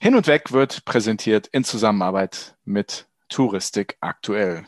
[0.00, 4.64] Hin und Weg wird präsentiert in Zusammenarbeit mit Touristik aktuell.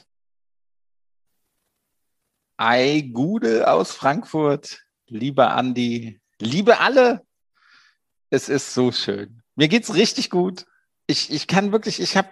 [2.56, 7.24] Ei, Gude aus Frankfurt, lieber Andi, liebe alle,
[8.28, 9.42] es ist so schön.
[9.54, 10.66] Mir geht's richtig gut.
[11.10, 12.28] Ich, ich kann wirklich, ich habe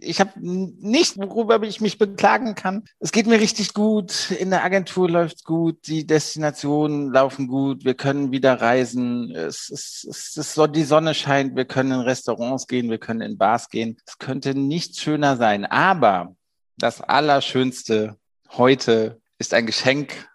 [0.00, 2.84] ich hab nicht, worüber ich mich beklagen kann.
[3.00, 4.30] Es geht mir richtig gut.
[4.30, 5.86] In der Agentur läuft's gut.
[5.88, 7.84] Die Destinationen laufen gut.
[7.84, 9.32] Wir können wieder reisen.
[9.32, 11.56] Es, es, es, es so, die Sonne scheint.
[11.56, 12.88] Wir können in Restaurants gehen.
[12.88, 13.96] Wir können in Bars gehen.
[14.06, 15.64] Es könnte nichts schöner sein.
[15.64, 16.36] Aber
[16.76, 18.16] das Allerschönste
[18.50, 20.28] heute ist ein Geschenk,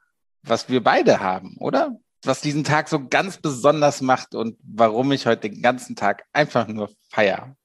[0.44, 1.98] was wir beide haben, oder?
[2.24, 6.68] Was diesen Tag so ganz besonders macht und warum ich heute den ganzen Tag einfach
[6.68, 7.56] nur feier.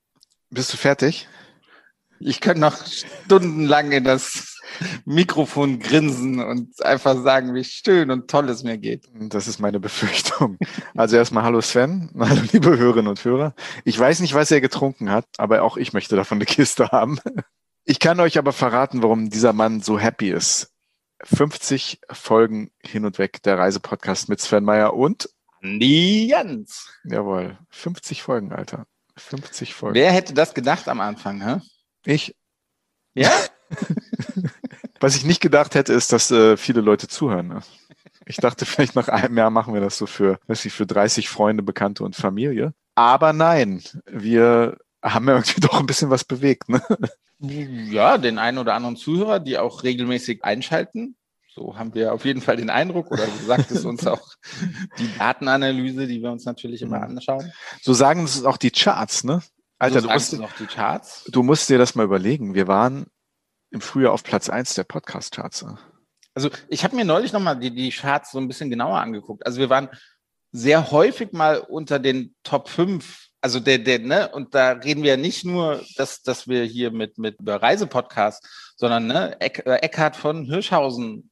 [0.50, 1.28] Bist du fertig?
[2.18, 4.58] Ich könnte noch stundenlang in das
[5.04, 9.08] Mikrofon grinsen und einfach sagen, wie schön und toll es mir geht.
[9.14, 10.58] Das ist meine Befürchtung.
[10.96, 13.54] Also erstmal hallo Sven, hallo liebe Hörerinnen und Hörer.
[13.84, 17.20] Ich weiß nicht, was er getrunken hat, aber auch ich möchte davon eine Kiste haben.
[17.84, 20.72] Ich kann euch aber verraten, warum dieser Mann so happy ist.
[21.22, 25.30] 50 Folgen hin und weg der Reisepodcast mit Sven Meyer und
[25.62, 26.88] Andi Jans.
[27.04, 28.86] Jawohl, 50 Folgen, Alter.
[29.20, 29.94] 50 Folgen.
[29.94, 31.60] Wer hätte das gedacht am Anfang, hä?
[32.04, 32.36] Ich.
[33.14, 33.30] Ja?
[35.00, 37.48] Was ich nicht gedacht hätte, ist, dass äh, viele Leute zuhören.
[37.48, 37.60] Ne?
[38.26, 41.28] Ich dachte, vielleicht nach einem Jahr machen wir das so für, weiß ich, für 30
[41.28, 42.74] Freunde, Bekannte und Familie.
[42.94, 46.68] Aber nein, wir haben ja irgendwie doch ein bisschen was bewegt.
[46.68, 46.82] Ne?
[47.38, 51.16] Ja, den einen oder anderen Zuhörer, die auch regelmäßig einschalten.
[51.60, 54.26] So haben wir auf jeden Fall den Eindruck, oder sagt es uns auch
[54.98, 57.18] die Datenanalyse, die wir uns natürlich immer mhm.
[57.18, 57.52] anschauen.
[57.82, 59.42] So sagen es auch die Charts, ne?
[59.78, 61.24] Alter, so du, musst, auch die Charts.
[61.30, 62.54] du musst dir das mal überlegen.
[62.54, 63.08] Wir waren
[63.70, 65.66] im Frühjahr auf Platz eins der Podcast-Charts.
[66.34, 69.44] Also ich habe mir neulich nochmal die, die Charts so ein bisschen genauer angeguckt.
[69.44, 69.90] Also wir waren
[70.52, 75.12] sehr häufig mal unter den Top 5 also der, der, ne, und da reden wir
[75.12, 79.76] ja nicht nur, dass, dass wir hier mit, mit über Reisepodcast, sondern ne, Eck, äh,
[79.76, 81.29] Eckhard von Hirschhausen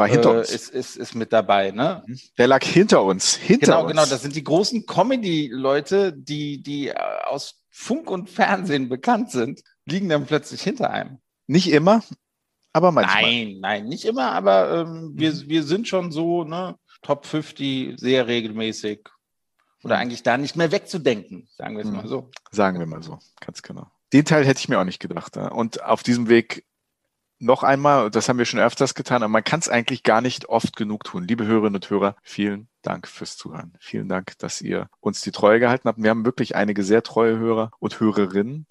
[0.00, 0.50] war hinter äh, uns.
[0.50, 2.02] Ist, ist, ist mit dabei, ne?
[2.06, 2.18] Mhm.
[2.38, 3.36] Der lag hinter uns.
[3.36, 3.90] Hinter genau, uns.
[3.90, 4.06] genau.
[4.06, 6.94] Das sind die großen Comedy-Leute, die, die äh,
[7.26, 11.18] aus Funk und Fernsehen bekannt sind, liegen dann plötzlich hinter einem.
[11.46, 12.02] Nicht immer,
[12.72, 13.22] aber manchmal.
[13.22, 15.48] Nein, nein, nicht immer, aber ähm, wir, mhm.
[15.48, 19.00] wir sind schon so, ne, Top 50 sehr regelmäßig
[19.82, 20.02] oder mhm.
[20.02, 21.96] eigentlich da nicht mehr wegzudenken, sagen wir es mhm.
[21.96, 22.30] mal so.
[22.50, 23.86] Sagen wir mal so, ganz genau.
[24.12, 25.36] Den Teil hätte ich mir auch nicht gedacht.
[25.36, 26.64] Und auf diesem Weg
[27.40, 30.48] noch einmal, das haben wir schon öfters getan, aber man kann es eigentlich gar nicht
[30.48, 31.26] oft genug tun.
[31.26, 33.74] Liebe Hörerinnen und Hörer, vielen Dank fürs Zuhören.
[33.80, 36.02] Vielen Dank, dass ihr uns die Treue gehalten habt.
[36.02, 38.66] Wir haben wirklich einige sehr treue Hörer und Hörerinnen,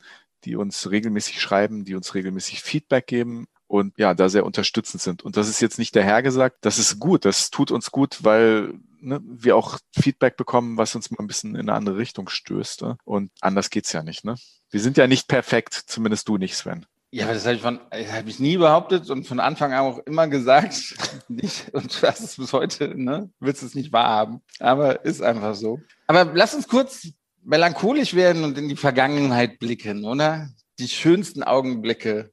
[0.45, 5.23] die uns regelmäßig schreiben, die uns regelmäßig Feedback geben und ja, da sehr unterstützend sind.
[5.23, 8.23] Und das ist jetzt nicht der Herr gesagt, das ist gut, das tut uns gut,
[8.23, 12.29] weil ne, wir auch Feedback bekommen, was uns mal ein bisschen in eine andere Richtung
[12.29, 12.83] stößt.
[12.83, 12.97] Ne?
[13.03, 14.25] Und anders geht's ja nicht.
[14.25, 14.35] Ne?
[14.69, 16.85] Wir sind ja nicht perfekt, zumindest du nicht, Sven.
[17.11, 19.97] Ja, aber das habe ich, von, hab ich nie behauptet und von Anfang an auch
[20.05, 20.95] immer gesagt.
[21.27, 23.31] nicht, und das ist bis heute, ne?
[23.39, 24.41] Willst es nicht wahrhaben.
[24.59, 25.79] Aber ist einfach so.
[26.05, 27.07] Aber lass uns kurz
[27.43, 30.49] melancholisch werden und in die Vergangenheit blicken, oder?
[30.77, 32.31] Die schönsten Augenblicke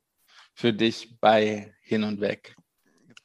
[0.54, 2.54] für dich bei Hin und Weg.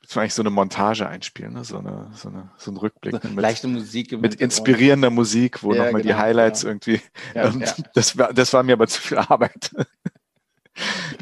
[0.01, 1.63] Jetzt eigentlich so eine Montage einspielen, ne?
[1.63, 3.23] so, eine, so, eine, so ein Rückblick.
[3.23, 4.19] Mit, Leichte Musik.
[4.19, 6.71] Mit inspirierender Musik, wo ja, nochmal genau, die Highlights genau.
[6.71, 7.01] irgendwie.
[7.35, 7.73] Ja, ja.
[7.93, 9.71] Das, war, das war mir aber zu viel Arbeit.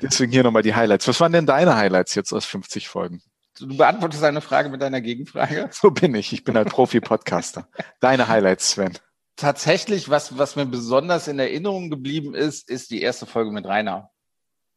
[0.02, 1.08] Deswegen hier nochmal die Highlights.
[1.08, 3.22] Was waren denn deine Highlights jetzt aus 50 Folgen?
[3.58, 5.70] Du beantwortest eine Frage mit deiner Gegenfrage.
[5.72, 6.32] So bin ich.
[6.32, 7.68] Ich bin ein Profi-Podcaster.
[8.00, 8.98] Deine Highlights, Sven.
[9.36, 14.10] Tatsächlich, was, was mir besonders in Erinnerung geblieben ist, ist die erste Folge mit Rainer.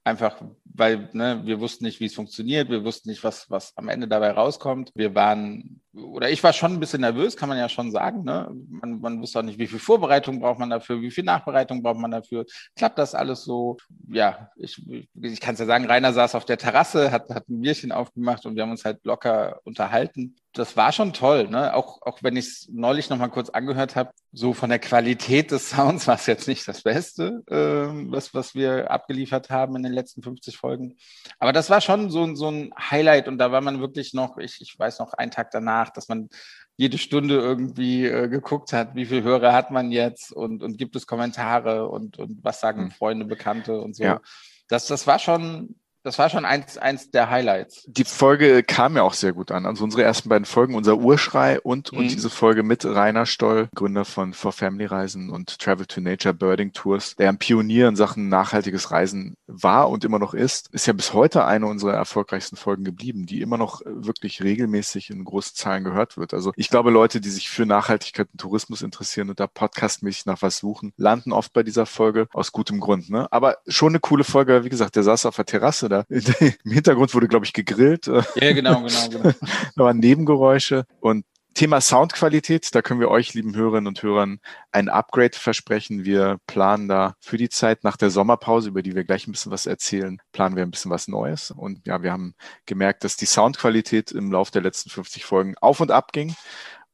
[0.04, 0.40] Einfach,
[0.74, 4.08] weil ne, wir wussten nicht, wie es funktioniert, wir wussten nicht, was, was am Ende
[4.08, 4.90] dabei rauskommt.
[4.94, 8.24] Wir waren, oder ich war schon ein bisschen nervös, kann man ja schon sagen.
[8.24, 8.48] Ne?
[8.68, 11.98] Man, man wusste auch nicht, wie viel Vorbereitung braucht man dafür, wie viel Nachbereitung braucht
[11.98, 12.46] man dafür.
[12.76, 13.76] Klappt das alles so?
[14.08, 14.82] Ja, ich,
[15.20, 18.46] ich kann es ja sagen, Rainer saß auf der Terrasse, hat, hat ein Bierchen aufgemacht
[18.46, 21.74] und wir haben uns halt locker unterhalten das war schon toll, ne?
[21.74, 25.50] Auch, auch wenn ich es neulich noch mal kurz angehört habe, so von der Qualität
[25.50, 29.82] des Sounds war es jetzt nicht das Beste, äh, was, was wir abgeliefert haben in
[29.82, 30.96] den letzten 50 Folgen.
[31.38, 34.60] Aber das war schon so, so ein Highlight und da war man wirklich noch, ich,
[34.60, 36.28] ich weiß noch einen Tag danach, dass man
[36.76, 40.96] jede Stunde irgendwie äh, geguckt hat, wie viele Hörer hat man jetzt und, und gibt
[40.96, 42.90] es Kommentare und, und was sagen hm.
[42.90, 44.04] Freunde, Bekannte und so.
[44.04, 44.20] Ja.
[44.68, 47.84] Das, das war schon das war schon eins, eins der Highlights.
[47.86, 49.66] Die Folge kam ja auch sehr gut an.
[49.66, 51.98] Also unsere ersten beiden Folgen, unser Urschrei und, mhm.
[51.98, 56.34] und diese Folge mit Rainer Stoll, Gründer von For Family Reisen und Travel to Nature
[56.34, 60.86] Birding Tours, der ein Pionier in Sachen nachhaltiges Reisen war und immer noch ist, ist
[60.86, 65.54] ja bis heute eine unserer erfolgreichsten Folgen geblieben, die immer noch wirklich regelmäßig in großen
[65.54, 66.34] Zahlen gehört wird.
[66.34, 70.42] Also ich glaube, Leute, die sich für Nachhaltigkeit und Tourismus interessieren und da podcastmäßig nach
[70.42, 73.10] was suchen, landen oft bei dieser Folge aus gutem Grund.
[73.10, 73.28] Ne?
[73.30, 74.64] Aber schon eine coole Folge.
[74.64, 76.04] Wie gesagt, der saß auf der Terrasse da.
[76.08, 78.06] Im Hintergrund wurde, glaube ich, gegrillt.
[78.06, 79.32] Ja, genau, genau, genau.
[79.76, 81.24] da waren Nebengeräusche und
[81.54, 84.40] Thema Soundqualität, da können wir euch, lieben Hörerinnen und Hörern,
[84.70, 86.04] ein Upgrade versprechen.
[86.04, 89.52] Wir planen da für die Zeit nach der Sommerpause, über die wir gleich ein bisschen
[89.52, 91.50] was erzählen, planen wir ein bisschen was Neues.
[91.50, 92.34] Und ja, wir haben
[92.64, 96.34] gemerkt, dass die Soundqualität im Laufe der letzten 50 Folgen auf und ab ging.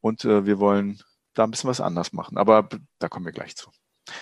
[0.01, 1.01] Und äh, wir wollen
[1.35, 2.37] da ein bisschen was anders machen.
[2.37, 2.69] Aber
[2.99, 3.71] da kommen wir gleich zu.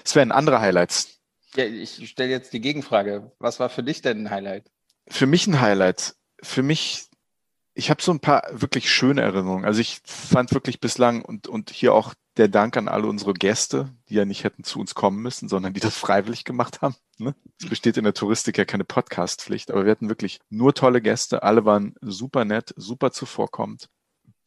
[0.05, 1.16] Sven, andere Highlights.
[1.57, 3.33] Ja, ich stelle jetzt die Gegenfrage.
[3.39, 4.71] Was war für dich denn ein Highlight?
[5.09, 6.15] Für mich ein Highlight.
[6.43, 7.07] Für mich,
[7.75, 9.65] ich habe so ein paar wirklich schöne Erinnerungen.
[9.65, 13.91] Also ich fand wirklich bislang und, und hier auch der Dank an alle unsere Gäste,
[14.11, 16.95] die ja nicht hätten zu uns kommen müssen, sondern die das freiwillig gemacht haben.
[17.17, 17.35] Ne?
[17.59, 21.43] Es besteht in der Touristik ja keine Podcast-Pflicht, aber wir hatten wirklich nur tolle Gäste.
[21.43, 23.89] Alle waren super nett, super zuvorkommend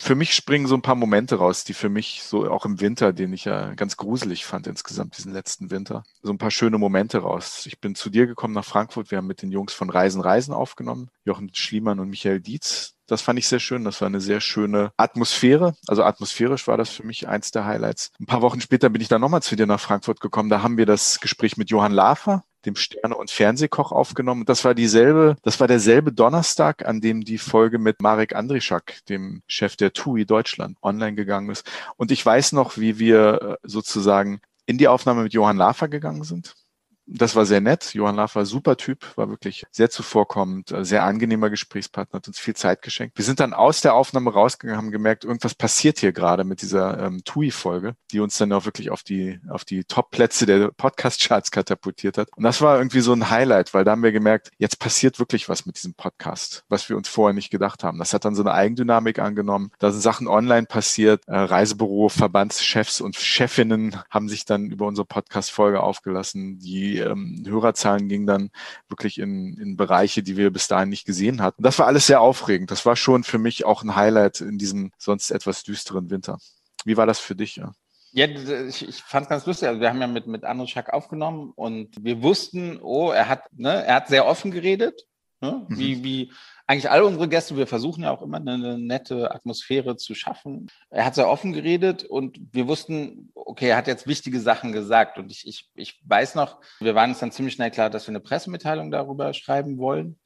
[0.02, 3.12] für mich springen so ein paar Momente raus, die für mich so auch im Winter,
[3.12, 7.20] den ich ja ganz gruselig fand insgesamt, diesen letzten Winter, so ein paar schöne Momente
[7.20, 7.66] raus.
[7.66, 9.12] Ich bin zu dir gekommen nach Frankfurt.
[9.12, 12.96] Wir haben mit den Jungs von Reisen Reisen aufgenommen, Jochen Schliemann und Michael Dietz.
[13.08, 13.84] Das fand ich sehr schön.
[13.84, 15.76] Das war eine sehr schöne Atmosphäre.
[15.88, 18.12] Also atmosphärisch war das für mich eins der Highlights.
[18.20, 20.50] Ein paar Wochen später bin ich dann nochmal zu dir nach Frankfurt gekommen.
[20.50, 24.46] Da haben wir das Gespräch mit Johann Lafer, dem Sterne- und Fernsehkoch aufgenommen.
[24.46, 29.42] Das war dieselbe, das war derselbe Donnerstag, an dem die Folge mit Marek Andrischak, dem
[29.48, 31.70] Chef der TUI Deutschland, online gegangen ist.
[31.98, 36.24] Und ich weiß noch, wie wir äh, sozusagen in die Aufnahme mit Johann Lafer gegangen
[36.24, 36.56] sind
[37.12, 37.94] das war sehr nett.
[37.94, 42.40] Johann Laff war super Typ, war wirklich sehr zuvorkommend, äh, sehr angenehmer Gesprächspartner, hat uns
[42.40, 43.18] viel Zeit geschenkt.
[43.18, 47.00] Wir sind dann aus der Aufnahme rausgegangen, haben gemerkt, irgendwas passiert hier gerade mit dieser
[47.00, 52.18] ähm, TUI-Folge, die uns dann auch wirklich auf die, auf die Top-Plätze der Podcast-Charts katapultiert
[52.18, 52.30] hat.
[52.36, 55.50] Und das war irgendwie so ein Highlight, weil da haben wir gemerkt, jetzt passiert wirklich
[55.50, 58.00] was mit diesem Podcast, was wir uns vorher nicht gedacht haben.
[58.00, 59.72] Das hat dann so eine Eigendynamik angenommen.
[59.80, 61.24] Da sind Sachen online passiert.
[61.28, 66.60] Äh, Reisebüro, Verbandschefs und Chefinnen haben sich dann über unsere Podcast-Folge aufgelassen,
[67.00, 68.52] ähm, Hörerzahlen gingen dann
[68.88, 71.64] wirklich in, in Bereiche, die wir bis dahin nicht gesehen hatten.
[71.64, 72.72] Das war alles sehr aufregend.
[72.72, 76.38] Das war schon für mich auch ein Highlight in diesem sonst etwas düsteren Winter.
[76.86, 77.58] Wie war das für dich?
[77.58, 77.74] Ja?
[78.12, 79.68] Ja, ich, ich fand es ganz lustig.
[79.68, 83.44] Also wir haben ja mit, mit André Schack aufgenommen und wir wussten, oh, er hat,
[83.54, 85.06] ne, er hat sehr offen geredet,
[85.42, 85.78] ne, mhm.
[85.78, 86.32] wie, wie
[86.68, 90.68] eigentlich alle unsere Gäste, wir versuchen ja auch immer eine, nette Atmosphäre zu schaffen.
[90.92, 95.18] Er hat sehr offen geredet und wir wussten, okay, er hat jetzt wichtige Sachen gesagt.
[95.18, 98.12] Und ich, ich, ich weiß noch, wir waren uns dann ziemlich schnell klar, dass wir
[98.12, 100.20] eine Pressemitteilung darüber schreiben wollen.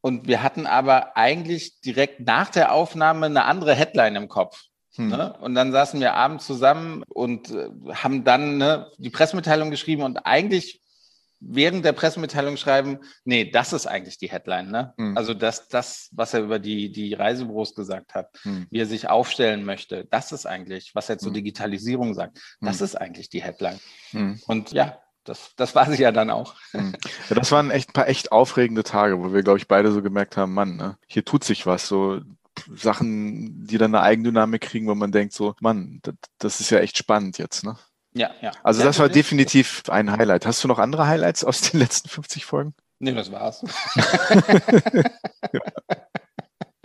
[0.00, 4.64] Und wir hatten aber eigentlich direkt nach der Aufnahme eine andere Headline im Kopf.
[4.94, 5.10] Hm.
[5.10, 5.32] Ne?
[5.40, 10.26] Und dann saßen wir abends zusammen und äh, haben dann ne, die Pressemitteilung geschrieben und
[10.26, 10.82] eigentlich
[11.40, 14.70] während der Pressemitteilung schreiben, nee, das ist eigentlich die Headline.
[14.70, 14.94] Ne?
[14.96, 15.16] Mhm.
[15.16, 18.66] Also das, das, was er über die, die Reisebüros gesagt hat, mhm.
[18.70, 21.34] wie er sich aufstellen möchte, das ist eigentlich, was er zur hm.
[21.34, 22.84] Digitalisierung sagt, das hm.
[22.84, 23.78] ist eigentlich die Headline.
[24.10, 24.40] Hm.
[24.46, 26.54] Und ja, das, das war sie ja dann auch.
[26.72, 26.92] Ja,
[27.30, 30.36] das waren echt ein paar echt aufregende Tage, wo wir, glaube ich, beide so gemerkt
[30.36, 31.86] haben, Mann, ne, hier tut sich was.
[31.86, 32.20] So
[32.74, 36.78] Sachen, die dann eine Eigendynamik kriegen, wo man denkt, so, Mann, das, das ist ja
[36.78, 37.76] echt spannend jetzt, ne?
[38.18, 38.52] Ja, ja.
[38.62, 40.46] Also das war definitiv ein Highlight.
[40.46, 42.74] Hast du noch andere Highlights aus den letzten 50 Folgen?
[42.98, 43.64] Nee, das war's.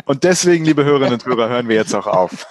[0.05, 2.45] Und deswegen, liebe Hörerinnen und Hörer, hören wir jetzt auch auf.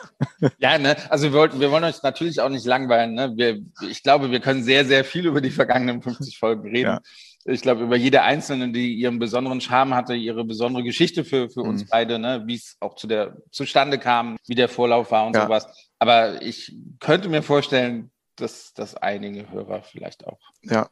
[0.59, 0.97] Ja, ne?
[1.11, 3.15] also wir, wollten, wir wollen euch natürlich auch nicht langweilen.
[3.15, 3.33] Ne?
[3.37, 6.93] Wir, ich glaube, wir können sehr, sehr viel über die vergangenen 50 Folgen reden.
[6.93, 7.01] Ja.
[7.45, 11.63] Ich glaube, über jede einzelne, die ihren besonderen Charme hatte, ihre besondere Geschichte für, für
[11.63, 11.71] mhm.
[11.71, 12.43] uns beide, ne?
[12.47, 15.45] wie es auch zu der zustande kam, wie der Vorlauf war und ja.
[15.45, 15.67] sowas.
[15.99, 18.11] Aber ich könnte mir vorstellen,
[18.43, 20.91] dass, dass einige Hörer vielleicht auch ja.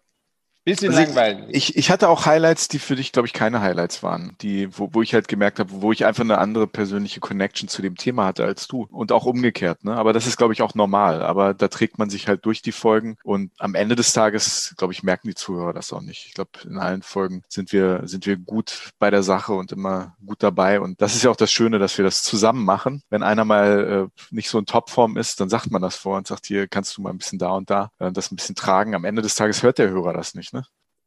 [0.71, 1.45] Bisschen also langweilig.
[1.51, 4.91] Ich, ich hatte auch Highlights, die für dich, glaube ich, keine Highlights waren, die, wo,
[4.93, 8.27] wo ich halt gemerkt habe, wo ich einfach eine andere persönliche Connection zu dem Thema
[8.27, 8.87] hatte als du.
[8.91, 9.97] Und auch umgekehrt, ne?
[9.97, 11.23] Aber das ist, glaube ich, auch normal.
[11.23, 14.93] Aber da trägt man sich halt durch die Folgen und am Ende des Tages, glaube
[14.93, 16.27] ich, merken die Zuhörer das auch nicht.
[16.27, 20.17] Ich glaube, in allen Folgen sind wir, sind wir gut bei der Sache und immer
[20.25, 20.81] gut dabei.
[20.81, 23.03] Und das ist ja auch das Schöne, dass wir das zusammen machen.
[23.11, 26.27] Wenn einer mal äh, nicht so in Topform ist, dann sagt man das vor und
[26.27, 28.95] sagt, hier kannst du mal ein bisschen da und da äh, das ein bisschen tragen.
[28.95, 30.53] Am Ende des Tages hört der Hörer das nicht.
[30.53, 30.60] Ne?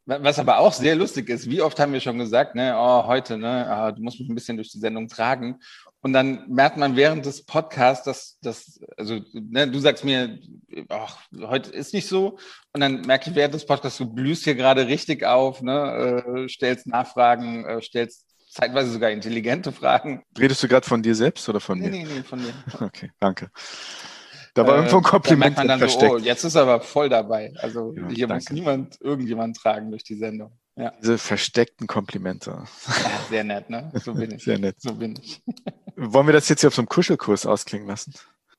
[0.05, 3.37] Was aber auch sehr lustig ist, wie oft haben wir schon gesagt, ne, oh, heute,
[3.37, 5.59] ne, oh, du musst mich ein bisschen durch die Sendung tragen.
[6.01, 10.39] Und dann merkt man während des Podcasts, dass, dass also ne, du sagst mir,
[10.89, 12.37] ach, heute ist nicht so.
[12.73, 16.49] Und dann merke ich während des Podcasts, du blühst hier gerade richtig auf, ne, äh,
[16.49, 20.23] stellst Nachfragen, äh, stellst zeitweise sogar intelligente Fragen.
[20.37, 22.05] Redest du gerade von dir selbst oder von nee, mir?
[22.05, 22.53] Nee, nee, von dir.
[22.81, 23.49] Okay, danke.
[24.53, 26.11] Da war äh, irgendwo ein Kompliment da man dann versteckt.
[26.11, 27.53] So, oh, jetzt ist er aber voll dabei.
[27.57, 28.43] Also ja, hier danke.
[28.43, 30.51] muss niemand irgendjemand tragen durch die Sendung.
[30.75, 30.91] Ja.
[31.01, 32.51] Diese versteckten Komplimente.
[32.51, 32.65] Ja,
[33.29, 33.91] sehr nett, ne?
[33.93, 34.43] So bin ich.
[34.43, 34.75] Sehr nett.
[34.79, 35.41] So bin ich.
[35.95, 38.13] Wollen wir das jetzt hier auf so einem Kuschelkurs ausklingen lassen?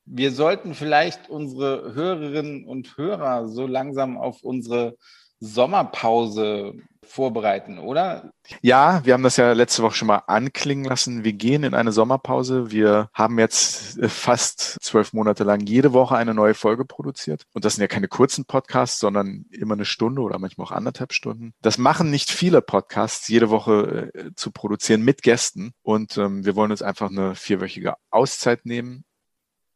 [0.05, 4.97] Wir sollten vielleicht unsere Hörerinnen und Hörer so langsam auf unsere
[5.45, 6.75] Sommerpause
[7.05, 8.31] vorbereiten, oder?
[8.61, 11.23] Ja, wir haben das ja letzte Woche schon mal anklingen lassen.
[11.23, 12.71] Wir gehen in eine Sommerpause.
[12.71, 17.43] Wir haben jetzt äh, fast zwölf Monate lang jede Woche eine neue Folge produziert.
[17.53, 21.13] Und das sind ja keine kurzen Podcasts, sondern immer eine Stunde oder manchmal auch anderthalb
[21.13, 21.53] Stunden.
[21.61, 25.73] Das machen nicht viele Podcasts, jede Woche äh, zu produzieren mit Gästen.
[25.83, 29.05] Und ähm, wir wollen uns einfach eine vierwöchige Auszeit nehmen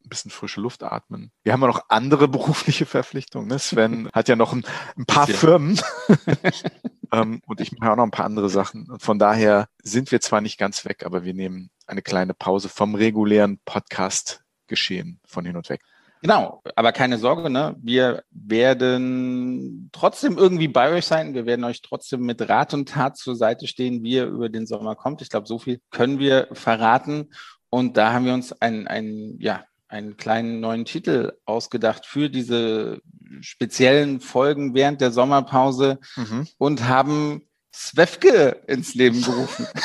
[0.04, 1.32] ein bisschen frische Luft atmen.
[1.44, 3.48] Wir haben ja noch andere berufliche Verpflichtungen.
[3.48, 3.60] Ne?
[3.60, 4.64] Sven hat ja noch ein,
[4.98, 5.36] ein paar ja.
[5.36, 5.80] Firmen
[7.12, 8.90] ähm, und ich mache auch noch ein paar andere Sachen.
[8.90, 12.70] Und von daher sind wir zwar nicht ganz weg, aber wir nehmen eine kleine Pause
[12.70, 15.82] vom regulären Podcast-Geschehen von hin und weg.
[16.22, 17.78] Genau, aber keine Sorge, ne?
[17.82, 21.34] wir werden trotzdem irgendwie bei euch sein.
[21.34, 24.68] Wir werden euch trotzdem mit Rat und Tat zur Seite stehen, wie ihr über den
[24.68, 25.22] Sommer kommt.
[25.22, 27.30] Ich glaube, so viel können wir verraten.
[27.70, 33.02] Und da haben wir uns ein, ein ja, einen kleinen neuen Titel ausgedacht für diese
[33.42, 36.48] speziellen Folgen während der Sommerpause mhm.
[36.58, 37.42] und haben
[37.74, 39.68] Svefke ins Leben gerufen.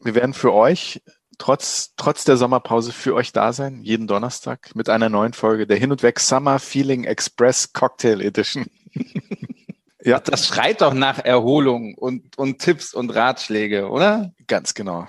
[0.00, 1.02] Wir werden für euch
[1.38, 5.76] trotz, trotz der Sommerpause für euch da sein, jeden Donnerstag mit einer neuen Folge der
[5.76, 8.66] Hin und Weg Summer Feeling Express Cocktail Edition.
[10.02, 10.18] ja.
[10.20, 14.32] Das schreit doch nach Erholung und, und Tipps und Ratschläge, oder?
[14.46, 15.06] Ganz genau.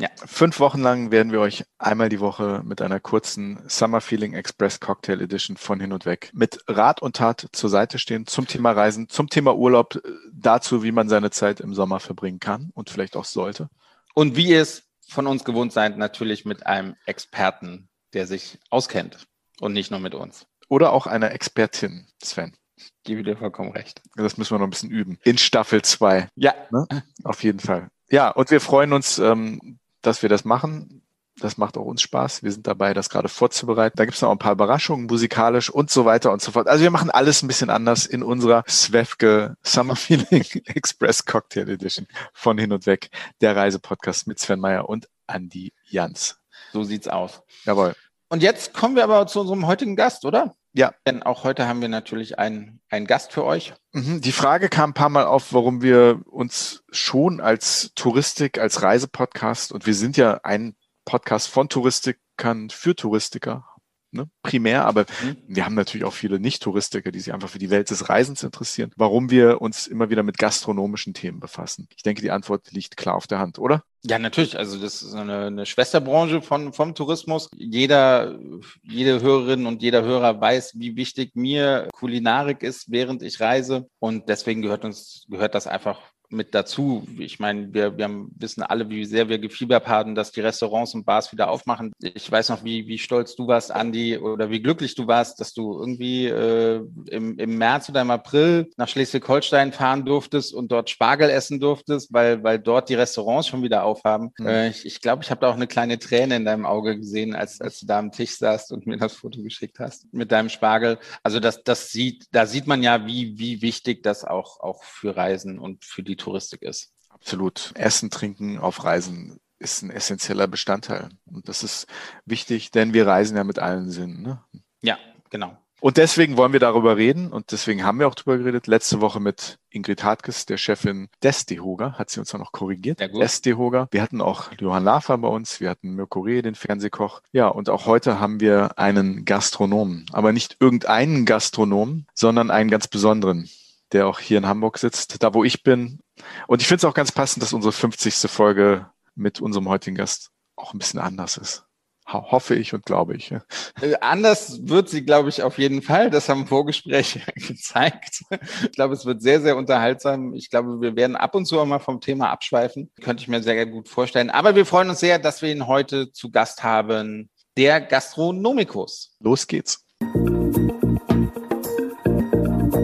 [0.00, 0.08] Ja.
[0.24, 4.80] Fünf Wochen lang werden wir euch einmal die Woche mit einer kurzen Summer Feeling Express
[4.80, 8.72] Cocktail Edition von hin und weg mit Rat und Tat zur Seite stehen zum Thema
[8.72, 10.00] Reisen, zum Thema Urlaub, äh,
[10.32, 13.68] dazu, wie man seine Zeit im Sommer verbringen kann und vielleicht auch sollte.
[14.14, 19.26] Und wie ihr es von uns gewohnt seid, natürlich mit einem Experten, der sich auskennt
[19.60, 20.46] und nicht nur mit uns.
[20.70, 22.56] Oder auch einer Expertin, Sven.
[22.76, 24.00] Ich gebe dir vollkommen recht.
[24.14, 25.18] Das müssen wir noch ein bisschen üben.
[25.24, 26.28] In Staffel 2.
[26.36, 26.54] Ja.
[26.70, 26.86] Ne?
[27.24, 27.90] Auf jeden Fall.
[28.08, 31.02] Ja, und wir freuen uns, ähm, dass wir das machen.
[31.38, 32.42] Das macht auch uns Spaß.
[32.42, 33.96] Wir sind dabei, das gerade vorzubereiten.
[33.96, 36.68] Da gibt es noch ein paar Überraschungen, musikalisch und so weiter und so fort.
[36.68, 42.06] Also wir machen alles ein bisschen anders in unserer Svefke Summer Feeling Express Cocktail Edition
[42.34, 43.10] von hin und weg.
[43.40, 46.38] Der Reisepodcast mit Sven Meyer und Andy Jans.
[46.72, 47.42] So sieht's aus.
[47.64, 47.94] Jawohl.
[48.28, 50.54] Und jetzt kommen wir aber zu unserem heutigen Gast, oder?
[50.72, 50.94] Ja.
[51.06, 53.74] Denn auch heute haben wir natürlich einen, einen Gast für euch.
[53.92, 54.20] Mhm.
[54.20, 59.72] Die Frage kam ein paar Mal auf, warum wir uns schon als Touristik, als Reisepodcast,
[59.72, 63.69] und wir sind ja ein Podcast von Touristikern für Touristiker
[64.12, 65.36] ne, primär, aber mhm.
[65.46, 68.92] wir haben natürlich auch viele Nicht-Touristiker, die sich einfach für die Welt des Reisens interessieren,
[68.96, 71.88] warum wir uns immer wieder mit gastronomischen Themen befassen.
[71.96, 73.82] Ich denke, die Antwort liegt klar auf der Hand, oder?
[74.02, 74.58] Ja, natürlich.
[74.58, 77.50] Also das ist eine, eine Schwesterbranche von, vom Tourismus.
[77.54, 78.38] Jeder,
[78.82, 83.88] jede Hörerin und jeder Hörer weiß, wie wichtig mir Kulinarik ist, während ich reise.
[83.98, 86.00] Und deswegen gehört uns, gehört das einfach
[86.30, 87.06] mit dazu.
[87.18, 90.94] Ich meine, wir, wir haben, wissen alle, wie sehr wir gefiebert haben, dass die Restaurants
[90.94, 91.92] und Bars wieder aufmachen.
[92.00, 95.52] Ich weiß noch, wie, wie stolz du warst, Andi, oder wie glücklich du warst, dass
[95.52, 100.90] du irgendwie äh, im, im März oder im April nach Schleswig-Holstein fahren durftest und dort
[100.90, 104.32] Spargel essen durftest, weil, weil dort die Restaurants schon wieder aufhaben.
[104.38, 104.46] Mhm.
[104.46, 106.96] Äh, ich glaube, ich, glaub, ich habe da auch eine kleine Träne in deinem Auge
[106.96, 110.30] gesehen, als, als du da am Tisch saßt und mir das Foto geschickt hast mit
[110.30, 110.98] deinem Spargel.
[111.22, 115.16] Also das, das sieht, da sieht man ja, wie, wie wichtig das auch, auch für
[115.16, 116.92] Reisen und für die Touristik ist.
[117.08, 117.72] Absolut.
[117.74, 121.10] Essen, Trinken auf Reisen ist ein essentieller Bestandteil.
[121.26, 121.86] Und das ist
[122.24, 124.22] wichtig, denn wir reisen ja mit allen Sinnen.
[124.22, 124.42] Ne?
[124.80, 124.98] Ja,
[125.28, 125.56] genau.
[125.80, 128.66] Und deswegen wollen wir darüber reden und deswegen haben wir auch darüber geredet.
[128.66, 133.00] Letzte Woche mit Ingrid Hartges, der Chefin des Dehoga, hat sie uns auch noch korrigiert.
[133.00, 133.88] Des Dehoga.
[133.90, 137.22] Wir hatten auch Johann Lafer bei uns, wir hatten Mirko Reh, den Fernsehkoch.
[137.32, 140.04] Ja, und auch heute haben wir einen Gastronomen.
[140.12, 143.48] Aber nicht irgendeinen Gastronomen, sondern einen ganz besonderen
[143.92, 146.00] der auch hier in Hamburg sitzt, da wo ich bin.
[146.46, 148.30] Und ich finde es auch ganz passend, dass unsere 50.
[148.30, 151.64] Folge mit unserem heutigen Gast auch ein bisschen anders ist.
[152.12, 153.30] Hoffe ich und glaube ich.
[153.30, 156.10] Äh, anders wird sie, glaube ich, auf jeden Fall.
[156.10, 158.22] Das haben Vorgespräche gezeigt.
[158.62, 160.34] Ich glaube, es wird sehr, sehr unterhaltsam.
[160.34, 162.90] Ich glaube, wir werden ab und zu auch mal vom Thema abschweifen.
[163.00, 164.30] Könnte ich mir sehr gut vorstellen.
[164.30, 167.30] Aber wir freuen uns sehr, dass wir ihn heute zu Gast haben.
[167.56, 169.14] Der Gastronomikus.
[169.20, 169.84] Los geht's.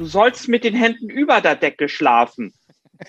[0.00, 2.52] Du sollst mit den Händen über der Decke schlafen.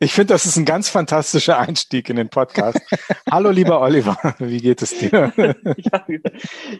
[0.00, 2.78] Ich finde, das ist ein ganz fantastischer Einstieg in den Podcast.
[3.30, 5.32] Hallo, lieber Oliver, wie geht es dir?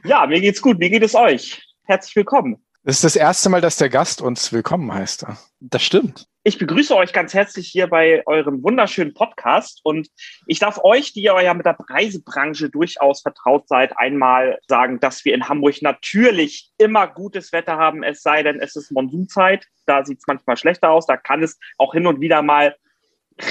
[0.05, 0.79] ja, mir geht's gut.
[0.79, 1.61] Wie geht es euch?
[1.85, 2.63] Herzlich willkommen.
[2.85, 5.27] Das ist das erste Mal, dass der Gast uns willkommen heißt.
[5.59, 6.29] Das stimmt.
[6.49, 10.09] Ich begrüße euch ganz herzlich hier bei eurem wunderschönen Podcast und
[10.47, 15.27] ich darf euch, die ihr ja mit der Reisebranche durchaus vertraut seid, einmal sagen, dass
[15.27, 19.67] wir in Hamburg natürlich immer gutes Wetter haben, es sei denn, es ist Monsunzeit.
[19.85, 22.75] Da sieht es manchmal schlechter aus, da kann es auch hin und wieder mal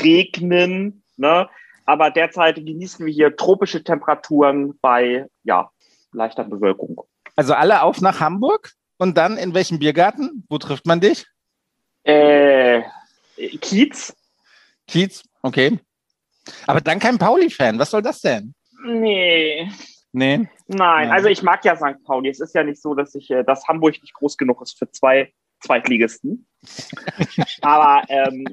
[0.02, 1.04] regnen.
[1.18, 1.48] Ne?
[1.86, 5.70] Aber derzeit genießen wir hier tropische Temperaturen bei ja,
[6.14, 7.00] leichter Bewölkung.
[7.36, 8.72] Also alle auf nach Hamburg?
[8.98, 10.48] Und dann in welchem Biergarten?
[10.50, 11.28] Wo trifft man dich?
[12.08, 12.84] Äh,
[13.60, 14.16] Kiez.
[14.88, 15.78] Kiez, okay.
[16.66, 17.78] Aber dann kein Pauli-Fan.
[17.78, 18.54] Was soll das denn?
[18.86, 19.70] Nee.
[20.14, 20.38] Nee.
[20.38, 22.04] Nein, Nein, also ich mag ja St.
[22.06, 22.30] Pauli.
[22.30, 24.90] Es ist ja nicht so, dass ich, äh, dass Hamburg nicht groß genug ist für
[24.90, 26.48] zwei Zweitligisten.
[27.62, 28.46] Aber ähm,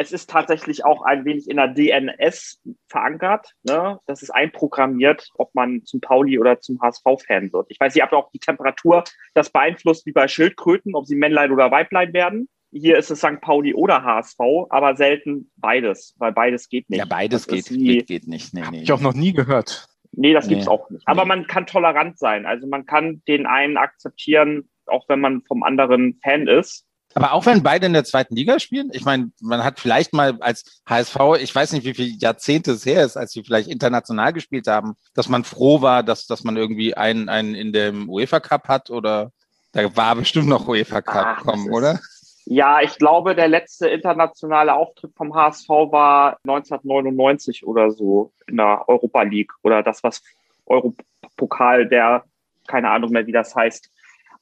[0.00, 3.52] es ist tatsächlich auch ein wenig in der DNS verankert.
[3.64, 3.98] Ne?
[4.06, 7.66] Das ist einprogrammiert, ob man zum Pauli oder zum HSV-Fan wird.
[7.68, 9.02] Ich weiß nicht, ob auch die Temperatur
[9.34, 12.48] das beeinflusst wie bei Schildkröten, ob sie Männlein oder Weiblein werden.
[12.70, 13.40] Hier ist es St.
[13.40, 14.38] Pauli oder HSV,
[14.70, 17.00] aber selten beides, weil beides geht nicht.
[17.00, 18.54] Ja, beides geht, wie, geht, geht, nicht.
[18.54, 18.82] Nee, nee.
[18.82, 19.88] Ich auch noch nie gehört.
[20.12, 20.54] Nee, das nee.
[20.54, 21.08] gibt's auch nicht.
[21.08, 21.28] Aber nee.
[21.28, 22.46] man kann tolerant sein.
[22.46, 26.87] Also man kann den einen akzeptieren, auch wenn man vom anderen Fan ist.
[27.14, 30.36] Aber auch wenn beide in der zweiten Liga spielen, ich meine, man hat vielleicht mal
[30.40, 34.32] als HSV, ich weiß nicht, wie viele Jahrzehnte es her ist, als sie vielleicht international
[34.32, 38.40] gespielt haben, dass man froh war, dass, dass man irgendwie einen, einen in dem UEFA
[38.40, 39.32] Cup hat oder
[39.72, 41.98] da war bestimmt noch UEFA Cup Ach, kommen, oder?
[42.44, 48.88] Ja, ich glaube, der letzte internationale Auftritt vom HSV war 1999 oder so in der
[48.88, 50.22] Europa League oder das, was
[50.64, 52.24] Europokal, der,
[52.66, 53.90] keine Ahnung mehr, wie das heißt,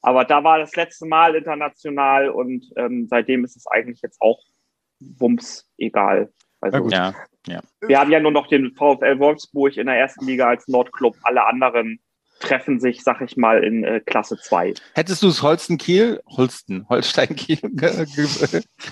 [0.01, 4.39] aber da war das letzte Mal international und ähm, seitdem ist es eigentlich jetzt auch
[4.99, 6.31] Wumms egal.
[6.59, 7.13] Also, ja,
[7.47, 7.61] ja.
[7.81, 11.15] Wir haben ja nur noch den VfL Wolfsburg in der ersten Liga als Nordclub.
[11.23, 11.99] Alle anderen
[12.39, 14.73] treffen sich, sag ich mal, in äh, Klasse 2.
[14.93, 17.59] Hättest du es Holsten Kiel, Holsten, Holstein Kiel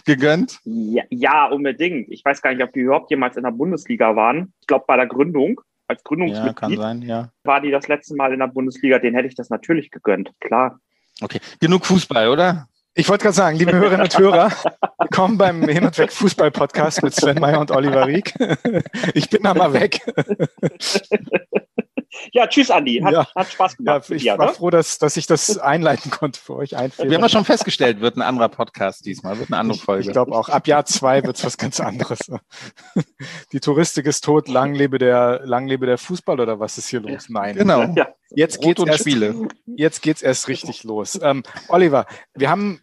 [0.05, 0.59] gegönnt?
[0.63, 2.09] Ja, ja, unbedingt.
[2.09, 4.53] Ich weiß gar nicht, ob die überhaupt jemals in der Bundesliga waren.
[4.61, 7.31] Ich glaube, bei der Gründung, als Gründungsmitglied, ja, sein, ja.
[7.43, 8.99] war die das letzte Mal in der Bundesliga.
[8.99, 10.79] Den hätte ich das natürlich gegönnt, klar.
[11.21, 12.67] Okay, genug Fußball, oder?
[12.93, 14.51] Ich wollte gerade sagen, liebe Hörerinnen und Hörer,
[14.99, 18.33] willkommen beim Hin und Weg Fußball Podcast mit Sven Meyer und Oliver Rieck.
[19.13, 20.01] Ich bin da mal weg.
[22.31, 23.01] Ja, tschüss, Andi.
[23.03, 23.27] Hat, ja.
[23.35, 24.09] hat Spaß gemacht.
[24.09, 24.53] Ja, ich dir, war ne?
[24.53, 26.75] froh, dass, dass ich das einleiten konnte für euch.
[26.75, 27.09] Einfällen.
[27.09, 30.01] Wir haben ja schon festgestellt, wird ein anderer Podcast diesmal, wird eine andere Folge.
[30.01, 32.19] Ich, ich glaube auch, ab Jahr zwei wird es was ganz anderes.
[33.51, 37.01] Die Touristik ist tot, lang lebe der, lang lebe der Fußball oder was ist hier
[37.01, 37.29] los?
[37.29, 37.55] Nein.
[37.55, 37.85] Genau.
[37.95, 38.09] Ja.
[38.31, 39.47] Jetzt geht's erst, Spiele.
[39.65, 41.17] Jetzt geht's erst richtig los.
[41.21, 42.81] Ähm, Oliver, wir haben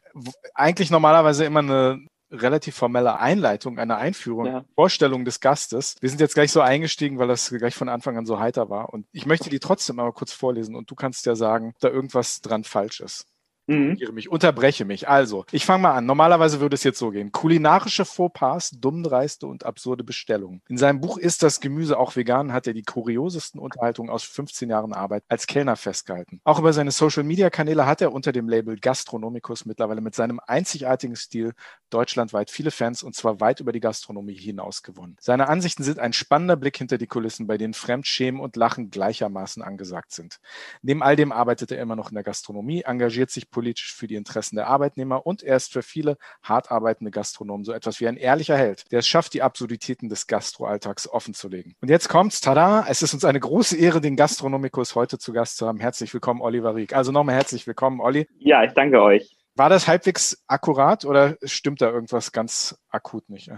[0.55, 2.01] eigentlich normalerweise immer eine
[2.33, 4.65] relativ formelle Einleitung, eine Einführung, ja.
[4.75, 5.97] Vorstellung des Gastes.
[6.01, 8.93] Wir sind jetzt gleich so eingestiegen, weil das gleich von Anfang an so heiter war.
[8.93, 11.89] Und ich möchte die trotzdem aber kurz vorlesen und du kannst ja sagen, ob da
[11.89, 13.27] irgendwas dran falsch ist.
[13.67, 13.97] Mhm.
[14.13, 15.09] mich, unterbreche mich.
[15.09, 16.05] Also, ich fange mal an.
[16.05, 17.31] Normalerweise würde es jetzt so gehen.
[17.31, 20.63] Kulinarische Fauxpas, dummdreiste und absurde Bestellungen.
[20.69, 24.69] In seinem Buch Ist das Gemüse auch vegan hat er die kuriosesten Unterhaltungen aus 15
[24.69, 26.41] Jahren Arbeit als Kellner festgehalten.
[26.45, 31.53] Auch über seine Social-Media-Kanäle hat er unter dem Label Gastronomicus mittlerweile mit seinem einzigartigen Stil
[31.91, 35.17] deutschlandweit viele Fans und zwar weit über die Gastronomie hinaus gewonnen.
[35.21, 39.63] Seine Ansichten sind ein spannender Blick hinter die Kulissen, bei denen Fremdschämen und Lachen gleichermaßen
[39.63, 40.41] angesagt sind.
[40.83, 44.17] Neben all dem arbeitet er immer noch in der Gastronomie, engagiert sich politisch für die
[44.17, 48.17] Interessen der Arbeitnehmer und er ist für viele hart arbeitende Gastronomen so etwas wie ein
[48.17, 51.77] ehrlicher Held, der es schafft, die Absurditäten des Gastroalltags offenzulegen.
[51.81, 55.59] Und jetzt kommt's, tada, es ist uns eine große Ehre, den Gastronomikus heute zu Gast
[55.59, 55.79] zu haben.
[55.79, 56.97] Herzlich willkommen, Oliver Rieck.
[56.97, 58.27] Also nochmal herzlich willkommen, Olli.
[58.39, 59.37] Ja, ich danke euch.
[59.55, 63.51] War das halbwegs akkurat oder stimmt da irgendwas ganz akut nicht?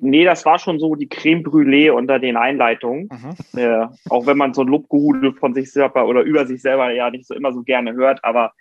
[0.00, 3.08] Nee, das war schon so die Creme Brûlée unter den Einleitungen.
[3.10, 3.58] Mhm.
[3.58, 7.10] Äh, auch wenn man so ein Lobgehudel von sich selber oder über sich selber ja
[7.10, 8.52] nicht so immer so gerne hört, aber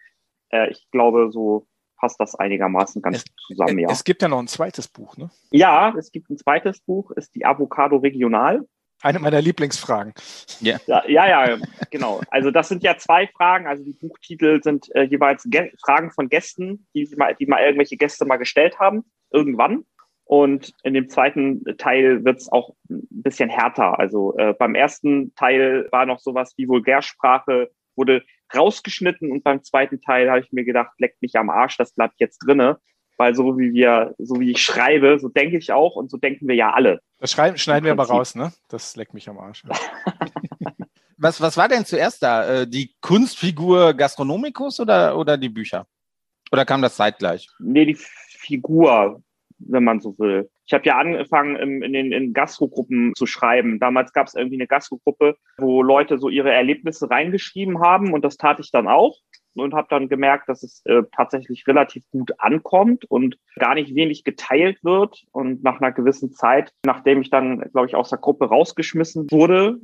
[0.50, 3.90] äh, ich glaube, so passt das einigermaßen ganz es, zusammen, ja.
[3.90, 5.30] Es gibt ja noch ein zweites Buch, ne?
[5.52, 8.66] Ja, es gibt ein zweites Buch, ist die Avocado Regional.
[9.02, 10.14] Eine meiner Lieblingsfragen.
[10.60, 10.80] Ja.
[10.88, 11.58] ja, ja,
[11.92, 12.22] genau.
[12.32, 13.68] Also das sind ja zwei Fragen.
[13.68, 17.96] Also die Buchtitel sind äh, jeweils Ge Fragen von Gästen, die mal, die mal irgendwelche
[17.96, 19.86] Gäste mal gestellt haben, irgendwann.
[20.24, 24.00] Und in dem zweiten Teil wird es auch ein bisschen härter.
[24.00, 28.24] Also äh, beim ersten Teil war noch sowas wie Vulgärsprache, wurde
[28.56, 32.20] rausgeschnitten und beim zweiten Teil habe ich mir gedacht, leckt mich am Arsch, das bleibt
[32.20, 32.80] jetzt drinne.
[33.20, 36.48] Weil so wie wir, so wie ich schreibe, so denke ich auch und so denken
[36.48, 37.02] wir ja alle.
[37.18, 38.54] Das schreiben, schneiden wir aber raus, ne?
[38.68, 39.64] Das leckt mich am Arsch.
[41.18, 42.62] was, was war denn zuerst da?
[42.62, 45.88] Äh, die Kunstfigur Gastronomicus oder, oder die Bücher?
[46.52, 47.48] Oder kam das zeitgleich?
[47.58, 49.24] Nee, die Figur
[49.60, 50.50] wenn man so will.
[50.68, 53.80] Ich habe ja angefangen, in, den in Gastrogruppen zu schreiben.
[53.80, 58.38] Damals gab es irgendwie eine Gastrogruppe, wo Leute so ihre Erlebnisse reingeschrieben haben und das
[58.38, 59.16] tate ich dann auch
[59.56, 64.24] und habe dann gemerkt, dass es äh, tatsächlich relativ gut ankommt und gar nicht wenig
[64.24, 65.24] geteilt wird.
[65.32, 69.78] Und nach einer gewissen Zeit, nachdem ich dann, glaube ich, aus der Gruppe rausgeschmissen wurde.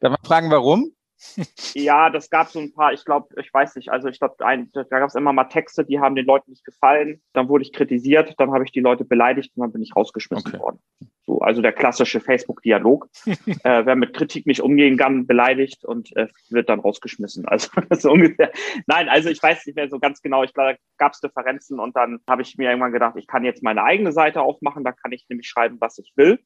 [0.00, 0.92] Darf man fragen, warum?
[1.74, 4.98] ja, das gab so ein paar, ich glaube, ich weiß nicht, also ich glaube, da
[4.98, 7.20] gab es immer mal Texte, die haben den Leuten nicht gefallen.
[7.32, 10.54] Dann wurde ich kritisiert, dann habe ich die Leute beleidigt und dann bin ich rausgeschmissen
[10.54, 10.60] okay.
[10.60, 10.78] worden.
[11.26, 13.08] So, also der klassische Facebook-Dialog.
[13.26, 17.46] äh, wer mit Kritik nicht umgehen kann, beleidigt und äh, wird dann rausgeschmissen.
[17.46, 18.52] Also so ungefähr.
[18.86, 20.44] Nein, also ich weiß nicht mehr so ganz genau.
[20.44, 23.44] Ich glaube, da gab es Differenzen und dann habe ich mir irgendwann gedacht, ich kann
[23.44, 26.38] jetzt meine eigene Seite aufmachen, da kann ich nämlich schreiben, was ich will.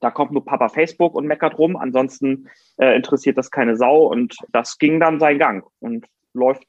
[0.00, 1.76] Da kommt nur Papa Facebook und meckert rum.
[1.76, 4.06] Ansonsten äh, interessiert das keine Sau.
[4.06, 6.64] Und das ging dann seinen Gang und läuft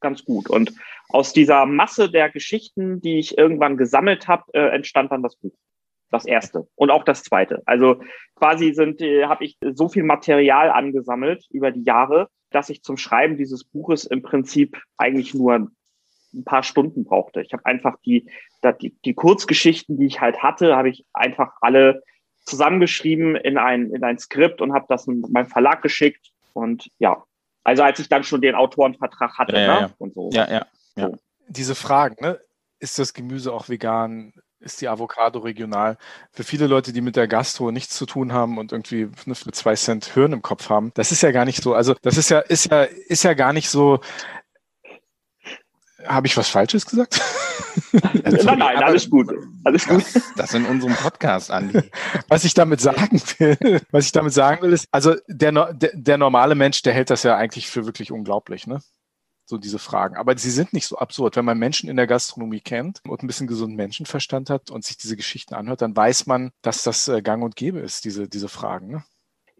[0.00, 0.50] ganz gut.
[0.50, 0.72] Und
[1.08, 5.54] aus dieser Masse der Geschichten, die ich irgendwann gesammelt habe, äh, entstand dann das Buch.
[6.10, 7.62] Das erste und auch das zweite.
[7.66, 8.00] Also
[8.36, 12.96] quasi sind, äh, habe ich so viel Material angesammelt über die Jahre, dass ich zum
[12.96, 15.68] Schreiben dieses Buches im Prinzip eigentlich nur
[16.32, 17.42] ein paar Stunden brauchte.
[17.42, 18.30] Ich habe einfach die,
[18.80, 22.02] die, die Kurzgeschichten, die ich halt hatte, habe ich einfach alle
[22.46, 26.30] zusammengeschrieben in ein, in ein Skript und habe das meinem Verlag geschickt.
[26.54, 27.22] Und ja,
[27.64, 29.80] also als ich dann schon den Autorenvertrag hatte ja, ne?
[29.80, 29.90] ja.
[29.98, 30.30] und so.
[30.32, 31.10] Ja, ja, ja.
[31.10, 31.18] So.
[31.48, 32.40] Diese Fragen, ne?
[32.78, 34.32] ist das Gemüse auch vegan?
[34.58, 35.98] Ist die Avocado regional?
[36.32, 39.74] Für viele Leute, die mit der Gastro nichts zu tun haben und irgendwie für zwei
[39.74, 41.74] Cent Hirn im Kopf haben, das ist ja gar nicht so.
[41.74, 44.00] Also das ist ja, ist ja, ist ja gar nicht so.
[46.04, 47.20] Habe ich was Falsches gesagt?
[48.24, 49.30] Also, nein, nein, alles gut.
[49.64, 50.02] Alles gut.
[50.14, 51.82] Das, das in unserem Podcast, Andi.
[52.28, 56.18] Was ich damit sagen will, was ich damit sagen will, ist, also der, der, der
[56.18, 58.80] normale Mensch, der hält das ja eigentlich für wirklich unglaublich, ne?
[59.46, 60.16] so diese Fragen.
[60.16, 61.36] Aber sie sind nicht so absurd.
[61.36, 64.96] Wenn man Menschen in der Gastronomie kennt und ein bisschen gesunden Menschenverstand hat und sich
[64.96, 68.48] diese Geschichten anhört, dann weiß man, dass das äh, gang und gäbe ist, diese, diese
[68.48, 68.88] Fragen.
[68.88, 69.04] Ne?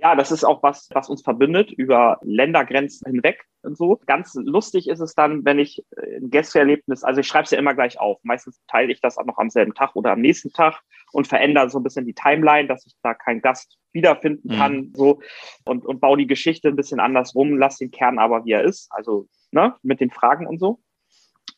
[0.06, 4.00] Ja, das ist auch was, was uns verbindet über Ländergrenzen hinweg und so.
[4.06, 7.58] Ganz lustig ist es dann, wenn ich äh, ein Gästeerlebnis, also ich schreibe es ja
[7.58, 8.20] immer gleich auf.
[8.22, 11.70] Meistens teile ich das auch noch am selben Tag oder am nächsten Tag und verändere
[11.70, 14.92] so ein bisschen die Timeline, dass ich da keinen Gast wiederfinden kann, mhm.
[14.94, 15.18] so
[15.64, 18.62] und, und baue die Geschichte ein bisschen anders rum, lasse den Kern aber wie er
[18.62, 20.78] ist, also ne, mit den Fragen und so.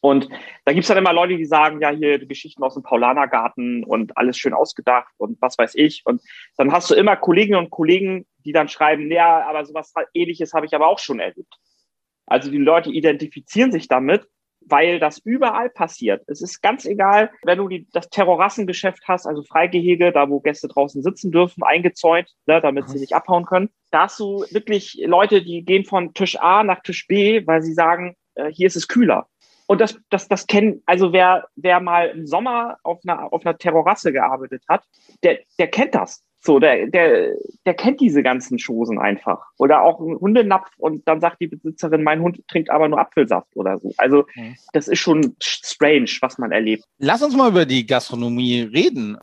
[0.00, 0.28] Und
[0.64, 4.38] da gibt's dann immer Leute, die sagen, ja, hier Geschichten aus dem Paulanergarten und alles
[4.38, 6.02] schön ausgedacht und was weiß ich.
[6.04, 6.22] Und
[6.56, 10.64] dann hast du immer Kolleginnen und Kollegen, die dann schreiben, ja, aber sowas ähnliches habe
[10.64, 11.54] ich aber auch schon erlebt.
[12.24, 14.26] Also die Leute identifizieren sich damit,
[14.60, 16.24] weil das überall passiert.
[16.28, 20.66] Es ist ganz egal, wenn du die, das Terrorassengeschäft hast, also Freigehege, da wo Gäste
[20.66, 23.68] draußen sitzen dürfen, eingezäunt, ne, damit sie nicht abhauen können.
[23.90, 27.74] Da hast du wirklich Leute, die gehen von Tisch A nach Tisch B, weil sie
[27.74, 29.28] sagen, äh, hier ist es kühler.
[29.66, 33.58] Und das, das, das kennen, also wer, wer mal im Sommer auf einer, auf einer
[33.58, 34.82] Terrasse gearbeitet hat,
[35.22, 36.24] der, der kennt das.
[36.40, 37.34] So, der, der,
[37.66, 39.40] der kennt diese ganzen Chosen einfach.
[39.58, 43.48] Oder auch ein Hundenapf und dann sagt die Besitzerin, mein Hund trinkt aber nur Apfelsaft
[43.54, 43.92] oder so.
[43.96, 44.56] Also, mhm.
[44.72, 46.84] das ist schon strange, was man erlebt.
[46.98, 49.18] Lass uns mal über die Gastronomie reden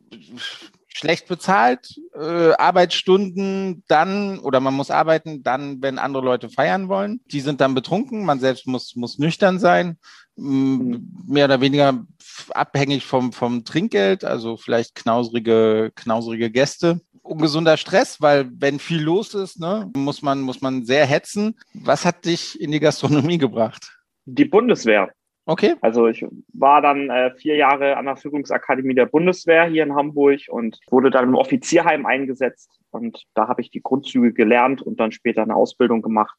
[0.95, 7.19] schlecht bezahlt, äh, Arbeitsstunden dann, oder man muss arbeiten, dann, wenn andere Leute feiern wollen.
[7.31, 9.97] Die sind dann betrunken, man selbst muss, muss nüchtern sein,
[10.37, 11.05] mhm.
[11.27, 12.05] mehr oder weniger
[12.51, 17.01] abhängig vom, vom Trinkgeld, also vielleicht knauserige, knauserige Gäste.
[17.21, 21.57] Ungesunder Stress, weil wenn viel los ist, ne, muss man, muss man sehr hetzen.
[21.73, 23.97] Was hat dich in die Gastronomie gebracht?
[24.25, 25.11] Die Bundeswehr.
[25.47, 25.75] Okay.
[25.81, 30.41] Also ich war dann äh, vier Jahre an der Führungsakademie der Bundeswehr hier in Hamburg
[30.49, 32.79] und wurde dann im Offizierheim eingesetzt.
[32.89, 36.35] Und da habe ich die Grundzüge gelernt und dann später eine Ausbildung gemacht.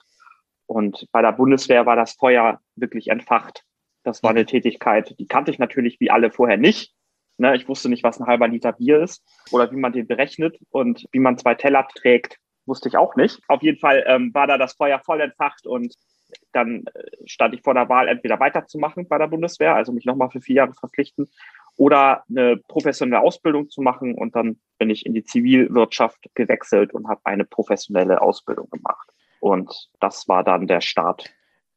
[0.66, 3.62] Und bei der Bundeswehr war das Feuer wirklich entfacht.
[4.06, 4.46] Das war eine mhm.
[4.46, 6.94] Tätigkeit, die kannte ich natürlich wie alle vorher nicht.
[7.38, 10.58] Ne, ich wusste nicht, was ein halber Liter Bier ist oder wie man den berechnet
[10.70, 13.42] und wie man zwei Teller trägt, wusste ich auch nicht.
[13.48, 15.96] Auf jeden Fall ähm, war da das Feuer voll entfacht und
[16.52, 20.30] dann äh, stand ich vor der Wahl, entweder weiterzumachen bei der Bundeswehr, also mich nochmal
[20.30, 21.28] für vier Jahre verpflichten,
[21.76, 24.14] oder eine professionelle Ausbildung zu machen.
[24.14, 29.10] Und dann bin ich in die Zivilwirtschaft gewechselt und habe eine professionelle Ausbildung gemacht.
[29.40, 31.28] Und das war dann der Start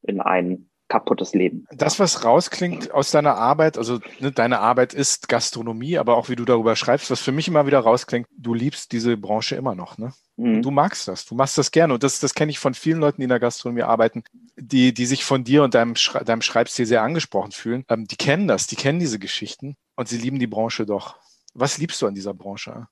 [0.04, 1.66] in ein kaputtes Leben.
[1.72, 6.36] Das, was rausklingt aus deiner Arbeit, also ne, deine Arbeit ist Gastronomie, aber auch wie
[6.36, 9.98] du darüber schreibst, was für mich immer wieder rausklingt, du liebst diese Branche immer noch.
[9.98, 10.12] Ne?
[10.36, 10.62] Mhm.
[10.62, 11.94] Du magst das, du machst das gerne.
[11.94, 14.24] Und das, das kenne ich von vielen Leuten, die in der Gastronomie arbeiten,
[14.58, 17.86] die, die sich von dir und deinem, Schre deinem Schreibstil sehr angesprochen fühlen.
[17.88, 21.18] Ähm, die kennen das, die kennen diese Geschichten und sie lieben die Branche doch.
[21.54, 22.88] Was liebst du an dieser Branche?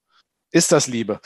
[0.51, 1.19] Ist das Liebe?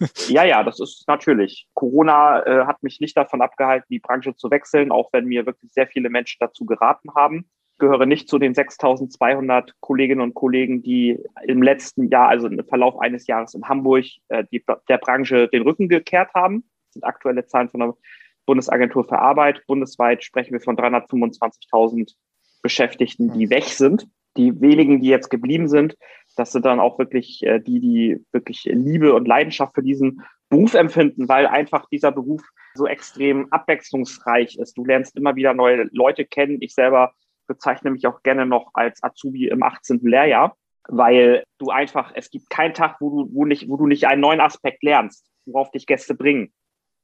[0.28, 1.66] ja, ja, das ist natürlich.
[1.74, 5.72] Corona äh, hat mich nicht davon abgehalten, die Branche zu wechseln, auch wenn mir wirklich
[5.72, 7.48] sehr viele Menschen dazu geraten haben.
[7.72, 12.62] Ich gehöre nicht zu den 6200 Kolleginnen und Kollegen, die im letzten Jahr, also im
[12.66, 16.64] Verlauf eines Jahres in Hamburg, äh, die, der Branche den Rücken gekehrt haben.
[16.88, 17.94] Das sind aktuelle Zahlen von der
[18.44, 19.62] Bundesagentur für Arbeit.
[19.66, 22.14] Bundesweit sprechen wir von 325.000
[22.62, 23.50] Beschäftigten, die hm.
[23.50, 24.06] weg sind.
[24.36, 25.96] Die wenigen, die jetzt geblieben sind,
[26.38, 30.74] das sind dann auch wirklich äh, die, die wirklich Liebe und Leidenschaft für diesen Beruf
[30.74, 32.42] empfinden, weil einfach dieser Beruf
[32.74, 34.78] so extrem abwechslungsreich ist.
[34.78, 36.58] Du lernst immer wieder neue Leute kennen.
[36.60, 37.12] Ich selber
[37.48, 40.00] bezeichne mich auch gerne noch als Azubi im 18.
[40.02, 40.56] Lehrjahr,
[40.88, 44.20] weil du einfach, es gibt keinen Tag, wo du, wo nicht, wo du nicht einen
[44.20, 46.52] neuen Aspekt lernst, worauf dich Gäste bringen.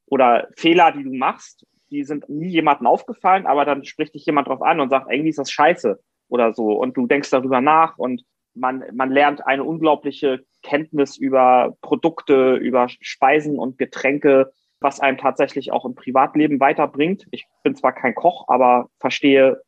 [0.07, 4.49] Oder Fehler, die du machst, die sind nie jemandem aufgefallen, aber dann spricht dich jemand
[4.49, 6.73] drauf an und sagt, irgendwie ist das scheiße oder so.
[6.73, 12.89] Und du denkst darüber nach und man, man lernt eine unglaubliche Kenntnis über Produkte, über
[12.89, 17.27] Speisen und Getränke, was einem tatsächlich auch im Privatleben weiterbringt.
[17.31, 19.61] Ich bin zwar kein Koch, aber verstehe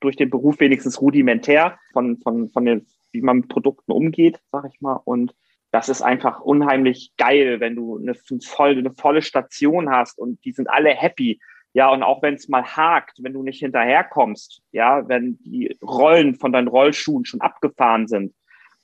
[0.00, 4.64] durch den Beruf wenigstens rudimentär von, von, von den, wie man mit Produkten umgeht, sag
[4.72, 5.00] ich mal.
[5.04, 5.34] Und
[5.70, 10.52] das ist einfach unheimlich geil, wenn du eine, voll, eine volle Station hast und die
[10.52, 11.40] sind alle happy.
[11.78, 16.34] Ja, und auch wenn es mal hakt, wenn du nicht hinterherkommst, ja, wenn die Rollen
[16.34, 18.34] von deinen Rollschuhen schon abgefahren sind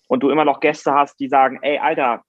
[0.07, 2.23] und du immer noch Gäste hast, die sagen, ey, Alter,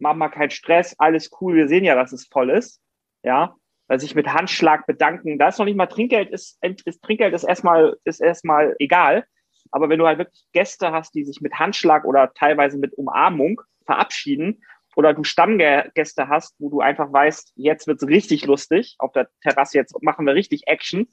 [0.00, 2.80] mach mal keinen Stress, alles cool, wir sehen ja, dass es voll ist,
[3.22, 3.54] ja,
[3.86, 7.44] weil sich mit Handschlag bedanken, da ist noch nicht mal Trinkgeld, ist, ist Trinkgeld ist
[7.44, 9.24] erstmal, ist erstmal egal.
[9.70, 13.60] Aber wenn du halt wirklich Gäste hast, die sich mit Handschlag oder teilweise mit Umarmung
[13.86, 14.60] verabschieden
[14.96, 19.78] oder du Stammgäste hast, wo du einfach weißt, jetzt wird's richtig lustig auf der Terrasse,
[19.78, 21.08] jetzt machen wir richtig Action,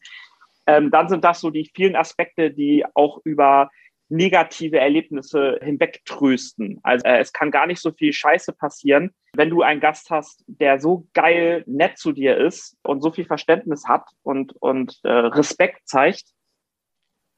[0.68, 3.70] ähm, dann sind das so die vielen Aspekte, die auch über
[4.10, 6.80] negative Erlebnisse hinwegtrösten.
[6.84, 10.44] Also äh, es kann gar nicht so viel Scheiße passieren, wenn du einen Gast hast,
[10.48, 15.10] der so geil nett zu dir ist und so viel Verständnis hat und, und äh,
[15.10, 16.26] Respekt zeigt,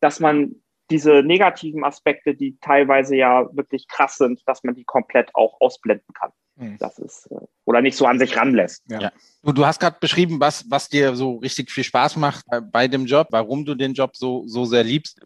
[0.01, 0.62] dass man
[0.93, 6.13] diese negativen Aspekte, die teilweise ja wirklich krass sind, dass man die komplett auch ausblenden
[6.13, 6.29] kann.
[6.55, 6.77] Mhm.
[6.77, 8.83] Das ist, äh, oder nicht so an sich ranlässt.
[8.87, 9.01] Ja.
[9.01, 9.11] ja.
[9.41, 12.87] Du, du hast gerade beschrieben, was, was dir so richtig viel Spaß macht bei, bei
[12.87, 15.19] dem Job, warum du den Job so, so sehr liebst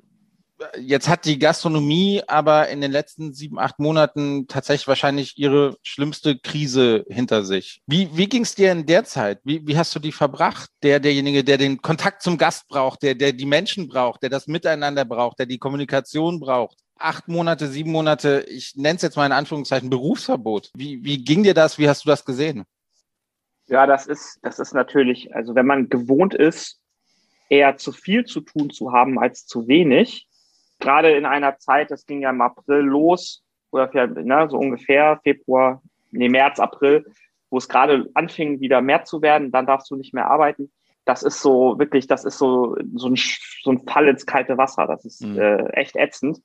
[0.79, 6.37] jetzt hat die Gastronomie aber in den letzten sieben, acht Monaten tatsächlich wahrscheinlich ihre schlimmste
[6.37, 7.81] Krise hinter sich.
[7.87, 9.39] Wie, wie ging es dir in der Zeit?
[9.43, 10.69] Wie, wie hast du die verbracht?
[10.83, 14.47] Der, derjenige, der den Kontakt zum Gast braucht, der, der die Menschen braucht, der das
[14.47, 16.77] Miteinander braucht, der die Kommunikation braucht.
[16.99, 20.71] Acht Monate, sieben Monate, ich nenne es jetzt mal in Anführungszeichen Berufsverbot.
[20.75, 21.77] Wie, wie ging dir das?
[21.77, 22.63] Wie hast du das gesehen?
[23.67, 26.79] Ja, das ist, das ist natürlich, also wenn man gewohnt ist,
[27.49, 30.27] eher zu viel zu tun zu haben als zu wenig,
[30.79, 35.81] gerade in einer Zeit, das ging ja im April los, oder ne, so ungefähr Februar,
[36.11, 37.05] nee, März, April,
[37.49, 40.71] wo es gerade anfing, wieder mehr zu werden, dann darfst du nicht mehr arbeiten.
[41.05, 43.15] Das ist so wirklich, das ist so, so, ein,
[43.63, 44.87] so ein Fall ins kalte Wasser.
[44.87, 45.39] Das ist mhm.
[45.39, 46.41] äh, echt ätzend.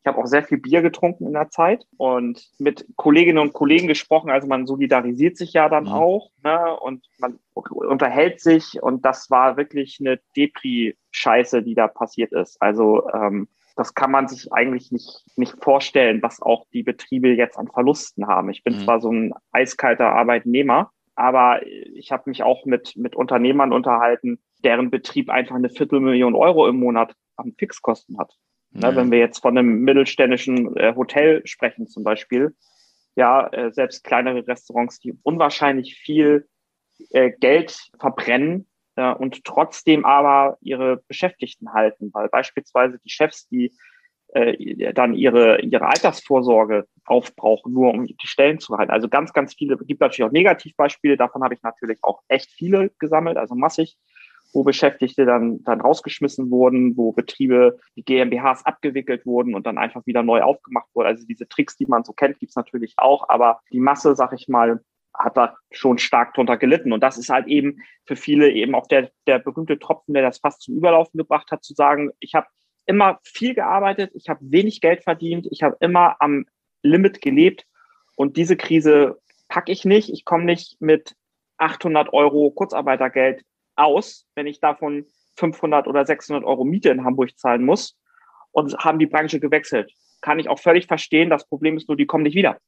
[0.00, 3.88] Ich habe auch sehr viel Bier getrunken in der Zeit und mit Kolleginnen und Kollegen
[3.88, 4.30] gesprochen.
[4.30, 5.92] Also man solidarisiert sich ja dann mhm.
[5.92, 6.78] auch ne?
[6.80, 12.62] und man unterhält sich und das war wirklich eine Depri-Scheiße, die da passiert ist.
[12.62, 17.56] Also ähm, das kann man sich eigentlich nicht, nicht vorstellen, was auch die Betriebe jetzt
[17.56, 18.50] an Verlusten haben.
[18.50, 18.80] Ich bin mhm.
[18.80, 24.90] zwar so ein eiskalter Arbeitnehmer, aber ich habe mich auch mit, mit Unternehmern unterhalten, deren
[24.90, 28.34] Betrieb einfach eine Viertelmillion Euro im Monat an Fixkosten hat.
[28.72, 28.80] Mhm.
[28.80, 32.56] Ne, wenn wir jetzt von einem mittelständischen äh, Hotel sprechen zum Beispiel,
[33.14, 36.48] ja, äh, selbst kleinere Restaurants, die unwahrscheinlich viel
[37.10, 38.66] äh, Geld verbrennen,
[38.98, 43.72] äh, und trotzdem aber ihre Beschäftigten halten, weil beispielsweise die Chefs, die
[44.34, 48.90] äh, dann ihre, ihre Altersvorsorge aufbrauchen, nur um die Stellen zu halten.
[48.90, 52.90] Also ganz, ganz viele, gibt natürlich auch Negativbeispiele, davon habe ich natürlich auch echt viele
[52.98, 53.96] gesammelt, also massig,
[54.52, 60.04] wo Beschäftigte dann, dann rausgeschmissen wurden, wo Betriebe, die GmbHs abgewickelt wurden und dann einfach
[60.06, 61.06] wieder neu aufgemacht wurden.
[61.06, 64.48] Also diese Tricks, die man so kennt, gibt's natürlich auch, aber die Masse, sag ich
[64.48, 64.80] mal,
[65.18, 66.92] hat da schon stark drunter gelitten.
[66.92, 70.38] Und das ist halt eben für viele eben auch der, der berühmte Tropfen, der das
[70.38, 72.46] fast zum Überlaufen gebracht hat, zu sagen, ich habe
[72.86, 76.46] immer viel gearbeitet, ich habe wenig Geld verdient, ich habe immer am
[76.82, 77.66] Limit gelebt
[78.16, 80.10] und diese Krise packe ich nicht.
[80.10, 81.14] Ich komme nicht mit
[81.58, 83.42] 800 Euro Kurzarbeitergeld
[83.76, 87.96] aus, wenn ich davon 500 oder 600 Euro Miete in Hamburg zahlen muss
[88.52, 89.92] und haben die Branche gewechselt.
[90.20, 91.30] Kann ich auch völlig verstehen.
[91.30, 92.58] Das Problem ist nur, die kommen nicht wieder.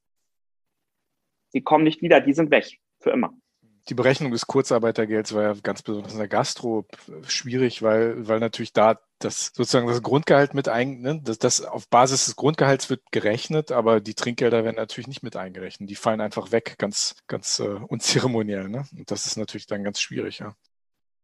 [1.55, 3.33] Die kommen nicht wieder, die sind weg für immer
[3.89, 6.87] die Berechnung des Kurzarbeitergelds war ja ganz besonders in der Gastro
[7.27, 11.89] schwierig, weil, weil natürlich da das sozusagen das Grundgehalt mit ein, ne, das, das auf
[11.89, 15.91] Basis des Grundgehalts wird gerechnet, aber die Trinkgelder werden natürlich nicht mit eingerechnet.
[15.91, 18.69] Die fallen einfach weg, ganz, ganz äh, unzeremoniell.
[18.69, 18.85] Ne?
[18.97, 20.55] Und das ist natürlich dann ganz schwierig, ja.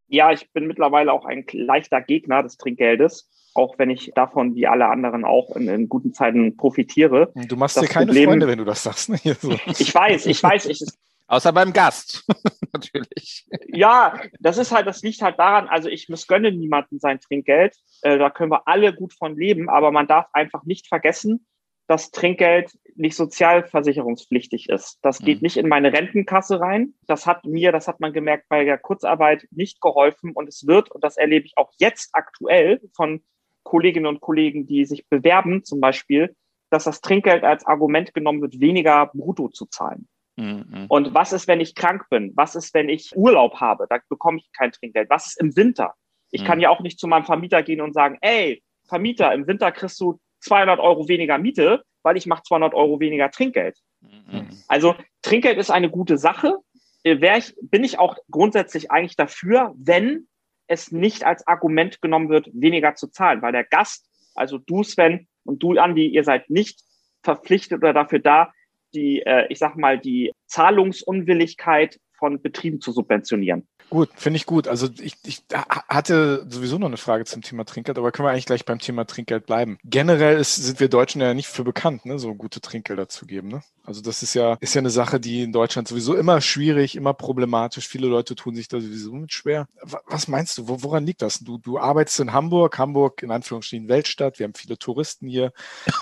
[0.08, 4.66] Ja, ich bin mittlerweile auch ein leichter Gegner des Trinkgeldes, auch wenn ich davon wie
[4.66, 7.32] alle anderen auch in, in guten Zeiten profitiere.
[7.34, 9.08] Du machst dir keine Problem, Freunde, wenn du das sagst.
[9.08, 9.18] Ne?
[9.40, 9.52] So.
[9.66, 10.84] Ich weiß, ich weiß, ich,
[11.28, 12.24] Außer beim Gast,
[12.72, 13.46] natürlich.
[13.68, 17.74] Ja, das ist halt, das liegt halt daran, also ich missgönne niemanden sein Trinkgeld.
[18.02, 21.46] Äh, da können wir alle gut von leben, aber man darf einfach nicht vergessen,
[21.88, 24.98] dass Trinkgeld nicht sozialversicherungspflichtig ist.
[25.02, 25.42] Das geht mhm.
[25.42, 26.94] nicht in meine Rentenkasse rein.
[27.06, 30.92] Das hat mir, das hat man gemerkt, bei der Kurzarbeit nicht geholfen und es wird,
[30.92, 33.22] und das erlebe ich auch jetzt aktuell von
[33.66, 36.34] Kolleginnen und Kollegen, die sich bewerben zum Beispiel,
[36.70, 40.08] dass das Trinkgeld als Argument genommen wird, weniger brutto zu zahlen.
[40.36, 40.86] Mhm.
[40.88, 42.32] Und was ist, wenn ich krank bin?
[42.36, 43.86] Was ist, wenn ich Urlaub habe?
[43.88, 45.10] Da bekomme ich kein Trinkgeld.
[45.10, 45.94] Was ist im Winter?
[46.30, 46.46] Ich mhm.
[46.46, 50.00] kann ja auch nicht zu meinem Vermieter gehen und sagen, ey, Vermieter, im Winter kriegst
[50.00, 53.76] du 200 Euro weniger Miete, weil ich mache 200 Euro weniger Trinkgeld.
[54.00, 54.48] Mhm.
[54.68, 56.58] Also Trinkgeld ist eine gute Sache.
[57.02, 60.28] Äh, ich, bin ich auch grundsätzlich eigentlich dafür, wenn
[60.66, 65.28] es nicht als Argument genommen wird, weniger zu zahlen, weil der Gast, also du Sven
[65.44, 66.80] und du Andi, ihr seid nicht
[67.22, 68.52] verpflichtet oder dafür da,
[68.94, 73.68] die, äh, ich sag mal, die Zahlungsunwilligkeit von Betrieben zu subventionieren.
[73.88, 74.66] Gut, finde ich gut.
[74.66, 75.42] Also ich, ich
[75.88, 79.06] hatte sowieso noch eine Frage zum Thema Trinkgeld, aber können wir eigentlich gleich beim Thema
[79.06, 79.78] Trinkgeld bleiben.
[79.84, 83.48] Generell ist, sind wir Deutschen ja nicht für bekannt, ne, so gute Trinkgelder zu geben.
[83.48, 83.62] Ne?
[83.84, 87.14] Also das ist ja, ist ja eine Sache, die in Deutschland sowieso immer schwierig, immer
[87.14, 87.86] problematisch.
[87.86, 89.68] Viele Leute tun sich da sowieso mit schwer.
[90.06, 90.64] Was meinst du?
[90.66, 91.38] Woran liegt das?
[91.38, 94.38] Du, du arbeitest in Hamburg, Hamburg in Anführungsstrichen Weltstadt.
[94.38, 95.52] Wir haben viele Touristen hier.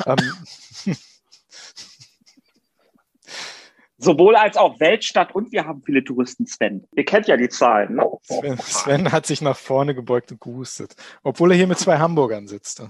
[0.06, 0.16] ähm,
[4.04, 6.86] Sowohl als auch Weltstadt und wir haben viele Touristen, Sven.
[6.94, 7.94] Ihr kennt ja die Zahlen.
[7.94, 8.06] Ne?
[8.22, 10.94] Sven, Sven, hat sich nach vorne gebeugt und gehustet.
[11.22, 12.82] Obwohl er hier mit zwei Hamburgern sitzt,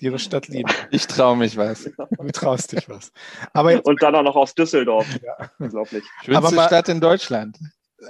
[0.00, 0.70] die ihre Stadt lieben.
[0.90, 1.84] Ich traue mich was.
[1.84, 3.12] Du traust dich was.
[3.52, 5.06] Aber jetzt, und dann auch noch aus Düsseldorf.
[5.22, 5.50] Ja.
[5.58, 6.04] Unglaublich.
[6.24, 7.58] Schönste Aber mal, Stadt in Deutschland.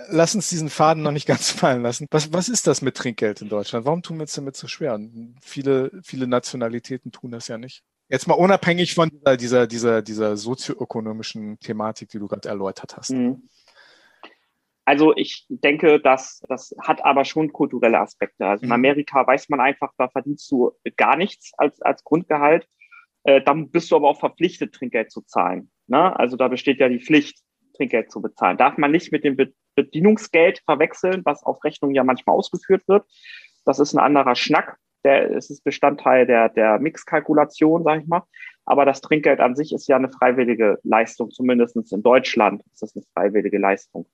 [0.08, 2.06] Lass uns diesen Faden noch nicht ganz fallen lassen.
[2.10, 3.86] Was, was ist das mit Trinkgeld in Deutschland?
[3.86, 4.98] Warum tun wir es damit so schwer?
[5.40, 7.82] viele, viele Nationalitäten tun das ja nicht.
[8.10, 13.10] Jetzt mal unabhängig von dieser, dieser, dieser, dieser sozioökonomischen Thematik, die du gerade erläutert hast.
[13.10, 13.48] Mhm.
[14.84, 18.46] Also ich denke, dass das hat aber schon kulturelle Aspekte.
[18.46, 18.72] Also in mhm.
[18.72, 22.66] Amerika weiß man einfach, da verdienst du gar nichts als, als Grundgehalt.
[23.22, 25.70] Äh, dann bist du aber auch verpflichtet, Trinkgeld zu zahlen.
[25.86, 26.18] Ne?
[26.18, 27.38] Also da besteht ja die Pflicht,
[27.76, 28.56] Trinkgeld zu bezahlen.
[28.56, 29.36] Darf man nicht mit dem
[29.76, 33.06] Bedienungsgeld verwechseln, was auf Rechnung ja manchmal ausgeführt wird.
[33.64, 38.22] Das ist ein anderer Schnack der, es ist Bestandteil der, der Mixkalkulation, sage ich mal.
[38.64, 42.94] Aber das Trinkgeld an sich ist ja eine freiwillige Leistung, zumindest in Deutschland ist das
[42.94, 44.06] eine freiwillige Leistung.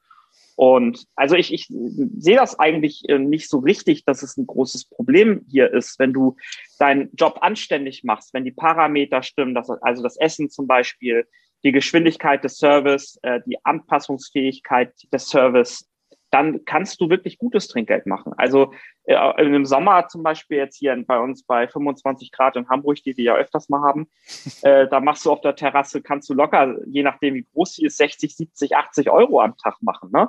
[0.57, 4.87] Und also ich, ich sehe das eigentlich äh, nicht so richtig, dass es ein großes
[4.87, 6.37] Problem hier ist, wenn du
[6.79, 11.27] deinen Job anständig machst, wenn die Parameter stimmen, dass, also das Essen zum Beispiel,
[11.63, 15.87] die Geschwindigkeit des Service, äh, die Anpassungsfähigkeit des Service,
[16.31, 18.33] dann kannst du wirklich gutes Trinkgeld machen.
[18.37, 18.73] Also
[19.07, 23.25] im Sommer zum Beispiel jetzt hier bei uns bei 25 Grad in Hamburg, die wir
[23.25, 24.09] ja öfters mal haben,
[24.63, 27.87] äh, da machst du auf der Terrasse, kannst du locker, je nachdem wie groß sie
[27.87, 30.11] ist, 60, 70, 80 Euro am Tag machen.
[30.13, 30.29] Ne?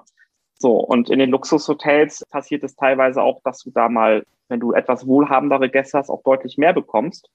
[0.60, 4.74] So, und in den Luxushotels passiert es teilweise auch, dass du da mal, wenn du
[4.74, 7.30] etwas wohlhabendere Gäste hast, auch deutlich mehr bekommst.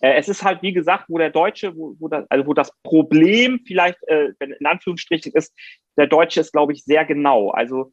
[0.00, 2.70] Äh, es ist halt, wie gesagt, wo der Deutsche, wo, wo, das, also wo das
[2.82, 5.54] Problem vielleicht, äh, in Anführungsstrichen ist,
[5.96, 7.50] der Deutsche ist, glaube ich, sehr genau.
[7.50, 7.92] Also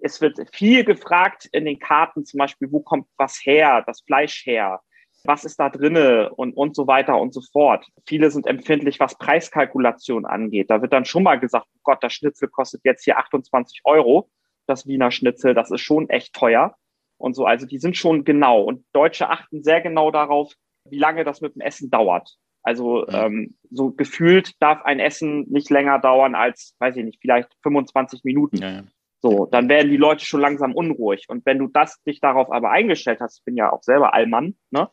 [0.00, 4.44] es wird viel gefragt in den Karten, zum Beispiel, wo kommt was her, das Fleisch
[4.46, 4.80] her,
[5.24, 7.86] was ist da drinne und, und so weiter und so fort.
[8.06, 10.70] Viele sind empfindlich, was Preiskalkulation angeht.
[10.70, 14.30] Da wird dann schon mal gesagt, oh Gott, das Schnitzel kostet jetzt hier 28 Euro,
[14.66, 16.76] das Wiener Schnitzel, das ist schon echt teuer
[17.16, 17.44] und so.
[17.44, 21.54] Also die sind schon genau und Deutsche achten sehr genau darauf, wie lange das mit
[21.54, 22.36] dem Essen dauert.
[22.62, 27.48] Also ähm, so gefühlt darf ein Essen nicht länger dauern als, weiß ich nicht, vielleicht
[27.62, 28.56] 25 Minuten.
[28.58, 28.82] Ja, ja.
[29.20, 31.24] So, dann werden die Leute schon langsam unruhig.
[31.28, 34.56] Und wenn du das dich darauf aber eingestellt hast, ich bin ja auch selber Allmann,
[34.70, 34.88] ne,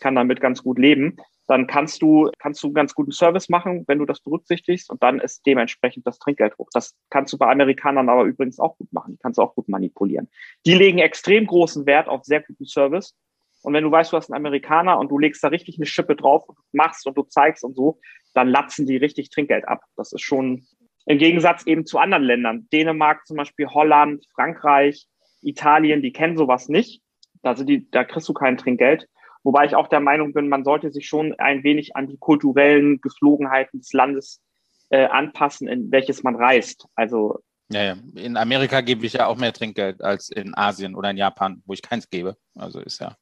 [0.00, 1.16] kann damit ganz gut leben,
[1.48, 5.02] dann kannst du, kannst du einen ganz guten Service machen, wenn du das berücksichtigst und
[5.02, 6.68] dann ist dementsprechend das Trinkgeld hoch.
[6.72, 9.14] Das kannst du bei Amerikanern aber übrigens auch gut machen.
[9.14, 10.28] Die kannst du auch gut manipulieren.
[10.64, 13.14] Die legen extrem großen Wert auf sehr guten Service
[13.62, 16.14] Und wenn du weißt, du hast einen Amerikaner und du legst da richtig eine Schippe
[16.16, 18.00] drauf und machst und du zeigst und so,
[18.34, 19.82] dann latzen die richtig Trinkgeld ab.
[19.96, 20.66] Das ist schon
[21.06, 22.68] im Gegensatz eben zu anderen Ländern.
[22.72, 25.06] Dänemark zum Beispiel, Holland, Frankreich,
[25.40, 27.00] Italien, die kennen sowas nicht.
[27.42, 29.06] Da, sind die, da kriegst du kein Trinkgeld.
[29.44, 33.00] Wobei ich auch der Meinung bin, man sollte sich schon ein wenig an die kulturellen
[33.00, 34.42] Geflogenheiten des Landes
[34.90, 36.86] äh, anpassen, in welches man reist.
[36.96, 37.96] Also ja, ja.
[38.14, 41.72] In Amerika gebe ich ja auch mehr Trinkgeld als in Asien oder in Japan, wo
[41.72, 42.36] ich keins gebe.
[42.54, 43.16] Also ist ja,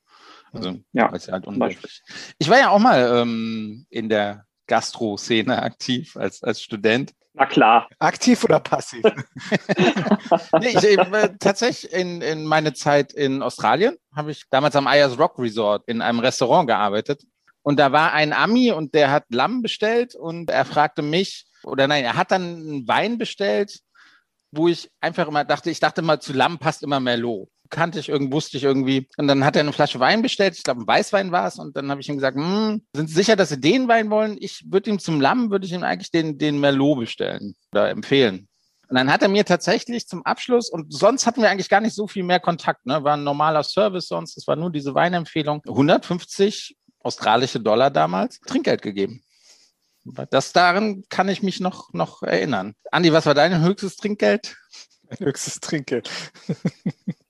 [0.52, 2.02] also ja, ist ja halt unmöglich.
[2.38, 7.12] Ich war ja auch mal ähm, in der Gastro-Szene aktiv als, als Student.
[7.34, 7.88] Na klar.
[7.98, 9.02] Aktiv oder passiv?
[10.60, 15.18] nee, ich, äh, tatsächlich in, in meine Zeit in Australien habe ich damals am Ayers
[15.18, 17.24] Rock Resort in einem Restaurant gearbeitet.
[17.62, 21.88] Und da war ein Ami und der hat Lamm bestellt und er fragte mich, oder
[21.88, 23.80] nein, er hat dann einen Wein bestellt,
[24.52, 28.08] wo ich einfach immer dachte, ich dachte mal, zu Lamm passt immer Merlot kannte ich
[28.08, 29.08] irgendwie, wusste ich irgendwie.
[29.16, 31.58] Und dann hat er eine Flasche Wein bestellt, ich glaube, ein Weißwein war es.
[31.58, 34.36] Und dann habe ich ihm gesagt, hm, sind Sie sicher, dass Sie den Wein wollen?
[34.40, 38.48] Ich würde ihm zum Lamm, würde ich ihm eigentlich den, den Merlot bestellen oder empfehlen.
[38.88, 41.94] Und dann hat er mir tatsächlich zum Abschluss, und sonst hatten wir eigentlich gar nicht
[41.94, 43.02] so viel mehr Kontakt, ne?
[43.02, 48.82] war ein normaler Service sonst, es war nur diese Weinempfehlung, 150 australische Dollar damals Trinkgeld
[48.82, 49.22] gegeben.
[50.30, 52.74] Das daran kann ich mich noch, noch erinnern.
[52.90, 54.54] Andi, was war dein höchstes Trinkgeld?
[55.08, 56.10] Mein höchstes Trinkgeld.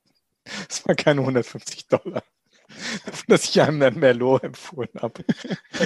[0.69, 2.23] Das waren keine 150 Dollar.
[3.29, 5.25] Dass ich einem ein Merlot empfohlen habe.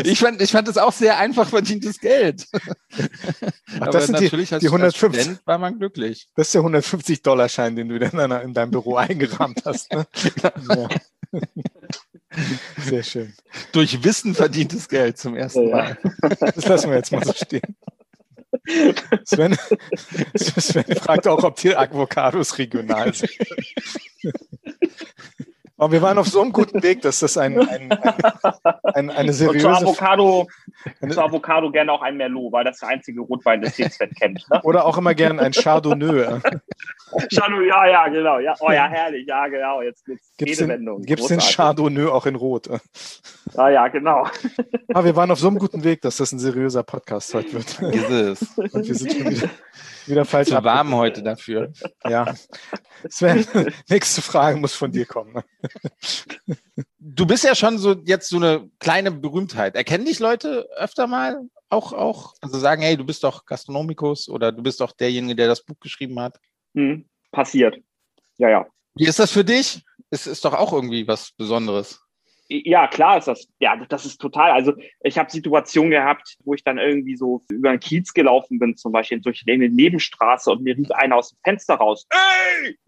[0.04, 2.46] Ich fand, ich fand das auch sehr einfach verdientes Geld.
[2.52, 6.28] Ach, Aber das sind natürlich die, die 150, als war man glücklich.
[6.34, 9.92] Das ist der 150-Dollar-Schein, den du in, deiner, in deinem Büro eingerahmt hast.
[9.92, 10.06] Ne?
[10.42, 10.88] Ja.
[12.84, 13.34] Sehr schön.
[13.72, 15.98] Durch Wissen verdientes Geld zum ersten Mal.
[16.54, 17.76] Das lassen wir jetzt mal so stehen.
[19.24, 19.56] Sven,
[20.34, 23.32] Sven fragt auch, ob die Avocados regional sind.
[25.78, 27.92] Aber wir waren auf so einem guten Weg, dass das ein, ein,
[28.82, 29.68] ein, eine seriöse...
[29.68, 30.48] Und zu Avocado,
[31.00, 34.10] eine, zu Avocado gerne auch ein Merlot, weil das der einzige Rotwein, das den Sven
[34.10, 34.44] kennt.
[34.50, 34.60] Ne?
[34.64, 36.40] Oder auch immer gerne ein Chardonnay.
[37.32, 38.40] Chardonnay, ja, ja, genau.
[38.40, 39.80] Ja, oh ja, herrlich, ja, genau.
[39.80, 42.68] Jetzt gibt's gibt's den, gibt's den Chardonnay auch in Rot?
[43.54, 44.26] Ja, ja, genau.
[44.88, 47.94] Aber wir waren auf so einem guten Weg, dass das ein seriöser Podcast heute wird.
[47.94, 48.58] Ist es.
[48.58, 49.48] Und wir sind schon wieder
[50.08, 50.48] wieder falsch.
[50.48, 51.72] Zu warm heute dafür.
[52.08, 52.34] Ja.
[53.08, 53.46] Sven,
[53.88, 55.42] nächste Frage muss von dir kommen.
[56.98, 59.76] Du bist ja schon so jetzt so eine kleine Berühmtheit.
[59.76, 61.40] Erkennen dich Leute öfter mal?
[61.70, 65.48] Auch, auch, also sagen, hey, du bist doch Gastronomikus oder du bist doch derjenige, der
[65.48, 66.38] das Buch geschrieben hat.
[66.74, 67.78] Hm, passiert.
[68.38, 68.66] Ja, ja.
[68.94, 69.84] Wie ist das für dich?
[70.10, 72.00] Es ist doch auch irgendwie was Besonderes.
[72.48, 73.46] Ja, klar ist das.
[73.60, 74.52] Ja, das ist total.
[74.52, 74.72] Also
[75.02, 78.92] ich habe Situationen gehabt, wo ich dann irgendwie so über den Kiez gelaufen bin, zum
[78.92, 82.06] Beispiel durch eine Nebenstraße und mir rief einer aus dem Fenster raus.
[82.10, 82.78] Ey!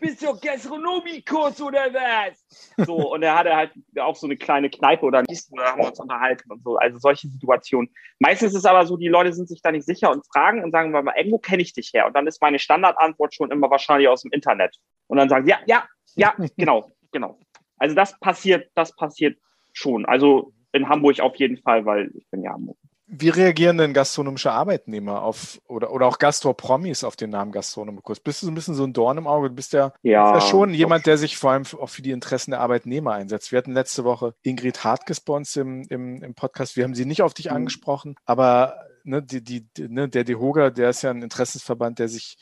[0.00, 2.44] Bist du Gastronomiekurs oder was?
[2.86, 5.88] So, und er hatte halt auch so eine kleine Kneipe oder ein da haben wir
[5.88, 6.76] uns unterhalten und so.
[6.76, 7.90] Also solche Situationen.
[8.18, 10.70] Meistens ist es aber so, die Leute sind sich da nicht sicher und fragen und
[10.70, 12.06] sagen, mal, irgendwo kenne ich dich her.
[12.06, 14.76] Und dann ist meine Standardantwort schon immer wahrscheinlich aus dem Internet.
[15.06, 17.38] Und dann sagen sie, ja, ja, ja, genau, genau.
[17.76, 19.38] Also das passiert, das passiert
[19.72, 20.06] schon.
[20.06, 22.76] Also in Hamburg auf jeden Fall, weil ich bin ja Hamburg.
[23.06, 28.18] Wie reagieren denn gastronomische Arbeitnehmer auf oder, oder auch Gastropromis auf den Namen Gastronomikus?
[28.18, 29.50] Bist du so ein bisschen so ein Dorn im Auge?
[29.50, 32.12] Du bist ja, ja, bist ja schon jemand, der sich vor allem auch für die
[32.12, 33.52] Interessen der Arbeitnehmer einsetzt.
[33.52, 36.76] Wir hatten letzte Woche Ingrid Hartges bei uns im, im, im Podcast.
[36.76, 37.56] Wir haben sie nicht auf dich mhm.
[37.56, 42.38] angesprochen, aber ne, die, die, ne, der DeHoga, der ist ja ein Interessensverband, der sich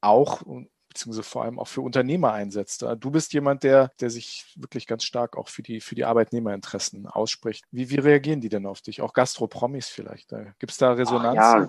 [0.00, 0.42] auch
[0.96, 2.84] beziehungsweise vor allem auch für Unternehmer einsetzt.
[3.00, 7.06] Du bist jemand, der, der sich wirklich ganz stark auch für die, für die Arbeitnehmerinteressen
[7.06, 7.64] ausspricht.
[7.70, 9.02] Wie, wie reagieren die denn auf dich?
[9.02, 10.30] Auch Gastropromis vielleicht?
[10.58, 11.36] Gibt es da Resonanz?
[11.36, 11.68] Ja.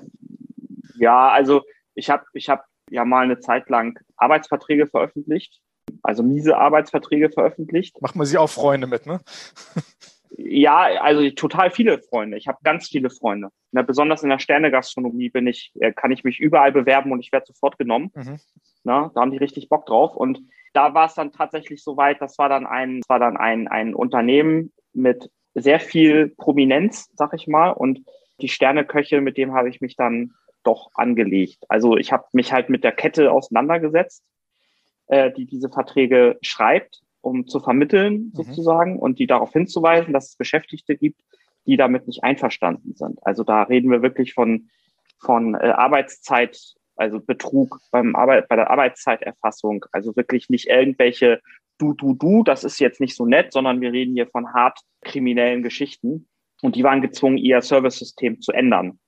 [0.96, 1.64] ja, also
[1.94, 5.60] ich habe ich hab ja mal eine Zeit lang Arbeitsverträge veröffentlicht,
[6.04, 8.02] also miese Arbeitsverträge veröffentlicht.
[8.02, 9.20] Macht man sie auch Freunde mit, ne?
[10.40, 12.38] Ja, also total viele Freunde.
[12.38, 13.50] Ich habe ganz viele Freunde.
[13.72, 17.32] Na, besonders in der Sternegastronomie bin ich, äh, kann ich mich überall bewerben und ich
[17.32, 18.12] werde sofort genommen.
[18.14, 18.40] Mhm.
[18.88, 20.16] Na, da haben die richtig Bock drauf.
[20.16, 20.42] Und
[20.74, 23.68] da war es dann tatsächlich so weit, das war dann ein, das war dann ein,
[23.68, 27.72] ein Unternehmen mit sehr viel Prominenz, sag ich mal.
[27.72, 28.06] Und
[28.42, 30.32] die Sterneköche, mit dem habe ich mich dann
[30.64, 31.66] doch angelegt.
[31.68, 34.24] Also ich habe mich halt mit der Kette auseinandergesetzt,
[35.08, 38.32] äh, die diese Verträge schreibt um zu vermitteln mhm.
[38.34, 39.00] sozusagen mhm.
[39.00, 41.22] und die darauf hinzuweisen, dass es Beschäftigte gibt,
[41.66, 43.20] die damit nicht einverstanden sind.
[43.26, 44.70] Also da reden wir wirklich von,
[45.20, 51.42] von äh, Arbeitszeit, also Betrug beim Arbeit, bei der Arbeitszeiterfassung, also wirklich nicht irgendwelche
[51.78, 54.80] du, du, du, das ist jetzt nicht so nett, sondern wir reden hier von hart
[55.02, 56.28] kriminellen Geschichten.
[56.62, 59.00] Und die waren gezwungen, ihr Service-System zu ändern.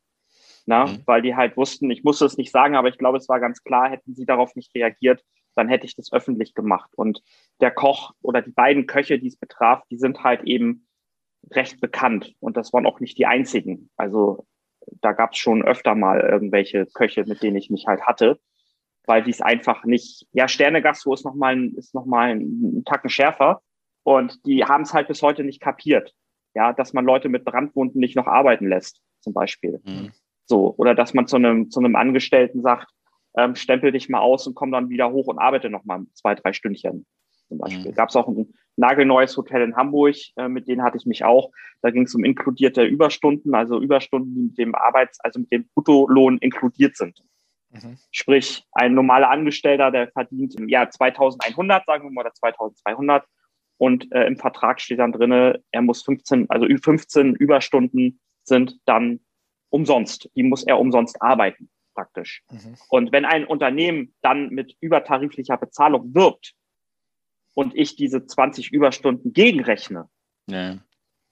[0.66, 1.02] Na, mhm.
[1.06, 3.64] Weil die halt wussten, ich musste es nicht sagen, aber ich glaube, es war ganz
[3.64, 5.24] klar, hätten sie darauf nicht reagiert,
[5.56, 6.92] dann hätte ich das öffentlich gemacht.
[6.96, 7.24] Und
[7.60, 10.88] der Koch oder die beiden Köche, die es betraf, die sind halt eben
[11.52, 12.36] recht bekannt.
[12.40, 13.90] Und das waren auch nicht die einzigen.
[13.98, 14.46] Also
[15.02, 18.40] da gab es schon öfter mal irgendwelche Köche, mit denen ich mich halt hatte,
[19.06, 23.62] weil die es einfach nicht, ja, Sterne-Gastro ist nochmal ist noch mal ein Tacken schärfer.
[24.04, 26.14] Und die haben es halt bis heute nicht kapiert.
[26.56, 29.82] Ja, dass man Leute mit Brandwunden nicht noch arbeiten lässt, zum Beispiel.
[29.84, 30.12] Mhm.
[30.46, 32.92] So, oder dass man zu einem, zu einem Angestellten sagt,
[33.38, 36.34] ähm, stempel dich mal aus und komm dann wieder hoch und arbeite noch mal zwei,
[36.34, 37.06] drei Stündchen
[37.48, 37.92] zum Beispiel.
[37.92, 37.96] Mhm.
[37.96, 41.52] Gab es auch ein nagelneues Hotel in Hamburg, äh, mit denen hatte ich mich auch.
[41.82, 45.68] Da ging es um inkludierte Überstunden, also Überstunden, die mit dem Arbeits-, also mit dem
[45.74, 47.22] Bruttolohn inkludiert sind.
[47.72, 47.98] Mhm.
[48.12, 53.26] Sprich, ein normaler Angestellter, der verdient im Jahr 2100, sagen wir mal, oder 2200.
[53.78, 59.20] Und äh, im Vertrag steht dann drinne, er muss 15, also 15 Überstunden sind dann
[59.70, 60.30] umsonst.
[60.36, 62.44] Die muss er umsonst arbeiten, praktisch.
[62.50, 62.76] Mhm.
[62.90, 66.56] Und wenn ein Unternehmen dann mit übertariflicher Bezahlung wirbt,
[67.60, 70.08] und ich diese 20 Überstunden gegenrechne,
[70.48, 70.78] ja.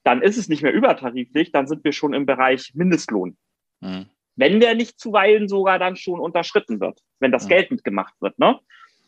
[0.04, 3.38] dann ist es nicht mehr übertariflich, dann sind wir schon im Bereich Mindestlohn.
[3.80, 4.08] Mhm.
[4.36, 8.38] Wenn der nicht zuweilen sogar dann schon unterschritten wird, wenn das geltend gemacht wird.
[8.40, 8.60] Ne?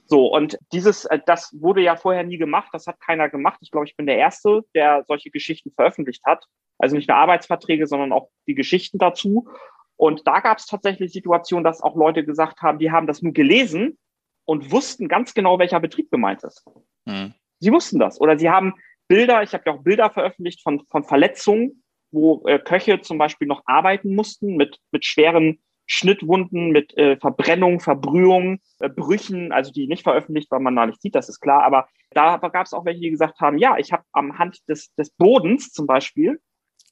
[0.05, 3.59] So, und dieses, äh, das wurde ja vorher nie gemacht, das hat keiner gemacht.
[3.59, 6.45] Ich glaube, ich bin der Erste, der solche Geschichten veröffentlicht hat.
[6.77, 9.49] Also nicht nur Arbeitsverträge, sondern auch die Geschichten dazu.
[9.97, 13.33] Und da gab es tatsächlich Situationen, dass auch Leute gesagt haben, die haben das nur
[13.33, 13.97] gelesen
[14.45, 16.65] und wussten ganz genau, welcher Betrieb gemeint ist.
[17.09, 17.33] Mhm.
[17.59, 18.19] Sie wussten das.
[18.21, 18.73] Oder sie haben
[19.07, 23.47] Bilder, ich habe ja auch Bilder veröffentlicht von, von Verletzungen, wo äh, Köche zum Beispiel
[23.47, 29.87] noch arbeiten mussten mit, mit schweren Schnittwunden, mit äh, Verbrennung, Verbrühung, äh, Brüchen, also die
[29.87, 31.63] nicht veröffentlicht, weil man da nicht sieht, das ist klar.
[31.63, 34.93] Aber da gab es auch welche, die gesagt haben, ja, ich habe am Hand des,
[34.95, 36.39] des Bodens zum Beispiel,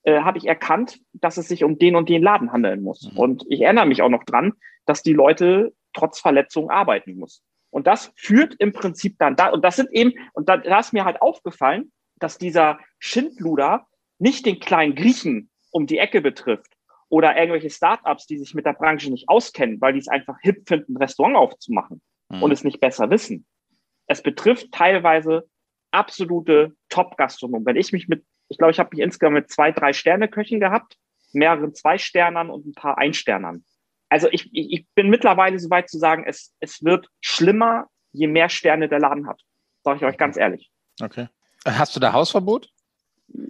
[0.03, 3.11] äh, habe ich erkannt, dass es sich um den und den Laden handeln muss.
[3.11, 3.17] Mhm.
[3.19, 4.53] Und ich erinnere mich auch noch dran,
[4.85, 7.45] dass die Leute trotz Verletzung arbeiten mussten.
[7.69, 10.93] Und das führt im Prinzip dann da, und das sind eben, und da, da ist
[10.93, 13.87] mir halt aufgefallen, dass dieser Schindluder
[14.19, 16.73] nicht den kleinen Griechen um die Ecke betrifft
[17.09, 20.67] oder irgendwelche Startups, die sich mit der Branche nicht auskennen, weil die es einfach hip
[20.67, 22.43] finden, ein Restaurant aufzumachen mhm.
[22.43, 23.45] und es nicht besser wissen.
[24.07, 25.47] Es betrifft teilweise
[25.91, 27.65] absolute Top-Gastronomen.
[27.65, 30.97] Wenn ich mich mit, ich glaube, ich habe mich insgesamt mit zwei, drei Sterne-Köchen gehabt,
[31.33, 33.63] mehreren Zwei-Sternern und ein paar Einsternern
[34.09, 38.49] also ich, ich, bin mittlerweile so weit zu sagen, es, es wird schlimmer, je mehr
[38.49, 39.41] Sterne der Laden hat.
[39.83, 40.71] Sage ich euch ganz ehrlich.
[41.01, 41.27] Okay.
[41.65, 42.69] Hast du da Hausverbot?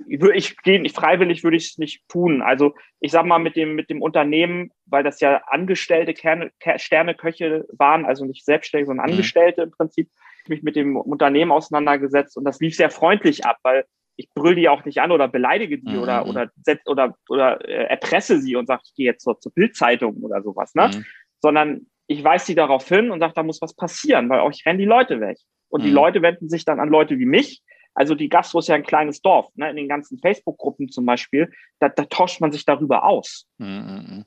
[0.08, 2.42] Ich gehe nicht freiwillig, würde ich es nicht tun.
[2.42, 7.66] Also ich sag mal mit dem mit dem Unternehmen, weil das ja Angestellte Kerne, Sterneköche
[7.74, 9.12] waren, also nicht Selbstständige, sondern mhm.
[9.12, 9.68] Angestellte mhm.
[9.68, 10.10] im Prinzip,
[10.48, 13.86] mich mit dem Unternehmen auseinandergesetzt und das lief sehr freundlich ab, weil
[14.18, 16.00] ich brüll die auch nicht an oder beleidige die mhm.
[16.00, 16.52] oder oder
[16.86, 20.76] oder oder äh, erpresse sie und sage, ich gehe jetzt zur, zur Bildzeitung oder sowas,
[20.76, 20.90] ne?
[20.90, 21.06] Mhm.
[21.40, 24.66] Sondern ich weise sie darauf hin und sage, da muss was passieren, weil auch ich
[24.66, 25.38] renne die Leute weg.
[25.70, 25.86] Und mhm.
[25.86, 27.62] die Leute wenden sich dann an Leute wie mich.
[27.94, 29.70] Also die Gastro ist ja ein kleines Dorf, ne?
[29.70, 33.48] in den ganzen Facebook-Gruppen zum Beispiel, da, da tauscht man sich darüber aus.
[33.58, 34.26] Mhm, mhm.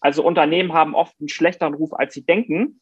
[0.00, 2.80] Also Unternehmen haben oft einen schlechteren Ruf, als sie denken,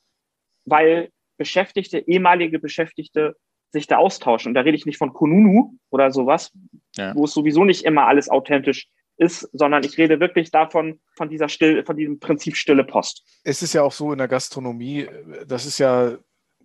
[0.65, 3.37] weil Beschäftigte, ehemalige Beschäftigte
[3.75, 4.51] sich da austauschen.
[4.51, 6.53] Und da rede ich nicht von Kununu oder sowas,
[6.97, 7.15] ja.
[7.15, 11.49] wo es sowieso nicht immer alles authentisch ist, sondern ich rede wirklich davon, von dieser
[11.49, 13.23] Still, von diesem Prinzip stille Post.
[13.45, 15.07] Es ist ja auch so in der Gastronomie,
[15.47, 16.17] das ist ja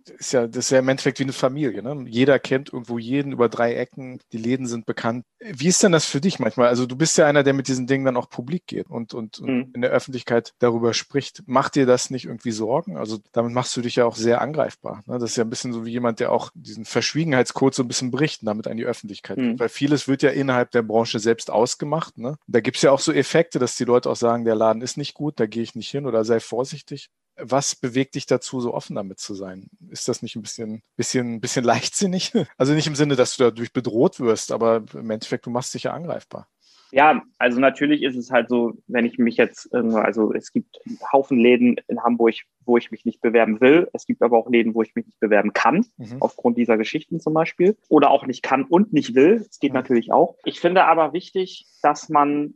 [0.08, 1.82] ist ja, das ist ja im Endeffekt wie eine Familie.
[1.82, 2.04] Ne?
[2.08, 5.24] Jeder kennt irgendwo jeden über drei Ecken, die Läden sind bekannt.
[5.40, 6.68] Wie ist denn das für dich manchmal?
[6.68, 9.40] Also du bist ja einer, der mit diesen Dingen dann auch publik geht und, und,
[9.40, 9.48] mhm.
[9.48, 11.42] und in der Öffentlichkeit darüber spricht.
[11.46, 12.96] Macht dir das nicht irgendwie Sorgen?
[12.96, 15.02] Also damit machst du dich ja auch sehr angreifbar.
[15.06, 15.18] Ne?
[15.18, 18.10] Das ist ja ein bisschen so wie jemand, der auch diesen Verschwiegenheitscode so ein bisschen
[18.10, 19.58] bricht und damit an die Öffentlichkeit mhm.
[19.58, 22.18] Weil vieles wird ja innerhalb der Branche selbst ausgemacht.
[22.18, 22.36] Ne?
[22.46, 24.96] Da gibt es ja auch so Effekte, dass die Leute auch sagen, der Laden ist
[24.96, 27.10] nicht gut, da gehe ich nicht hin oder sei vorsichtig.
[27.42, 29.68] Was bewegt dich dazu, so offen damit zu sein?
[29.88, 32.32] Ist das nicht ein bisschen, bisschen, bisschen leichtsinnig?
[32.56, 35.84] Also nicht im Sinne, dass du dadurch bedroht wirst, aber im Endeffekt, du machst dich
[35.84, 36.48] ja angreifbar.
[36.92, 40.98] Ja, also natürlich ist es halt so, wenn ich mich jetzt, also es gibt einen
[41.12, 42.34] Haufen Läden in Hamburg,
[42.64, 43.88] wo ich mich nicht bewerben will.
[43.92, 46.16] Es gibt aber auch Läden, wo ich mich nicht bewerben kann, mhm.
[46.20, 47.76] aufgrund dieser Geschichten zum Beispiel.
[47.88, 49.38] Oder auch nicht kann und nicht will.
[49.38, 49.76] Das geht mhm.
[49.76, 50.36] natürlich auch.
[50.44, 52.54] Ich finde aber wichtig, dass man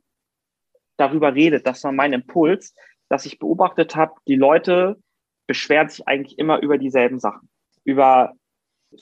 [0.97, 2.75] darüber redet, dass man meinen Impuls,
[3.15, 5.01] dass ich beobachtet habe, die Leute
[5.47, 7.49] beschweren sich eigentlich immer über dieselben Sachen.
[7.85, 8.33] Über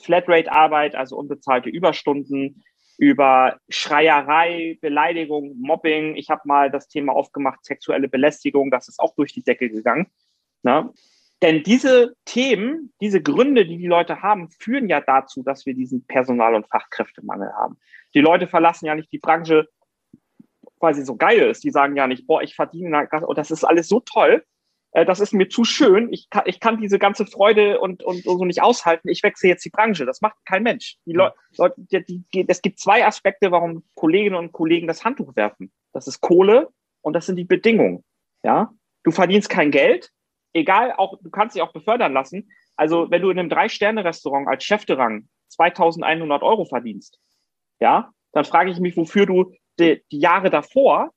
[0.03, 2.63] Flatrate-Arbeit, also unbezahlte Überstunden,
[2.99, 6.15] über Schreierei, Beleidigung, Mobbing.
[6.15, 10.05] Ich habe mal das Thema aufgemacht, sexuelle Belästigung, das ist auch durch die Decke gegangen.
[10.61, 10.91] Ne?
[11.41, 16.05] Denn diese Themen, diese Gründe, die die Leute haben, führen ja dazu, dass wir diesen
[16.05, 17.79] Personal- und Fachkräftemangel haben.
[18.13, 19.67] Die Leute verlassen ja nicht die Branche,
[20.79, 21.63] weil sie so geil ist.
[21.63, 24.43] Die sagen ja nicht, boah, ich verdiene, und das ist alles so toll.
[24.91, 28.25] äh, das ist mir zu schön, ich kann, ich kann diese ganze Freude und, und,
[28.25, 30.05] und so nicht aushalten, ich wechsle jetzt die Branche.
[30.05, 30.97] Das macht kein Mensch.
[31.05, 31.35] Die Leute,
[31.77, 35.71] die, die, es gibt zwei Aspekte, warum Kolleginnen und Kollegen das Handtuch werfen.
[35.93, 36.69] Das ist Kohle
[37.01, 38.03] und das sind die Bedingungen.
[38.43, 40.11] Ja, du verdienst kein Geld,
[40.53, 42.51] egal, auch du kannst dich auch befördern lassen.
[42.75, 47.19] Also wenn du in einem Drei-Sterne-Restaurant als Chef de Rang 2.100 Euro verdienst,
[47.79, 51.11] ja, dann frage ich mich, wofür du die, die Jahre davor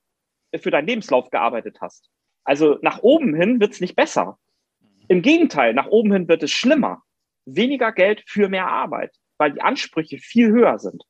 [0.58, 2.10] für deinen Lebenslauf gearbeitet hast.
[2.44, 4.38] Also nach oben hin wird es nicht besser.
[5.08, 7.02] Im Gegenteil, nach oben hin wird es schlimmer.
[7.44, 11.04] Weniger Geld für mehr Arbeit, weil die Ansprüche viel höher sind.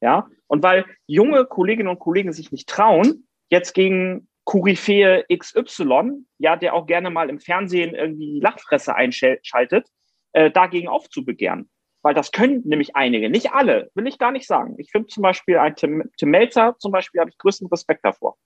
[0.00, 6.56] Ja, und weil junge Kolleginnen und Kollegen sich nicht trauen, jetzt gegen Koryphäe XY, ja,
[6.56, 9.88] der auch gerne mal im Fernsehen irgendwie die Lachfresse einschaltet,
[10.32, 11.68] äh, dagegen aufzubegehren.
[12.06, 14.76] Weil das können nämlich einige, nicht alle, will ich gar nicht sagen.
[14.78, 18.36] Ich finde zum Beispiel ein Tim, Tim Melzer, zum Beispiel habe ich größten Respekt davor.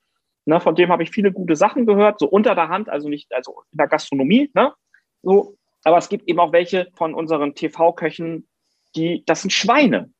[0.46, 3.30] Ne, von dem habe ich viele gute Sachen gehört, so unter der Hand, also nicht,
[3.34, 4.72] also in der Gastronomie, ne?
[5.20, 8.48] So, aber es gibt eben auch welche von unseren TV-Köchen,
[8.96, 10.10] die, das sind Schweine.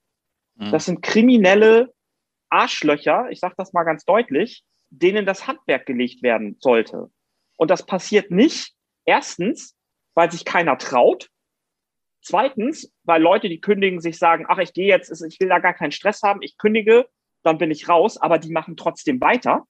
[0.56, 0.70] Mhm.
[0.70, 1.94] Das sind kriminelle
[2.50, 7.10] Arschlöcher, ich sage das mal ganz deutlich, denen das Handwerk gelegt werden sollte.
[7.56, 8.74] Und das passiert nicht,
[9.06, 9.78] erstens,
[10.12, 11.30] weil sich keiner traut.
[12.22, 15.74] Zweitens, weil Leute, die kündigen, sich sagen, ach, ich gehe jetzt, ich will da gar
[15.74, 17.08] keinen Stress haben, ich kündige,
[17.42, 19.64] dann bin ich raus, aber die machen trotzdem weiter.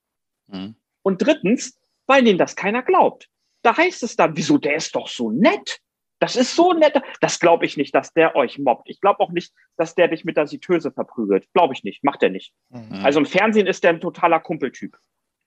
[0.48, 0.74] Mhm.
[1.02, 3.28] Und drittens, weil denen das keiner glaubt.
[3.62, 5.80] Da heißt es dann, wieso, der ist doch so nett.
[6.18, 7.00] Das ist so nett.
[7.20, 8.88] Das glaube ich nicht, dass der euch mobbt.
[8.90, 11.46] Ich glaube auch nicht, dass der dich mit der Siteuse verprügelt.
[11.54, 12.04] Glaube ich nicht.
[12.04, 12.52] Macht er nicht.
[12.68, 13.00] Mhm.
[13.02, 14.96] Also im Fernsehen ist der ein totaler Kumpeltyp.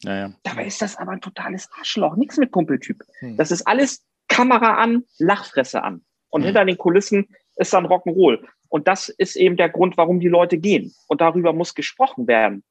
[0.04, 0.34] Ja, ja.
[0.44, 2.16] Dabei ist das aber ein totales Arschloch.
[2.16, 3.04] Nichts mit Kumpeltyp.
[3.22, 3.38] Mhm.
[3.38, 6.04] Das ist alles Kamera an, Lachfresse an.
[6.34, 6.46] Und mhm.
[6.46, 7.28] hinter den Kulissen
[7.58, 8.44] ist dann Rock'n'Roll.
[8.68, 10.92] Und das ist eben der Grund, warum die Leute gehen.
[11.08, 12.64] Und darüber muss gesprochen werden.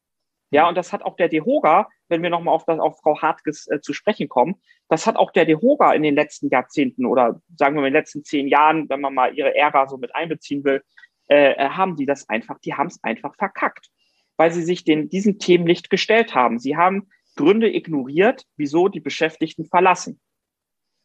[0.50, 3.68] Ja, und das hat auch der DeHoga, wenn wir nochmal auf, das, auf Frau Hartges
[3.68, 4.56] äh, zu sprechen kommen,
[4.88, 8.00] das hat auch der DeHoga in den letzten Jahrzehnten oder sagen wir mal in den
[8.00, 10.82] letzten zehn Jahren, wenn man mal ihre Ära so mit einbeziehen will,
[11.28, 13.88] äh, äh haben die das einfach, die haben es einfach verkackt,
[14.36, 16.58] weil sie sich den, diesen Themen nicht gestellt haben.
[16.58, 20.20] Sie haben Gründe ignoriert, wieso die Beschäftigten verlassen.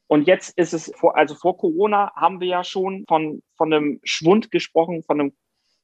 [0.07, 3.99] Und jetzt ist es vor, also vor Corona haben wir ja schon von, von einem
[4.03, 5.33] Schwund gesprochen, von einem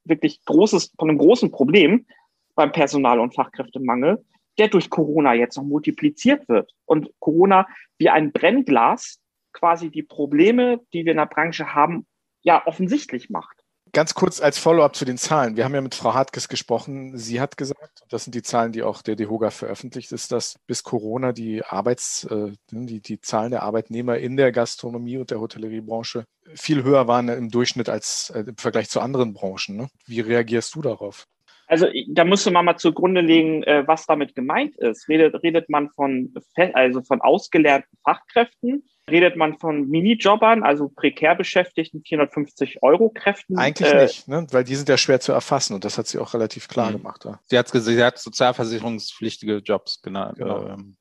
[0.04, 2.06] wirklich großes, von einem großen Problem,
[2.54, 4.24] beim Personal- und Fachkräftemangel,
[4.58, 6.72] der durch Corona jetzt noch multipliziert wird.
[6.84, 7.66] Und Corona
[7.98, 9.20] wie ein Brennglas
[9.52, 12.06] quasi die Probleme, die wir in der Branche haben,
[12.42, 13.53] ja offensichtlich macht.
[13.94, 15.56] Ganz kurz als Follow-up zu den Zahlen.
[15.56, 17.16] Wir haben ja mit Frau Hartges gesprochen.
[17.16, 20.82] Sie hat gesagt, das sind die Zahlen, die auch der DEHOGA veröffentlicht, ist, dass bis
[20.82, 26.24] Corona die Arbeits, äh, die, die Zahlen der Arbeitnehmer in der Gastronomie und der Hotelleriebranche
[26.56, 29.76] viel höher waren im Durchschnitt als äh, im Vergleich zu anderen Branchen.
[29.76, 29.88] Ne?
[30.06, 31.26] Wie reagierst du darauf?
[31.68, 35.08] Also da müsste man mal zugrunde legen, äh, was damit gemeint ist.
[35.08, 36.34] Redet, redet man von,
[36.72, 38.82] also von ausgelernten Fachkräften?
[39.10, 43.58] Redet man von Minijobbern, also prekär beschäftigten 450 Euro Kräften?
[43.58, 44.46] Eigentlich äh, nicht, ne?
[44.50, 46.98] weil die sind ja schwer zu erfassen und das hat sie auch relativ klar mhm.
[46.98, 47.24] gemacht.
[47.24, 47.38] Ja.
[47.44, 50.32] Sie, hat, sie hat sozialversicherungspflichtige Jobs, genau.
[50.32, 50.68] genau.
[50.68, 50.96] Ähm,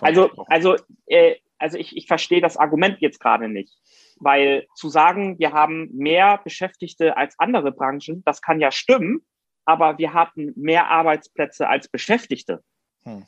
[0.00, 0.76] also, also,
[1.06, 3.72] äh, also ich, ich verstehe das Argument jetzt gerade nicht.
[4.18, 9.20] Weil zu sagen, wir haben mehr Beschäftigte als andere Branchen, das kann ja stimmen,
[9.64, 12.62] aber wir hatten mehr Arbeitsplätze als Beschäftigte.
[13.04, 13.26] Hm.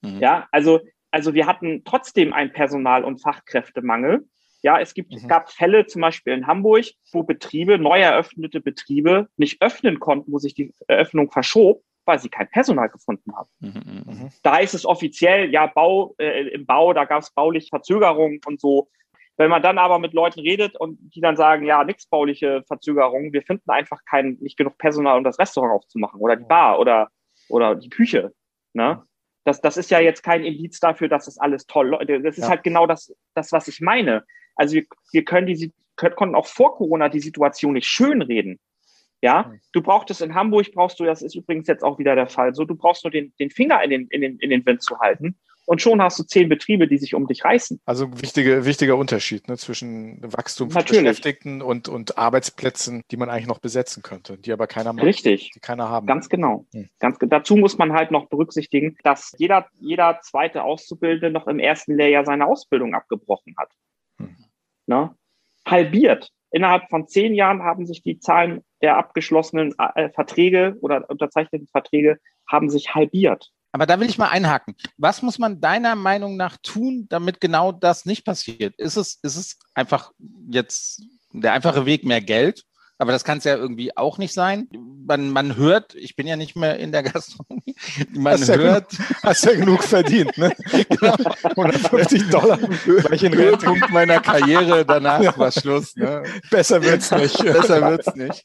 [0.00, 0.18] Mhm.
[0.18, 0.80] Ja, also,
[1.12, 4.26] also wir hatten trotzdem einen Personal- und Fachkräftemangel.
[4.62, 5.18] Ja, es gibt, mhm.
[5.18, 10.32] es gab Fälle zum Beispiel in Hamburg, wo Betriebe, neu eröffnete Betriebe nicht öffnen konnten,
[10.32, 13.48] wo sich die Eröffnung verschob, weil sie kein Personal gefunden haben.
[13.60, 13.68] Mhm.
[13.68, 14.28] mhm, mhm.
[14.42, 18.60] Da ist es offiziell, ja, Bau, äh, im Bau, da gab es bauliche Verzögerungen und
[18.60, 18.88] so.
[19.36, 23.32] Wenn man dann aber mit Leuten redet und die dann sagen, ja, nichts bauliche Verzögerungen,
[23.32, 27.08] wir finden einfach kein, nicht genug Personal, um das Restaurant aufzumachen oder die Bar oder,
[27.48, 28.32] oder die Küche.
[28.74, 29.02] Ne?
[29.44, 32.08] Das, das ist ja jetzt kein Indiz dafür, dass das alles toll läuft.
[32.08, 32.48] Das ist ja.
[32.48, 34.24] halt genau das, das, was ich meine.
[34.54, 38.58] Also wir, wir können die, konnten auch vor Corona die Situation nicht schönreden.
[39.20, 42.26] Ja, du brauchst es in Hamburg, brauchst du, das ist übrigens jetzt auch wieder der
[42.26, 44.82] Fall, so du brauchst nur den, den Finger in den, in, den, in den Wind
[44.82, 45.36] zu halten
[45.66, 47.80] und schon hast du zehn Betriebe, die sich um dich reißen.
[47.84, 54.02] Also wichtige, wichtiger Unterschied ne, zwischen Wachstumsbeschäftigten und, und Arbeitsplätzen, die man eigentlich noch besetzen
[54.02, 55.50] könnte, die aber keiner macht, Richtig.
[55.54, 56.06] die keiner haben.
[56.06, 56.66] Ganz genau.
[56.72, 56.88] Hm.
[56.98, 61.96] Ganz, dazu muss man halt noch berücksichtigen, dass jeder, jeder zweite Auszubildende noch im ersten
[61.96, 63.70] Lehrjahr seine Ausbildung abgebrochen hat.
[64.18, 64.36] Hm.
[64.86, 65.14] Ne?
[65.66, 66.30] Halbiert.
[66.50, 72.18] Innerhalb von zehn Jahren haben sich die Zahlen der abgeschlossenen äh, Verträge oder unterzeichneten Verträge
[72.46, 73.52] haben sich halbiert.
[73.72, 74.76] Aber da will ich mal einhaken.
[74.98, 78.76] Was muss man deiner Meinung nach tun, damit genau das nicht passiert?
[78.76, 80.12] Ist es, ist es einfach
[80.50, 81.02] jetzt
[81.32, 82.64] der einfache Weg mehr Geld?
[83.02, 84.68] Aber das kann es ja irgendwie auch nicht sein.
[85.04, 87.74] Man, man hört, ich bin ja nicht mehr in der Gastronomie,
[88.12, 88.92] man hast hört.
[88.92, 90.54] Ja, hast ja genug verdient, ne?
[90.88, 91.16] genau.
[91.42, 92.58] 150 Dollar.
[92.58, 95.96] Gleich in Höhepunkt meiner Karriere, danach war Schluss.
[95.96, 96.22] Ne?
[96.48, 97.44] Besser wird's nicht.
[97.44, 98.44] Besser wird's nicht.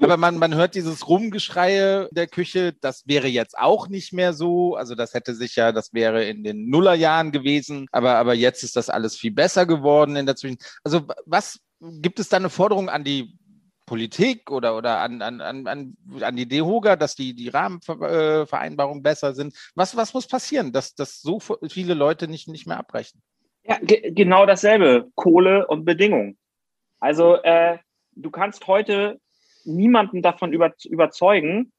[0.00, 4.74] Aber man, man hört dieses Rumgeschreie der Küche, das wäre jetzt auch nicht mehr so.
[4.74, 7.86] Also das hätte sich ja, das wäre in den Nullerjahren gewesen.
[7.92, 10.58] Aber, aber jetzt ist das alles viel besser geworden in der Zwischen.
[10.82, 13.38] Also was gibt es da eine Forderung an die
[13.86, 19.54] Politik oder, oder an, an, an, an die DEHOGA, dass die, die Rahmenvereinbarungen besser sind?
[19.74, 23.22] Was, was muss passieren, dass, dass so viele Leute nicht, nicht mehr abbrechen?
[23.64, 25.10] Ja, genau dasselbe.
[25.14, 26.36] Kohle und Bedingungen.
[26.98, 27.78] Also äh,
[28.12, 29.20] du kannst heute
[29.64, 31.72] niemanden davon über, überzeugen,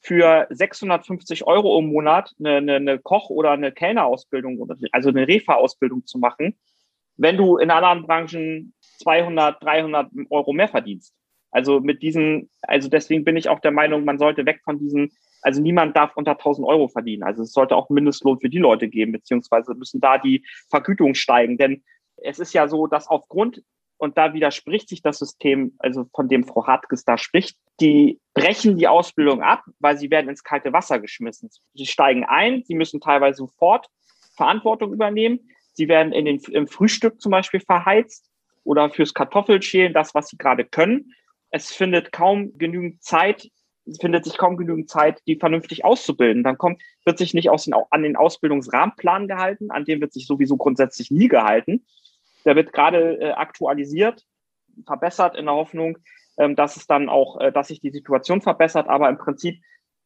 [0.00, 6.04] für 650 Euro im Monat eine, eine, eine Koch- oder eine Kellnerausbildung, also eine Refa-Ausbildung
[6.04, 6.58] zu machen,
[7.16, 11.14] wenn du in anderen Branchen 200, 300 Euro mehr verdienst.
[11.50, 15.12] Also mit diesen, also deswegen bin ich auch der Meinung, man sollte weg von diesen,
[15.40, 17.22] also niemand darf unter 1000 Euro verdienen.
[17.22, 21.56] Also es sollte auch Mindestlohn für die Leute geben, beziehungsweise müssen da die Vergütungen steigen.
[21.56, 21.84] Denn
[22.16, 23.62] es ist ja so, dass aufgrund
[23.98, 28.76] und da widerspricht sich das System, also von dem Frau Hartges da spricht, die brechen
[28.76, 31.50] die Ausbildung ab, weil sie werden ins kalte Wasser geschmissen.
[31.74, 33.88] Sie steigen ein, sie müssen teilweise sofort
[34.36, 35.48] Verantwortung übernehmen.
[35.72, 38.28] Sie werden in den, im Frühstück zum Beispiel verheizt
[38.64, 41.12] oder fürs Kartoffelschälen, das, was sie gerade können.
[41.50, 43.48] Es findet kaum genügend Zeit,
[44.00, 46.42] findet sich kaum genügend Zeit, die vernünftig auszubilden.
[46.42, 50.56] Dann kommt, wird sich nicht den, an den Ausbildungsrahmenplan gehalten, an dem wird sich sowieso
[50.56, 51.86] grundsätzlich nie gehalten.
[52.44, 54.24] Der wird gerade äh, aktualisiert,
[54.86, 55.98] verbessert in der Hoffnung,
[56.38, 58.88] ähm, dass es dann auch, äh, dass sich die Situation verbessert.
[58.88, 59.62] Aber im Prinzip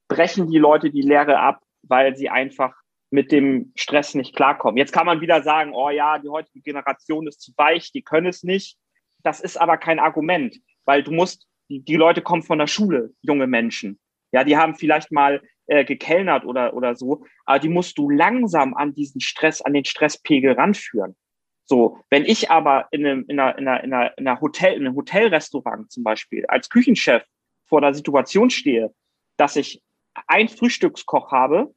[0.09, 2.75] brechen die Leute die Lehre ab, weil sie einfach
[3.11, 4.77] mit dem Stress nicht klarkommen.
[4.77, 8.27] Jetzt kann man wieder sagen, oh ja, die heutige Generation ist zu weich, die können
[8.27, 8.77] es nicht.
[9.23, 13.13] Das ist aber kein Argument, weil du musst, die, die Leute kommen von der Schule,
[13.23, 13.99] junge Menschen.
[14.33, 18.75] Ja, die haben vielleicht mal äh, gekellnert oder, oder so, aber die musst du langsam
[18.75, 21.17] an diesen Stress, an den Stresspegel ranführen.
[21.65, 24.75] So, wenn ich aber in einem, in einer, in einer, in einer, in einer Hotel,
[24.75, 27.23] in einem Hotelrestaurant zum Beispiel als Küchenchef
[27.67, 28.95] vor der Situation stehe,
[29.37, 29.83] dass ich
[30.27, 31.75] ein Frühstückskoch habe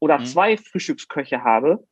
[0.00, 0.26] oder mhm.
[0.26, 1.86] zwei Frühstücksköche habe,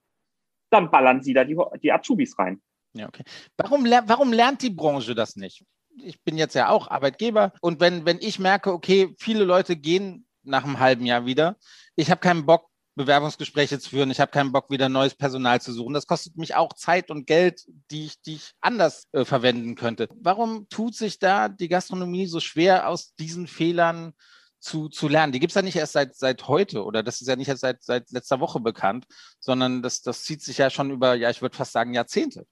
[0.71, 2.61] dann ballern sie da die, die Azubis rein.
[2.95, 3.23] Ja, okay.
[3.57, 5.65] Warum, warum lernt die Branche das nicht?
[6.03, 10.27] Ich bin jetzt ja auch Arbeitgeber und wenn, wenn ich merke, okay, viele Leute gehen
[10.43, 11.57] nach einem halben Jahr wieder,
[11.97, 14.11] ich habe keinen Bock, Bewerbungsgespräche zu führen.
[14.11, 15.95] Ich habe keinen Bock, wieder neues Personal zu suchen.
[15.95, 20.09] Das kostet mich auch Zeit und Geld, die ich, die ich anders äh, verwenden könnte.
[20.21, 24.13] Warum tut sich da die Gastronomie so schwer, aus diesen Fehlern
[24.61, 25.33] zu, zu lernen?
[25.33, 27.63] Die gibt es ja nicht erst seit, seit heute oder das ist ja nicht erst
[27.63, 29.07] seit, seit letzter Woche bekannt,
[29.41, 32.47] sondern das, das zieht sich ja schon über, ja, ich würde fast sagen, Jahrzehnte.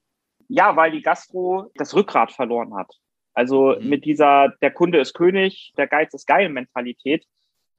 [0.47, 2.93] Ja, weil die Gastro das Rückgrat verloren hat.
[3.33, 3.89] Also mhm.
[3.89, 7.25] mit dieser, der Kunde ist König, der Geiz ist geil Mentalität,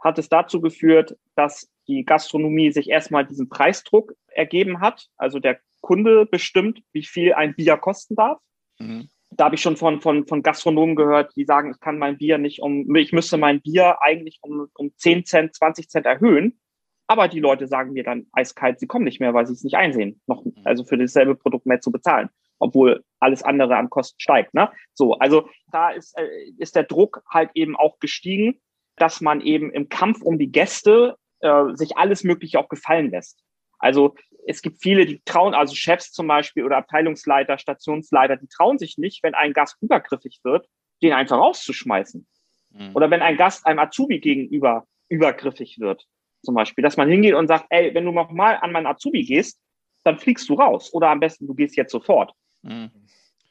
[0.01, 5.09] hat es dazu geführt, dass die Gastronomie sich erstmal diesen Preisdruck ergeben hat.
[5.17, 8.39] Also der Kunde bestimmt, wie viel ein Bier kosten darf.
[8.79, 9.09] Mhm.
[9.31, 12.39] Da habe ich schon von, von, von Gastronomen gehört, die sagen, ich kann mein Bier
[12.39, 16.59] nicht um, ich müsste mein Bier eigentlich um, um 10 Cent, 20 Cent erhöhen.
[17.07, 19.77] Aber die Leute sagen mir dann eiskalt, sie kommen nicht mehr, weil sie es nicht
[19.77, 20.55] einsehen, noch, mhm.
[20.65, 24.53] also für dasselbe Produkt mehr zu bezahlen, obwohl alles andere an Kosten steigt.
[24.53, 24.71] Ne?
[24.93, 28.61] So, also da ist, äh, ist der Druck halt eben auch gestiegen,
[28.97, 33.43] dass man eben im Kampf um die Gäste äh, sich alles Mögliche auch gefallen lässt.
[33.79, 34.15] Also
[34.49, 38.97] es gibt viele, die trauen, also Chefs zum Beispiel oder Abteilungsleiter, Stationsleiter, die trauen sich
[38.97, 40.67] nicht, wenn ein Gast übergriffig wird,
[41.03, 42.27] den einfach rauszuschmeißen.
[42.71, 42.91] Mhm.
[42.95, 46.07] Oder wenn ein Gast einem Azubi gegenüber übergriffig wird,
[46.43, 49.25] zum Beispiel, dass man hingeht und sagt, ey, wenn du noch mal an meinen Azubi
[49.25, 49.61] gehst,
[50.05, 50.95] dann fliegst du raus.
[50.95, 52.33] Oder am besten, du gehst jetzt sofort.
[52.63, 52.91] Mhm.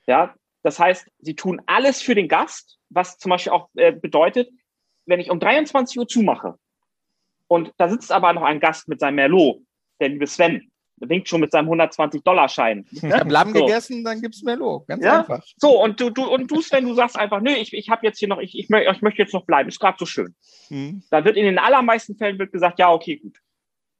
[0.07, 0.33] Ja,
[0.63, 4.49] das heißt, sie tun alles für den Gast, was zum Beispiel auch äh, bedeutet,
[5.05, 6.57] wenn ich um 23 Uhr zumache,
[7.47, 9.61] und da sitzt aber noch ein Gast mit seinem Merlot,
[10.01, 10.69] der liebe Sven.
[10.99, 12.85] Winkt schon mit seinem 120-Dollar-Schein.
[12.91, 13.65] Ich habe Lamm so.
[13.65, 14.87] gegessen, dann gibt's Merlot.
[14.87, 15.19] Ganz ja?
[15.19, 15.45] einfach.
[15.57, 18.17] So, und du, du, und du, Sven, du sagst einfach, nö, ich, ich habe jetzt
[18.17, 20.35] hier noch, ich, ich, ich möchte jetzt noch bleiben, ist gerade so schön.
[20.69, 21.03] Mhm.
[21.11, 23.37] Da wird in den allermeisten Fällen wird gesagt, ja, okay, gut.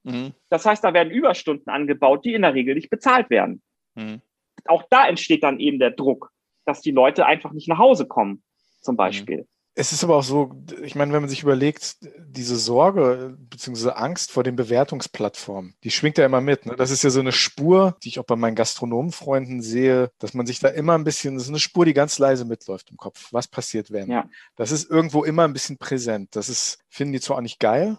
[0.03, 0.33] Mhm.
[0.49, 3.61] Das heißt, da werden Überstunden angebaut, die in der Regel nicht bezahlt werden.
[3.95, 4.21] Mhm.
[4.65, 6.31] Auch da entsteht dann eben der Druck,
[6.65, 8.43] dass die Leute einfach nicht nach Hause kommen,
[8.81, 8.97] zum mhm.
[8.97, 9.47] Beispiel.
[9.79, 10.51] Es ist aber auch so,
[10.81, 11.97] ich meine, wenn man sich überlegt,
[12.27, 13.91] diese Sorge bzw.
[13.91, 16.65] Angst vor den Bewertungsplattformen, die schwingt ja immer mit.
[16.65, 16.75] Ne?
[16.75, 20.47] Das ist ja so eine Spur, die ich auch bei meinen Gastronomenfreunden sehe, dass man
[20.47, 23.27] sich da immer ein bisschen, das ist eine Spur, die ganz leise mitläuft im Kopf.
[23.31, 24.09] Was passiert, wenn?
[24.09, 24.27] Ja.
[24.55, 26.35] Das ist irgendwo immer ein bisschen präsent.
[26.35, 27.97] Das ist, finden die zwar auch nicht geil,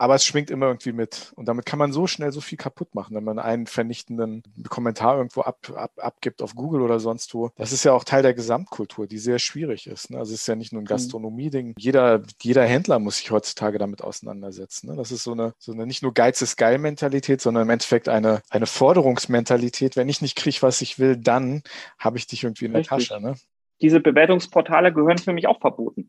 [0.00, 1.30] aber es schwingt immer irgendwie mit.
[1.36, 5.18] Und damit kann man so schnell so viel kaputt machen, wenn man einen vernichtenden Kommentar
[5.18, 7.50] irgendwo ab, ab, abgibt auf Google oder sonst wo.
[7.56, 10.08] Das ist ja auch Teil der Gesamtkultur, die sehr schwierig ist.
[10.08, 10.16] Ne?
[10.16, 10.88] Also es ist ja nicht nur ein mhm.
[10.88, 11.74] Gastronomie-Ding.
[11.76, 14.88] Jeder, jeder Händler muss sich heutzutage damit auseinandersetzen.
[14.88, 14.96] Ne?
[14.96, 18.08] Das ist so eine, so eine nicht nur Geiz ist geil Mentalität, sondern im Endeffekt
[18.08, 19.96] eine, eine Forderungsmentalität.
[19.96, 21.62] Wenn ich nicht kriege, was ich will, dann
[21.98, 23.08] habe ich dich irgendwie in der Richtig.
[23.08, 23.20] Tasche.
[23.20, 23.34] Ne?
[23.82, 26.08] Diese Bewertungsportale gehören für mich auch verboten.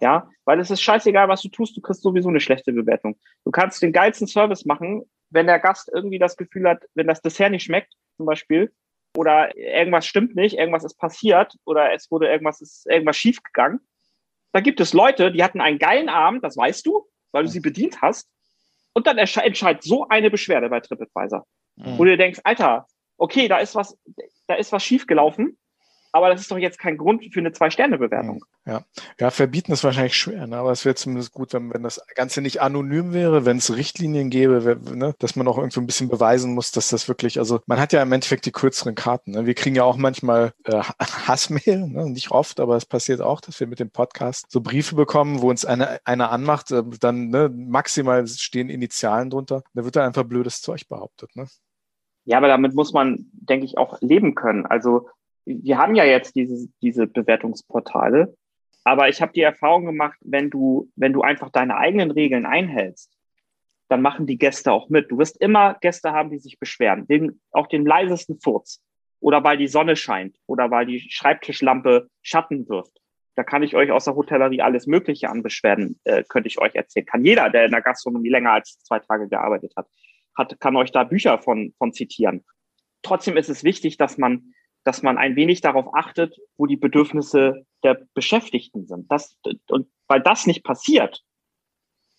[0.00, 3.18] Ja, weil es ist scheißegal, was du tust, du kriegst sowieso eine schlechte Bewertung.
[3.44, 7.20] Du kannst den geilsten Service machen, wenn der Gast irgendwie das Gefühl hat, wenn das
[7.20, 8.72] Dessert nicht schmeckt, zum Beispiel,
[9.16, 13.80] oder irgendwas stimmt nicht, irgendwas ist passiert oder es wurde irgendwas, ist irgendwas schiefgegangen.
[14.52, 17.60] Da gibt es Leute, die hatten einen geilen Abend, das weißt du, weil du sie
[17.60, 18.28] bedient hast.
[18.92, 21.46] Und dann entscheidet so eine Beschwerde bei TripAdvisor.
[21.76, 21.98] Mhm.
[21.98, 22.86] Wo du dir denkst, Alter,
[23.16, 23.96] okay, da ist was,
[24.46, 25.58] da ist was schiefgelaufen
[26.12, 28.44] aber das ist doch jetzt kein Grund für eine Zwei-Sterne-Bewertung.
[28.66, 28.84] Ja.
[29.18, 30.56] ja, verbieten ist wahrscheinlich schwer, ne?
[30.56, 34.30] aber es wäre zumindest gut, wenn, wenn das Ganze nicht anonym wäre, wenn es Richtlinien
[34.30, 35.14] gäbe, ne?
[35.18, 38.02] dass man auch irgendwie ein bisschen beweisen muss, dass das wirklich, also man hat ja
[38.02, 39.32] im Endeffekt die kürzeren Karten.
[39.32, 39.46] Ne?
[39.46, 42.10] Wir kriegen ja auch manchmal äh, Hassmail, ne?
[42.10, 45.48] nicht oft, aber es passiert auch, dass wir mit dem Podcast so Briefe bekommen, wo
[45.48, 49.62] uns einer eine anmacht, äh, dann ne, maximal stehen Initialen drunter.
[49.74, 51.34] Da wird dann einfach blödes Zeug behauptet.
[51.34, 51.46] Ne?
[52.24, 54.66] Ja, aber damit muss man, denke ich, auch leben können.
[54.66, 55.08] Also
[55.44, 58.34] wir haben ja jetzt diese, diese Bewertungsportale,
[58.84, 63.12] aber ich habe die Erfahrung gemacht, wenn du, wenn du einfach deine eigenen Regeln einhältst,
[63.88, 65.10] dann machen die Gäste auch mit.
[65.10, 68.82] Du wirst immer Gäste haben, die sich beschweren, den, auch den leisesten Furz
[69.18, 73.00] oder weil die Sonne scheint oder weil die Schreibtischlampe Schatten wirft.
[73.34, 76.74] Da kann ich euch aus der Hotellerie alles Mögliche an Beschwerden, äh, könnte ich euch
[76.74, 77.06] erzählen.
[77.06, 79.88] Kann jeder, der in der Gastronomie länger als zwei Tage gearbeitet hat,
[80.36, 82.44] hat kann euch da Bücher von, von zitieren.
[83.02, 84.52] Trotzdem ist es wichtig, dass man
[84.90, 89.08] dass man ein wenig darauf achtet, wo die Bedürfnisse der Beschäftigten sind.
[89.08, 89.38] Das,
[89.68, 91.22] und weil das nicht passiert,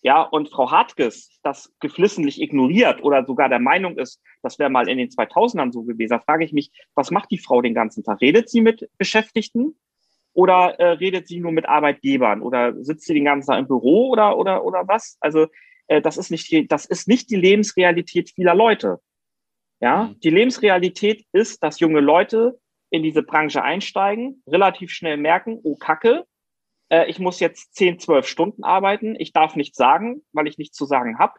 [0.00, 4.88] ja, und Frau Hartges das geflissentlich ignoriert oder sogar der Meinung ist, das wäre mal
[4.88, 8.04] in den 2000ern so gewesen, da frage ich mich, was macht die Frau den ganzen
[8.04, 8.22] Tag?
[8.22, 9.76] Redet sie mit Beschäftigten
[10.32, 14.08] oder äh, redet sie nur mit Arbeitgebern oder sitzt sie den ganzen Tag im Büro
[14.08, 15.18] oder oder oder was?
[15.20, 15.46] Also
[15.88, 18.98] äh, das ist nicht die, das ist nicht die Lebensrealität vieler Leute.
[19.82, 20.20] Ja, mhm.
[20.20, 22.58] die Lebensrealität ist, dass junge Leute
[22.92, 26.26] in diese Branche einsteigen, relativ schnell merken, oh Kacke,
[26.90, 30.76] äh, ich muss jetzt 10, 12 Stunden arbeiten, ich darf nichts sagen, weil ich nichts
[30.76, 31.32] zu sagen habe.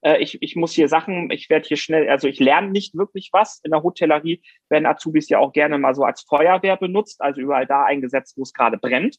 [0.00, 3.28] Äh, ich, ich muss hier Sachen, ich werde hier schnell, also ich lerne nicht wirklich
[3.32, 3.60] was.
[3.62, 7.66] In der Hotellerie werden Azubis ja auch gerne mal so als Feuerwehr benutzt, also überall
[7.66, 9.18] da eingesetzt, wo es gerade brennt.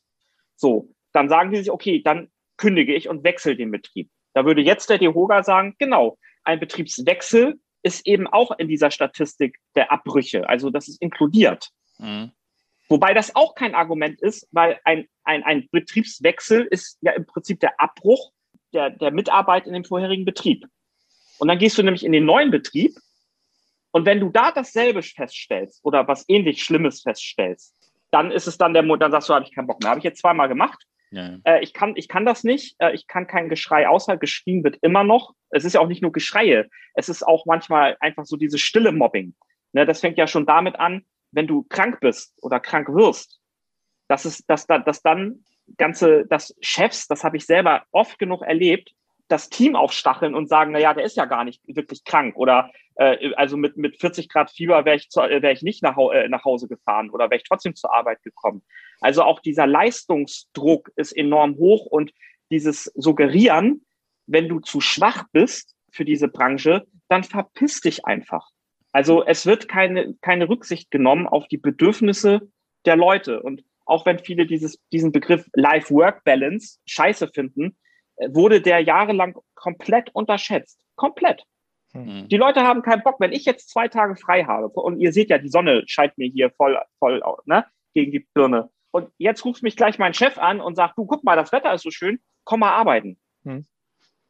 [0.56, 4.10] So, dann sagen die sich, okay, dann kündige ich und wechsle den Betrieb.
[4.34, 9.60] Da würde jetzt der DeHoga sagen, genau, ein Betriebswechsel ist eben auch in dieser Statistik
[9.76, 10.48] der Abbrüche.
[10.48, 11.70] Also das ist inkludiert.
[11.98, 12.32] Mhm.
[12.90, 17.60] Wobei das auch kein Argument ist, weil ein, ein, ein Betriebswechsel ist ja im Prinzip
[17.60, 18.32] der Abbruch
[18.74, 20.66] der, der Mitarbeit in dem vorherigen Betrieb.
[21.38, 22.98] Und dann gehst du nämlich in den neuen Betrieb
[23.92, 27.76] und wenn du da dasselbe feststellst oder was ähnlich Schlimmes feststellst,
[28.12, 29.90] dann ist es dann der, dann sagst du, habe ich keinen Bock mehr.
[29.90, 30.86] Habe ich jetzt zweimal gemacht.
[31.12, 31.38] Ja.
[31.44, 32.76] Äh, ich, kann, ich kann das nicht.
[32.80, 35.34] Äh, ich kann kein Geschrei außer geschrien wird immer noch.
[35.50, 36.68] Es ist ja auch nicht nur Geschreie.
[36.96, 39.36] Es ist auch manchmal einfach so diese stille Mobbing.
[39.74, 43.40] Ne, das fängt ja schon damit an, wenn du krank bist oder krank wirst.
[44.08, 45.44] Das ist, dass, dass dann
[45.78, 48.94] ganze, das Chefs, das habe ich selber oft genug erlebt,
[49.28, 52.72] das Team aufstacheln und sagen, na ja, der ist ja gar nicht wirklich krank oder
[52.96, 55.98] äh, also mit, mit 40 Grad Fieber wäre ich, zu, äh, wär ich nicht nach,
[55.98, 58.64] äh, nach Hause gefahren oder wäre ich trotzdem zur Arbeit gekommen.
[59.02, 62.14] Also auch dieser Leistungsdruck ist enorm hoch und
[62.52, 63.86] dieses Suggerieren,
[64.26, 68.50] wenn du zu schwach bist für diese Branche, dann verpiss dich einfach.
[68.92, 72.50] Also es wird keine, keine Rücksicht genommen auf die Bedürfnisse
[72.86, 73.42] der Leute.
[73.42, 77.78] Und auch wenn viele dieses, diesen Begriff Life-Work-Balance scheiße finden,
[78.30, 80.80] wurde der jahrelang komplett unterschätzt.
[80.96, 81.44] Komplett.
[81.94, 82.28] Mhm.
[82.28, 83.20] Die Leute haben keinen Bock.
[83.20, 86.28] Wenn ich jetzt zwei Tage frei habe und ihr seht ja, die Sonne scheint mir
[86.28, 88.70] hier voll, voll ne, gegen die Birne.
[88.92, 91.74] Und jetzt ruft mich gleich mein Chef an und sagt, du, guck mal, das Wetter
[91.74, 93.18] ist so schön, komm mal arbeiten.
[93.44, 93.66] Mhm.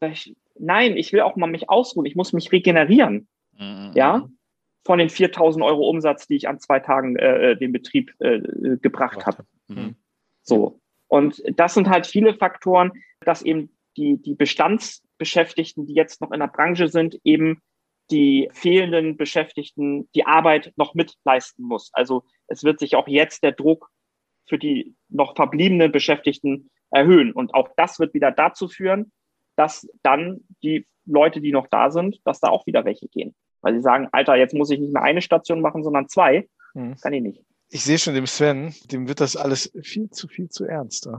[0.01, 2.05] Ich, nein, ich will auch mal mich ausruhen.
[2.05, 3.27] Ich muss mich regenerieren.
[3.57, 3.91] Mhm.
[3.95, 4.27] Ja,
[4.85, 8.39] von den 4000 Euro Umsatz, die ich an zwei Tagen äh, äh den Betrieb äh,
[8.81, 9.45] gebracht habe.
[9.67, 9.95] Mhm.
[10.43, 10.79] So.
[11.07, 16.39] Und das sind halt viele Faktoren, dass eben die, die Bestandsbeschäftigten, die jetzt noch in
[16.39, 17.61] der Branche sind, eben
[18.09, 21.89] die fehlenden Beschäftigten die Arbeit noch mitleisten muss.
[21.93, 23.89] Also es wird sich auch jetzt der Druck
[24.47, 27.33] für die noch verbliebenen Beschäftigten erhöhen.
[27.33, 29.11] Und auch das wird wieder dazu führen,
[29.57, 33.35] dass dann die Leute, die noch da sind, dass da auch wieder welche gehen.
[33.61, 36.47] Weil sie sagen, Alter, jetzt muss ich nicht mehr eine Station machen, sondern zwei.
[36.73, 36.95] Mhm.
[37.01, 37.43] Kann ich nicht.
[37.69, 41.09] Ich sehe schon dem Sven, dem wird das alles viel zu viel zu ernst.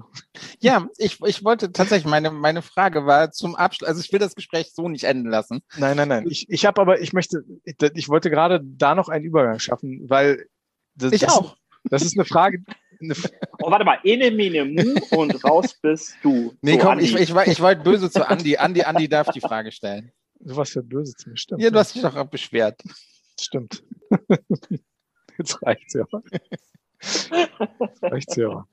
[0.60, 4.34] Ja, ich, ich wollte tatsächlich, meine, meine Frage war zum Abschluss, also ich will das
[4.34, 5.60] Gespräch so nicht enden lassen.
[5.76, 6.26] Nein, nein, nein.
[6.28, 10.08] Ich, ich habe aber, ich möchte, ich, ich wollte gerade da noch einen Übergang schaffen,
[10.08, 10.46] weil
[10.94, 11.56] das, ich das, auch.
[11.84, 12.64] Das ist eine Frage.
[13.00, 13.14] Eine
[13.62, 16.54] oh, warte mal, ene, mene, mu und raus bist du.
[16.62, 18.56] Nee, so, komm, ich, ich, ich wollte böse zu Andi.
[18.56, 20.12] Andi, Andi darf die Frage stellen.
[20.40, 21.62] Du warst ja böse zu mir, stimmt.
[21.62, 22.80] Ja, du hast dich doch auch beschwert.
[23.38, 23.82] Stimmt.
[25.38, 26.04] Jetzt reicht's ja.
[28.02, 28.66] reicht's ja.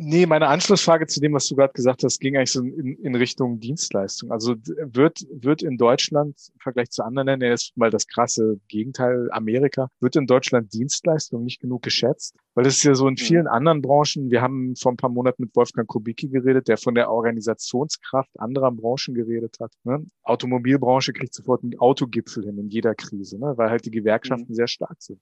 [0.00, 3.16] Nee, meine Anschlussfrage zu dem, was du gerade gesagt hast, ging eigentlich so in, in
[3.16, 4.30] Richtung Dienstleistung.
[4.30, 9.28] Also wird, wird in Deutschland im Vergleich zu anderen Ländern, jetzt mal das krasse Gegenteil,
[9.32, 12.36] Amerika, wird in Deutschland Dienstleistung nicht genug geschätzt?
[12.54, 13.48] Weil es ist ja so in vielen mhm.
[13.48, 17.10] anderen Branchen, wir haben vor ein paar Monaten mit Wolfgang Kubicki geredet, der von der
[17.10, 19.72] Organisationskraft anderer Branchen geredet hat.
[19.82, 20.06] Ne?
[20.22, 23.54] Automobilbranche kriegt sofort einen Autogipfel hin in jeder Krise, ne?
[23.56, 24.54] weil halt die Gewerkschaften mhm.
[24.54, 25.20] sehr stark sind.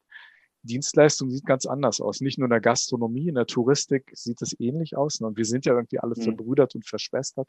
[0.66, 2.20] Dienstleistung sieht ganz anders aus.
[2.20, 5.20] Nicht nur in der Gastronomie, in der Touristik sieht es ähnlich aus.
[5.20, 5.28] Ne?
[5.28, 6.22] Und wir sind ja irgendwie alle mhm.
[6.22, 7.48] verbrüdert und verschwestert.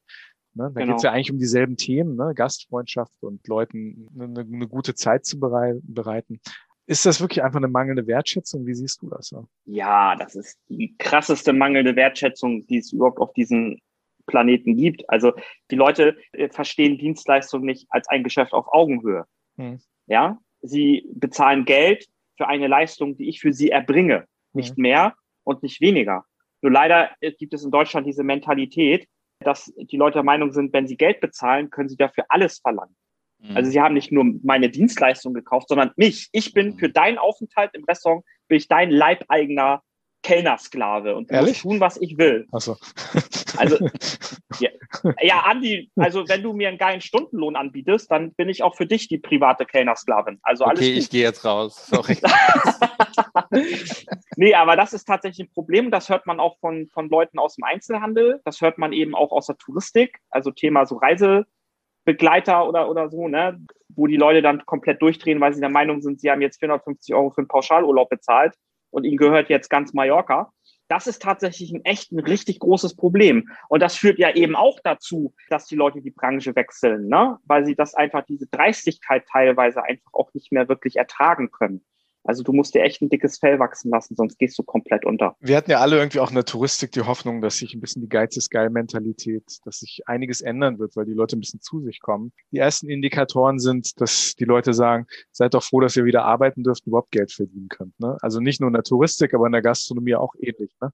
[0.53, 0.71] Ne?
[0.73, 0.93] Da genau.
[0.93, 2.33] geht es ja eigentlich um dieselben Themen, ne?
[2.33, 6.39] Gastfreundschaft und Leuten eine, eine gute Zeit zu bereiten.
[6.85, 8.65] Ist das wirklich einfach eine mangelnde Wertschätzung?
[8.65, 9.35] Wie siehst du das?
[9.65, 13.79] Ja, das ist die krasseste mangelnde Wertschätzung, die es überhaupt auf diesem
[14.25, 15.09] Planeten gibt.
[15.09, 15.33] Also
[15.69, 19.25] die Leute äh, verstehen Dienstleistung nicht als ein Geschäft auf Augenhöhe.
[19.57, 19.79] Hm.
[20.05, 22.07] Ja, sie bezahlen Geld
[22.37, 24.25] für eine Leistung, die ich für sie erbringe.
[24.53, 24.83] Nicht mhm.
[24.83, 26.25] mehr und nicht weniger.
[26.61, 29.07] Nur leider gibt es in Deutschland diese Mentalität,
[29.39, 32.95] dass die Leute der Meinung sind, wenn sie Geld bezahlen, können sie dafür alles verlangen.
[33.39, 33.55] Mhm.
[33.55, 36.29] Also sie haben nicht nur meine Dienstleistung gekauft, sondern mich.
[36.31, 36.77] Ich bin mhm.
[36.79, 39.83] für deinen Aufenthalt im Restaurant, bin ich dein Leibeigener
[40.23, 42.47] Kellnersklave und du musst tun, was ich will.
[42.51, 42.75] Ach so.
[43.57, 43.77] Also,
[44.59, 44.69] ja,
[45.21, 48.85] ja, Andi, also wenn du mir einen geilen Stundenlohn anbietest, dann bin ich auch für
[48.85, 50.39] dich die private Kellnersklavin.
[50.41, 51.03] Also alles okay, gut.
[51.03, 51.87] ich gehe jetzt raus.
[51.87, 52.17] Sorry.
[54.35, 55.91] nee, aber das ist tatsächlich ein Problem.
[55.91, 58.41] Das hört man auch von, von Leuten aus dem Einzelhandel.
[58.43, 60.19] Das hört man eben auch aus der Touristik.
[60.29, 63.59] Also Thema so Reisebegleiter oder, oder so, ne?
[63.89, 67.15] wo die Leute dann komplett durchdrehen, weil sie der Meinung sind, sie haben jetzt 450
[67.15, 68.53] Euro für einen Pauschalurlaub bezahlt
[68.97, 70.51] und ihnen gehört jetzt ganz Mallorca.
[70.87, 73.47] Das ist tatsächlich ein echt ein richtig großes Problem.
[73.69, 77.37] Und das führt ja eben auch dazu, dass die Leute die Branche wechseln, ne?
[77.45, 81.85] weil sie das einfach, diese Dreistigkeit teilweise einfach auch nicht mehr wirklich ertragen können.
[82.27, 85.35] Also du musst dir echt ein dickes Fell wachsen lassen, sonst gehst du komplett unter.
[85.39, 88.01] Wir hatten ja alle irgendwie auch in der Touristik die Hoffnung, dass sich ein bisschen
[88.01, 91.61] die Geiz ist geil Mentalität, dass sich einiges ändern wird, weil die Leute ein bisschen
[91.61, 92.33] zu sich kommen.
[92.51, 96.63] Die ersten Indikatoren sind, dass die Leute sagen, seid doch froh, dass ihr wieder arbeiten
[96.63, 97.97] dürft und überhaupt Geld verdienen könnt.
[97.99, 98.17] Ne?
[98.21, 100.75] Also nicht nur in der Touristik, aber in der Gastronomie auch ähnlich.
[100.81, 100.91] Ne?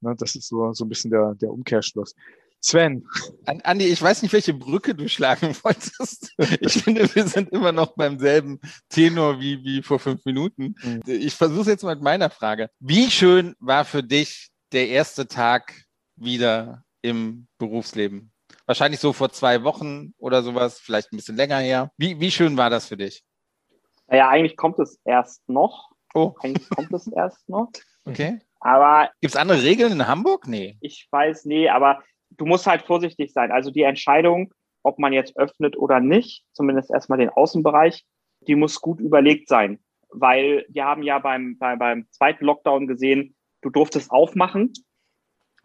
[0.00, 2.14] Ne, das ist so, so ein bisschen der, der Umkehrschluss.
[2.60, 3.06] Sven.
[3.44, 6.34] Andi, ich weiß nicht, welche Brücke du schlagen wolltest.
[6.60, 10.74] Ich finde, wir sind immer noch beim selben Tenor wie, wie vor fünf Minuten.
[10.82, 11.02] Mhm.
[11.06, 12.70] Ich versuche es jetzt mal mit meiner Frage.
[12.80, 15.74] Wie schön war für dich der erste Tag
[16.16, 18.32] wieder im Berufsleben?
[18.66, 21.92] Wahrscheinlich so vor zwei Wochen oder sowas, vielleicht ein bisschen länger her.
[21.96, 23.24] Wie, wie schön war das für dich?
[24.08, 25.90] Naja, eigentlich kommt es erst noch.
[26.14, 26.34] Oh.
[26.40, 27.70] Eigentlich kommt es erst noch.
[28.08, 28.38] Okay.
[28.60, 29.10] Aber.
[29.20, 30.46] Gibt es andere Regeln in Hamburg?
[30.46, 30.78] Nee.
[30.80, 33.52] Ich weiß, nee, aber du musst halt vorsichtig sein.
[33.52, 34.52] Also die Entscheidung,
[34.82, 38.04] ob man jetzt öffnet oder nicht, zumindest erstmal den Außenbereich,
[38.40, 39.80] die muss gut überlegt sein.
[40.10, 44.72] Weil wir haben ja beim, bei, beim zweiten Lockdown gesehen, du durftest aufmachen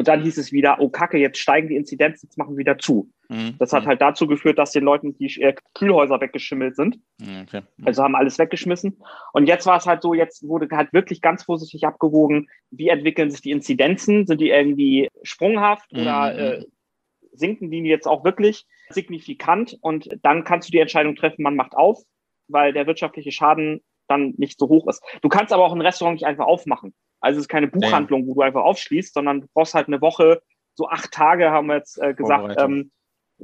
[0.02, 2.80] und dann hieß es wieder, oh Kacke, jetzt steigen die Inzidenzen, jetzt machen wir wieder
[2.80, 3.12] zu.
[3.30, 3.54] Mhm.
[3.60, 3.89] Das hat mhm.
[3.89, 6.97] halt dazu geführt, dass den Leuten die äh, Kühlhäuser weggeschimmelt sind.
[7.20, 7.62] Mhm, okay.
[7.86, 8.97] Also haben alles weggeschmissen.
[9.32, 13.30] Und jetzt war es halt so, jetzt wurde halt wirklich ganz vorsichtig abgewogen, wie entwickeln
[13.30, 14.26] sich die Inzidenzen?
[14.26, 16.02] Sind die irgendwie sprunghaft mhm.
[16.02, 16.66] oder äh,
[17.32, 19.78] sinken die jetzt auch wirklich signifikant?
[19.82, 22.02] Und dann kannst du die Entscheidung treffen, man macht auf,
[22.47, 25.04] weil der wirtschaftliche Schaden dann nicht so hoch ist.
[25.22, 26.95] Du kannst aber auch ein Restaurant nicht einfach aufmachen.
[27.22, 30.41] Also es ist keine Buchhandlung, wo du einfach aufschließt, sondern du brauchst halt eine Woche,
[30.74, 32.74] so acht Tage haben wir jetzt äh, gesagt, Vorbereitung.
[32.74, 32.91] Ähm,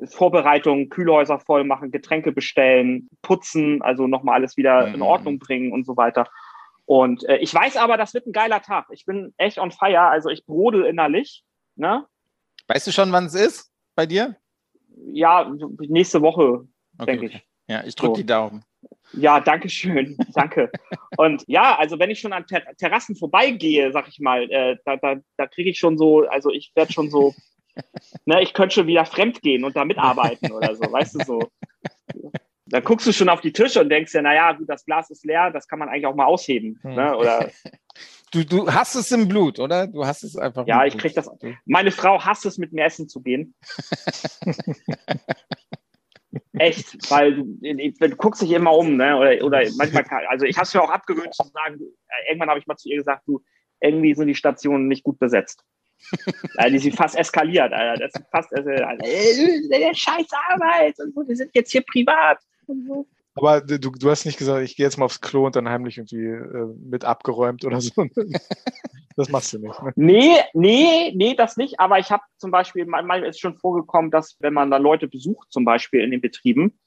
[0.05, 4.95] Vorbereitung, Kühlhäuser voll machen, Getränke bestellen, putzen, also nochmal alles wieder mhm.
[4.95, 6.28] in Ordnung bringen und so weiter.
[6.86, 8.88] Und äh, ich weiß aber, das wird ein geiler Tag.
[8.91, 11.43] Ich bin echt on fire, also ich brodel innerlich.
[11.75, 12.05] Ne?
[12.67, 14.36] Weißt du schon, wann es ist bei dir?
[15.11, 16.67] Ja, nächste Woche,
[16.97, 17.47] okay, denke ich.
[17.67, 18.21] Ja, ich drücke so.
[18.21, 18.63] die Daumen.
[19.14, 20.18] Ja, danke schön.
[20.34, 20.72] Danke.
[21.18, 24.97] Und ja, also wenn ich schon an Ter Terrassen vorbeigehe, sag ich mal, äh, da,
[24.97, 27.34] da, da kriege ich schon so, also ich werde schon so,
[28.26, 31.51] ne, ich könnte schon wieder fremd gehen und da mitarbeiten oder so, weißt du so.
[32.70, 35.26] Da guckst du schon auf die Tische und denkst ja, naja, gut, das Glas ist
[35.26, 36.80] leer, das kann man eigentlich auch mal ausheben.
[36.82, 36.95] Hm.
[36.95, 37.16] Ne?
[37.16, 37.49] Oder
[38.32, 39.88] du, du hast es im Blut, oder?
[39.88, 40.68] Du hast es einfach.
[40.68, 41.30] Ja, ich krieg das.
[41.66, 43.55] Meine Frau hasst es, mit mir essen zu gehen.
[46.68, 49.18] Echt, weil du, du guckst dich immer um, ne?
[49.18, 52.59] Oder, oder manchmal, also ich habe es mir auch abgewöhnt zu sagen, äh, irgendwann habe
[52.59, 53.41] ich mal zu ihr gesagt, du,
[53.80, 55.63] irgendwie sind die Stationen nicht gut besetzt.
[56.57, 58.03] also die sind fast eskaliert, Alter.
[58.03, 62.39] Das ist fast, also, Alter, äh, scheiß Arbeit und so, wir sind jetzt hier privat
[62.68, 63.07] und so.
[63.38, 65.98] Aber du, du hast nicht gesagt, ich gehe jetzt mal aufs Klo und dann heimlich
[65.98, 67.92] irgendwie äh, mit abgeräumt oder so.
[69.18, 69.82] Das machst du nicht.
[69.82, 69.94] Ne?
[69.96, 71.80] Nee, nee, nee, das nicht.
[71.80, 75.52] Aber ich habe zum Beispiel, manchmal ist schon vorgekommen, dass wenn man dann Leute besucht,
[75.52, 76.80] zum Beispiel in den Betrieben,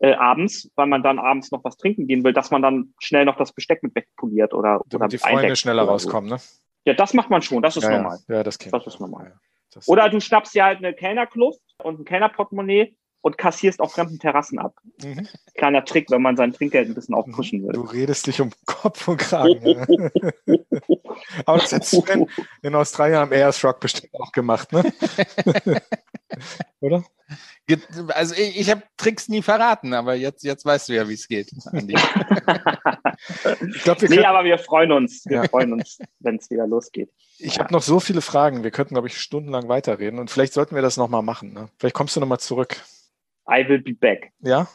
[0.00, 3.24] äh, abends, weil man dann abends noch was trinken gehen will, dass man dann schnell
[3.24, 6.36] noch das Besteck mit wegpoliert oder, Damit oder die Freunde schneller rauskommen, ne?
[6.84, 8.18] Ja, das macht man schon, das ist ja, normal.
[8.28, 9.32] Ja, das, das ist normal.
[9.32, 9.40] Ja,
[9.72, 14.18] das oder du schnappst dir halt eine Kellnerkluft und ein Kellnerportemonnaie und kassierst auf fremden
[14.18, 14.74] Terrassen ab.
[15.02, 15.26] Mhm.
[15.54, 17.72] Kleiner Trick, wenn man sein Trinkgeld ein bisschen aufpushen will.
[17.72, 19.58] Du redest dich um Kopf und Kragen.
[21.46, 22.26] Aber das hättest du in,
[22.62, 24.84] in Australien am Airshock bestimmt auch gemacht, ne?
[26.80, 27.04] Oder?
[28.14, 31.28] Also ich, ich habe Tricks nie verraten, aber jetzt, jetzt weißt du ja, wie es
[31.28, 31.94] geht, Andi.
[33.74, 35.24] ich glaub, wir nee, aber wir freuen uns.
[35.26, 35.48] Wir ja.
[35.48, 37.10] freuen uns, wenn es wieder losgeht.
[37.38, 37.64] Ich ja.
[37.64, 38.64] habe noch so viele Fragen.
[38.64, 41.52] Wir könnten, glaube ich, stundenlang weiterreden und vielleicht sollten wir das nochmal machen.
[41.52, 41.68] Ne?
[41.78, 42.80] Vielleicht kommst du nochmal zurück.
[43.48, 44.32] I will be back.
[44.40, 44.68] Ja?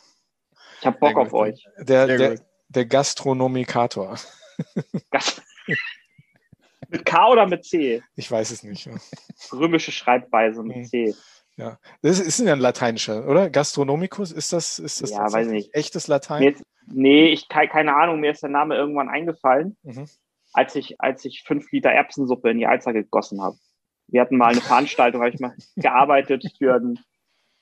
[0.79, 1.65] Ich habe Bock auf euch.
[1.77, 4.17] Der, der, der Gastronomikator.
[6.89, 8.03] mit K oder mit C?
[8.15, 8.89] Ich weiß es nicht.
[9.51, 10.85] Römische Schreibweise mit hm.
[10.85, 11.15] C.
[11.55, 13.49] Ja, das ist ja ein lateinischer, oder?
[13.49, 15.73] Gastronomicus, ist das, ist das ja, weiß nicht.
[15.75, 16.41] echtes Latein?
[16.41, 20.07] Jetzt, nee, ich keine Ahnung, mir ist der Name irgendwann eingefallen, mhm.
[20.51, 23.57] als, ich, als ich fünf Liter Erbsensuppe in die Alzer gegossen habe.
[24.07, 26.99] Wir hatten mal eine Veranstaltung, habe ich mal gearbeitet für einen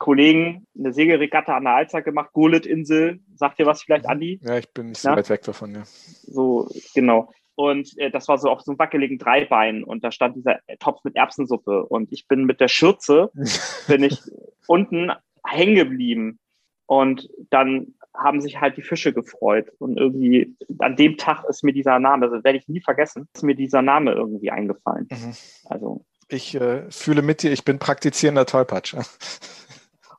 [0.02, 3.20] Kollegen eine Segelregatta an der Alster gemacht, Gurlit-Insel.
[3.36, 4.40] Sagt dir was vielleicht, Andi?
[4.42, 5.16] Ja, ich bin nicht so ja?
[5.16, 5.84] weit weg davon, ja.
[6.24, 7.32] So, genau.
[7.54, 11.04] Und äh, das war so auf so einem wackeligen Dreibein und da stand dieser Topf
[11.04, 13.30] mit Erbsensuppe und ich bin mit der Schürze,
[13.88, 14.20] bin ich
[14.66, 15.12] unten
[15.46, 16.40] hängen geblieben
[16.88, 21.74] und dann haben sich halt die Fische gefreut und irgendwie an dem Tag ist mir
[21.74, 25.08] dieser Name, also werde ich nie vergessen, ist mir dieser Name irgendwie eingefallen.
[25.12, 25.34] Mhm.
[25.66, 28.96] Also ich äh, fühle mit dir, ich bin praktizierender Tollpatsch.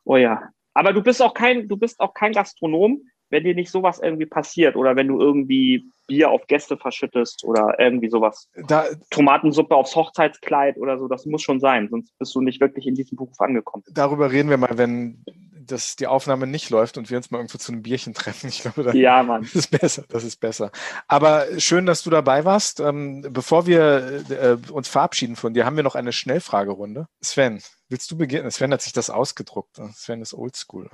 [0.05, 0.41] Oh ja.
[0.73, 4.25] Aber du bist auch kein, du bist auch kein Gastronom, wenn dir nicht sowas irgendwie
[4.25, 8.49] passiert oder wenn du irgendwie Bier auf Gäste verschüttest oder irgendwie sowas.
[8.67, 12.85] Da, Tomatensuppe aufs Hochzeitskleid oder so, das muss schon sein, sonst bist du nicht wirklich
[12.85, 13.83] in diesem Beruf angekommen.
[13.91, 15.23] Darüber reden wir mal, wenn
[15.65, 18.49] dass die Aufnahme nicht läuft und wir uns mal irgendwo zu einem Bierchen treffen.
[18.49, 19.43] Ich glaube, das ja, Mann.
[19.53, 20.03] ist besser.
[20.09, 20.71] Das ist besser.
[21.07, 22.79] Aber schön, dass du dabei warst.
[22.79, 27.07] Ähm, bevor wir äh, uns verabschieden von dir, haben wir noch eine Schnellfragerunde.
[27.21, 27.61] Sven,
[27.93, 28.49] willst du beginnen?
[28.49, 29.79] Sven hat sich das ausgedruckt.
[29.93, 30.89] Sven ist oldschool.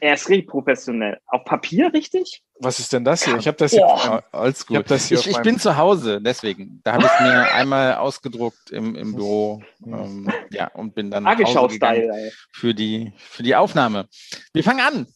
[0.00, 1.20] Er ist richtig professionell.
[1.26, 2.42] Auf Papier richtig?
[2.58, 3.36] Was ist denn das hier?
[3.36, 3.82] Ich habe das hier.
[3.82, 4.24] Boah.
[4.32, 4.76] Oldschool.
[4.76, 6.80] Ich, hab das hier ich, ich bin zu Hause, deswegen.
[6.82, 9.62] Da habe ich mir einmal ausgedruckt im, im Büro.
[9.84, 11.26] Ähm, ja, und bin dann
[12.52, 14.08] für die, für die Aufnahme.
[14.54, 15.06] Wir fangen an.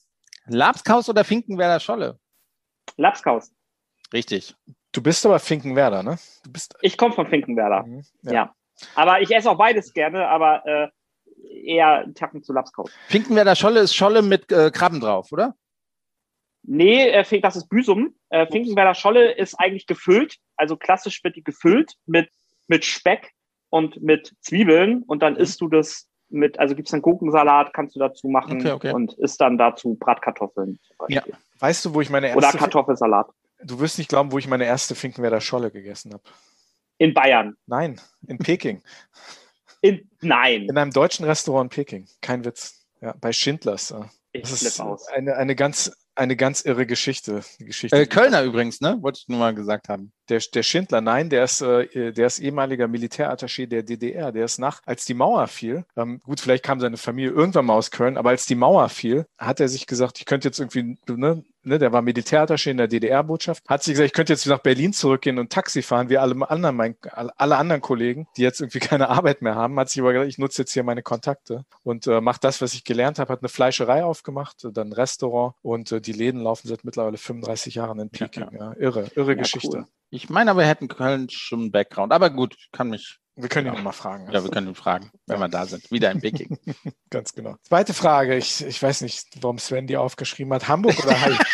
[0.46, 2.18] Lapskaus oder Finkenwerder Scholle?
[2.98, 3.50] Lapskaus.
[4.12, 4.54] Richtig.
[4.92, 6.18] Du bist aber Finkenwerder, ne?
[6.44, 7.84] Du bist ich komme von Finkenwerder.
[7.84, 8.32] Mhm, ja.
[8.32, 8.54] ja.
[8.94, 10.88] Aber ich esse auch beides gerne, aber äh,
[11.49, 12.90] eher Tacken zu Lapskaus.
[13.09, 15.55] Finkenwerder Scholle ist Scholle mit äh, Krabben drauf, oder?
[16.62, 18.14] Nee, äh, das ist Büsum.
[18.30, 20.36] Äh, Finkenwerder Scholle ist eigentlich gefüllt.
[20.57, 22.30] Also klassisch wird die gefüllt mit,
[22.68, 23.32] mit Speck
[23.68, 25.40] und mit Zwiebeln und dann mhm.
[25.40, 28.92] isst du das mit, also gibt es einen Gurkensalat, kannst du dazu machen okay, okay.
[28.92, 30.78] und isst dann dazu Bratkartoffeln.
[31.09, 31.22] Ja.
[31.61, 32.38] Weißt du, wo ich meine erste.
[32.38, 33.28] Oder Kartoffelsalat.
[33.62, 36.22] Du wirst nicht glauben, wo ich meine erste Finkenwerder Scholle gegessen habe.
[36.99, 37.57] In Bayern.
[37.66, 38.82] Nein, in Peking.
[39.85, 40.62] In, nein.
[40.62, 42.09] In einem deutschen Restaurant in Peking.
[42.20, 42.87] Kein Witz.
[43.01, 43.95] Ja, bei Schindlers.
[44.32, 45.07] Ich das ist aus.
[45.09, 47.43] Eine, eine ganz eine ganz irre Geschichte.
[47.59, 48.99] Geschichte äh, Kölner übrigens, ne?
[49.01, 50.12] Wollte ich nur mal gesagt haben.
[50.28, 54.32] Der, der Schindler, nein, der ist, äh, der ist ehemaliger Militärattaché der DDR.
[54.32, 57.74] Der ist nach, als die Mauer fiel, ähm, gut, vielleicht kam seine Familie irgendwann mal
[57.74, 60.96] aus Köln, aber als die Mauer fiel, hat er sich gesagt, ich könnte jetzt irgendwie,
[61.06, 64.58] ne, ne, der war Militärattaché in der DDR-Botschaft, hat sich gesagt, ich könnte jetzt nach
[64.58, 68.78] Berlin zurückgehen und Taxi fahren, wie alle anderen, mein, alle anderen Kollegen, die jetzt irgendwie
[68.80, 72.06] keine Arbeit mehr haben, hat sich aber gesagt, ich nutze jetzt hier meine Kontakte und
[72.06, 75.92] äh, mache das, was ich gelernt habe, hat eine Fleischerei aufgemacht, dann ein Restaurant und
[75.92, 78.48] äh, die Läden laufen seit mittlerweile 35 Jahren in Peking.
[78.52, 78.76] Ja, ja.
[78.78, 79.78] irre, irre ja, Geschichte.
[79.78, 79.86] Cool.
[80.14, 82.12] Ich meine aber, wir hätten Köln schon einen Background.
[82.12, 83.82] Aber gut, kann mich wir können ihn ja.
[83.82, 84.30] mal fragen.
[84.30, 85.90] Ja, wir können ihn fragen, wenn wir da sind.
[85.90, 86.56] Wieder in Peking.
[87.10, 87.56] Ganz genau.
[87.62, 88.36] Zweite Frage.
[88.36, 90.68] Ich, ich weiß nicht, warum Sven die aufgeschrieben hat.
[90.68, 91.36] Hamburg oder Halle?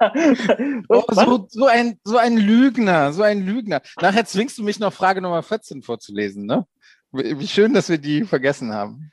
[0.88, 3.82] oh, so, so, ein, so ein Lügner, so ein Lügner.
[4.00, 6.66] Nachher zwingst du mich noch Frage Nummer 14 vorzulesen, ne?
[7.10, 9.10] Wie schön, dass wir die vergessen haben.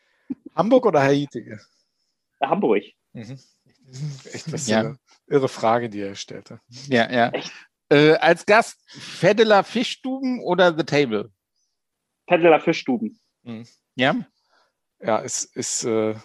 [0.55, 1.57] Hamburg oder Haiti?
[2.39, 2.83] Hamburg.
[3.13, 3.39] Mhm.
[4.31, 4.95] Echt was ja.
[5.27, 6.59] Irre Frage, die er stellte.
[6.87, 7.31] Ja, ja.
[7.89, 11.31] Äh, als Gast Feddeler Fischstuben oder The Table?
[12.27, 13.19] Feddeler Fischstuben.
[13.43, 13.65] Mhm.
[13.95, 14.15] Ja.
[14.99, 16.15] Ja, es ist äh,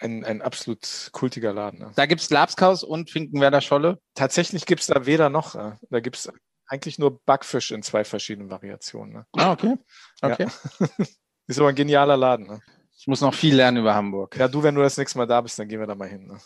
[0.00, 1.78] ein, ein absolut kultiger Laden.
[1.78, 1.92] Ne?
[1.96, 3.98] Da gibt es Labskaus und Finkenwerder Scholle.
[4.14, 5.54] Tatsächlich gibt es da weder noch.
[5.54, 6.30] äh, Da gibt es
[6.66, 9.12] eigentlich nur Backfisch in zwei verschiedenen Variationen.
[9.14, 9.26] Ne?
[9.32, 9.76] Ah, okay.
[10.20, 10.46] Okay.
[11.46, 12.46] Ist aber ein genialer Laden.
[12.46, 12.60] Ne?
[12.98, 14.36] Ich muss noch viel lernen über Hamburg.
[14.36, 16.36] Ja, du, wenn du das nächste Mal da bist, dann gehen wir da mal hin.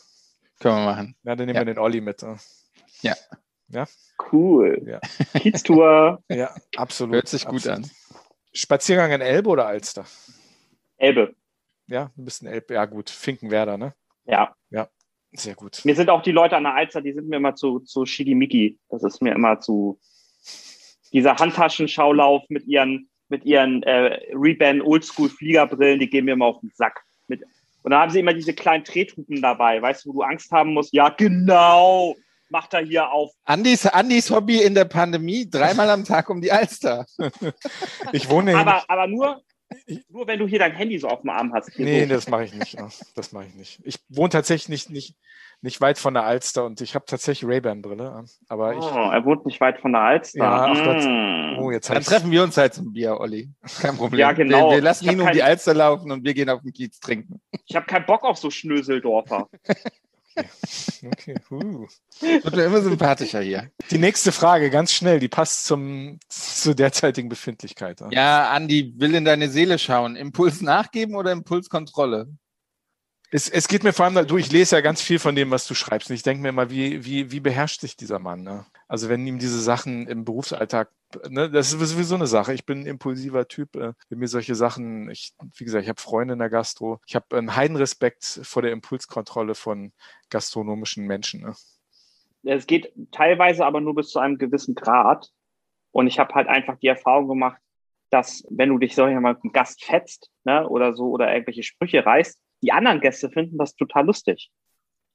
[0.64, 0.70] Ne?
[0.70, 1.16] Können wir machen.
[1.22, 1.60] Ja, dann nehmen Ja.
[1.62, 2.22] wir den Olli mit.
[2.22, 2.36] Ne?
[4.30, 4.82] Cool.
[4.86, 5.00] Ja.
[5.40, 7.14] Kieztour, Ja, absolut.
[7.14, 7.84] Hört sich gut absolut.
[7.84, 7.90] an.
[8.52, 10.04] Spaziergang in Elbe oder Alster?
[10.98, 11.34] Elbe.
[11.86, 12.74] Ja, ein bisschen Elbe.
[12.74, 13.08] Ja, gut.
[13.10, 13.94] Finkenwerder, ne?
[14.24, 14.54] Ja.
[15.34, 15.80] Sehr gut.
[15.86, 18.78] Mir sind auch die Leute an der Alster, die sind mir immer zu, zu Schickimicki.
[18.90, 19.98] Das ist mir immer zu.
[21.10, 26.70] Dieser Handtaschenschaulauf mit ihren, mit ihren äh, Ray-Ban Oldschool-Fliegerbrillen, die gehen mir immer auf den
[26.74, 27.02] Sack.
[27.82, 30.72] Und dann haben sie immer diese kleinen Trethupen dabei, weißt du, wo du Angst haben
[30.74, 30.92] musst.
[30.92, 32.14] Ja, genau.
[32.48, 33.30] Macht er hier auf.
[33.44, 37.06] Andis, Andis Hobby in der Pandemie, dreimal am Tag um die Alster.
[38.12, 39.42] Ich wohne hier Aber, aber nur,
[40.08, 41.70] nur wenn du hier dein Handy so auf dem Arm hast.
[41.78, 42.08] Nee, so.
[42.08, 42.76] das mache ich nicht.
[43.14, 43.80] Das mache ich nicht.
[43.84, 45.16] Ich wohne tatsächlich nicht, nicht,
[45.60, 48.24] nicht weit von der Alster und ich habe tatsächlich Ray-Ban-Brille.
[48.48, 48.80] Aber ich.
[48.80, 50.38] Oh, er wohnt nicht weit von der Alster.
[50.38, 51.54] Ja.
[51.54, 51.58] Mm.
[51.58, 53.50] Oh, jetzt Dann ich, treffen wir uns halt zum Bier, Olli.
[53.80, 54.20] Kein Problem.
[54.20, 54.70] Ja, genau.
[54.70, 56.72] Wir, wir lassen Ich ihn um kein- die Alster laufen und wir gehen auf den
[56.72, 57.40] Kiez trinken.
[57.66, 59.48] Ich habe keinen Bock auf so Schnöseldorfer.
[61.06, 61.34] okay.
[61.50, 61.86] uh.
[62.20, 63.70] Wird mir immer sympathischer hier.
[63.90, 68.00] Die nächste Frage, ganz schnell, die passt zum, zur derzeitigen Befindlichkeit.
[68.00, 68.10] ja.
[68.10, 70.16] Ja, Andi, will in deine Seele schauen.
[70.16, 72.28] Impuls nachgeben oder Impulskontrolle?
[73.34, 75.66] Es, es geht mir vor allem, du, ich lese ja ganz viel von dem, was
[75.66, 76.10] du schreibst.
[76.10, 78.42] Und ich denke mir immer, wie, wie, wie beherrscht sich dieser Mann?
[78.42, 78.66] Ne?
[78.88, 80.90] Also wenn ihm diese Sachen im Berufsalltag,
[81.30, 82.52] ne, das ist sowieso eine Sache.
[82.52, 83.74] Ich bin ein impulsiver Typ.
[83.74, 87.00] Äh, wenn mir solche Sachen, ich, wie gesagt, ich habe Freunde in der Gastro.
[87.06, 89.94] Ich habe einen Heidenrespekt vor der Impulskontrolle von
[90.28, 91.40] gastronomischen Menschen.
[91.40, 91.54] Ne?
[92.44, 95.30] Es geht teilweise aber nur bis zu einem gewissen Grad.
[95.90, 97.62] Und ich habe halt einfach die Erfahrung gemacht,
[98.10, 101.62] dass wenn du dich solch mal mit einem Gast fetzt ne, oder so oder irgendwelche
[101.62, 104.50] Sprüche reißt, die anderen Gäste finden das total lustig.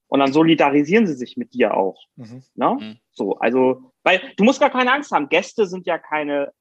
[0.08, 2.02] Und dann solidarisieren sie sich mit dir auch.
[2.16, 2.44] Mhm.
[2.56, 2.78] Ne?
[2.80, 3.00] Mhm.
[3.12, 5.28] So, also, weil du musst gar keine Angst haben.
[5.30, 6.54] Gäste sind ja keine,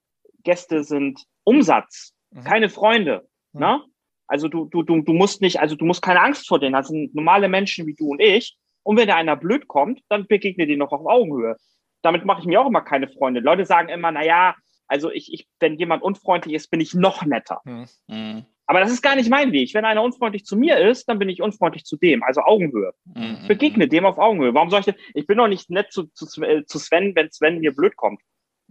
[0.42, 2.44] Gäste sind Umsatz, Mhm.
[2.44, 3.28] keine Freunde.
[3.52, 3.60] Mhm.
[3.60, 3.82] Ne?
[4.26, 6.72] Also du, du, du, du musst nicht, also du musst keine Angst vor denen.
[6.72, 8.56] Das sind normale Menschen wie du und ich.
[8.82, 11.56] Und wenn da einer blöd kommt, dann begegne dir noch auf Augenhöhe.
[12.02, 13.40] Damit mache ich mir auch immer keine Freunde.
[13.40, 14.54] Leute sagen immer, na ja,
[14.86, 17.60] also ich, ich, wenn jemand unfreundlich ist, bin ich noch netter.
[17.64, 18.46] Mhm.
[18.68, 19.72] Aber das ist gar nicht mein Weg.
[19.74, 22.22] Wenn einer unfreundlich zu mir ist, dann bin ich unfreundlich zu dem.
[22.24, 22.93] Also Augenhöhe.
[23.05, 23.47] Mhm.
[23.47, 24.55] Begegne dem auf Augenhöhe.
[24.55, 27.14] Warum soll ich denn, ich bin doch nicht nett zu, zu, Sven- äh, zu Sven,
[27.14, 28.20] wenn Sven mir blöd kommt.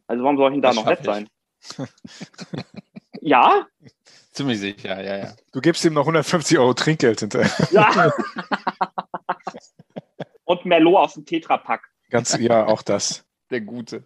[0.08, 1.30] Also warum soll ich denn da Das noch nett schaff sein?
[3.22, 3.66] ja?
[4.32, 5.34] Ziemlich sicher, ja, ja.
[5.54, 7.50] Du gibst ihm noch 150 Euro Trinkgeld hinterher.
[7.72, 8.12] Ja.
[10.44, 11.82] Und Merlot aus dem Tetrapack.
[12.10, 13.26] Ganz, ja, auch das.
[13.50, 14.04] Der Gute.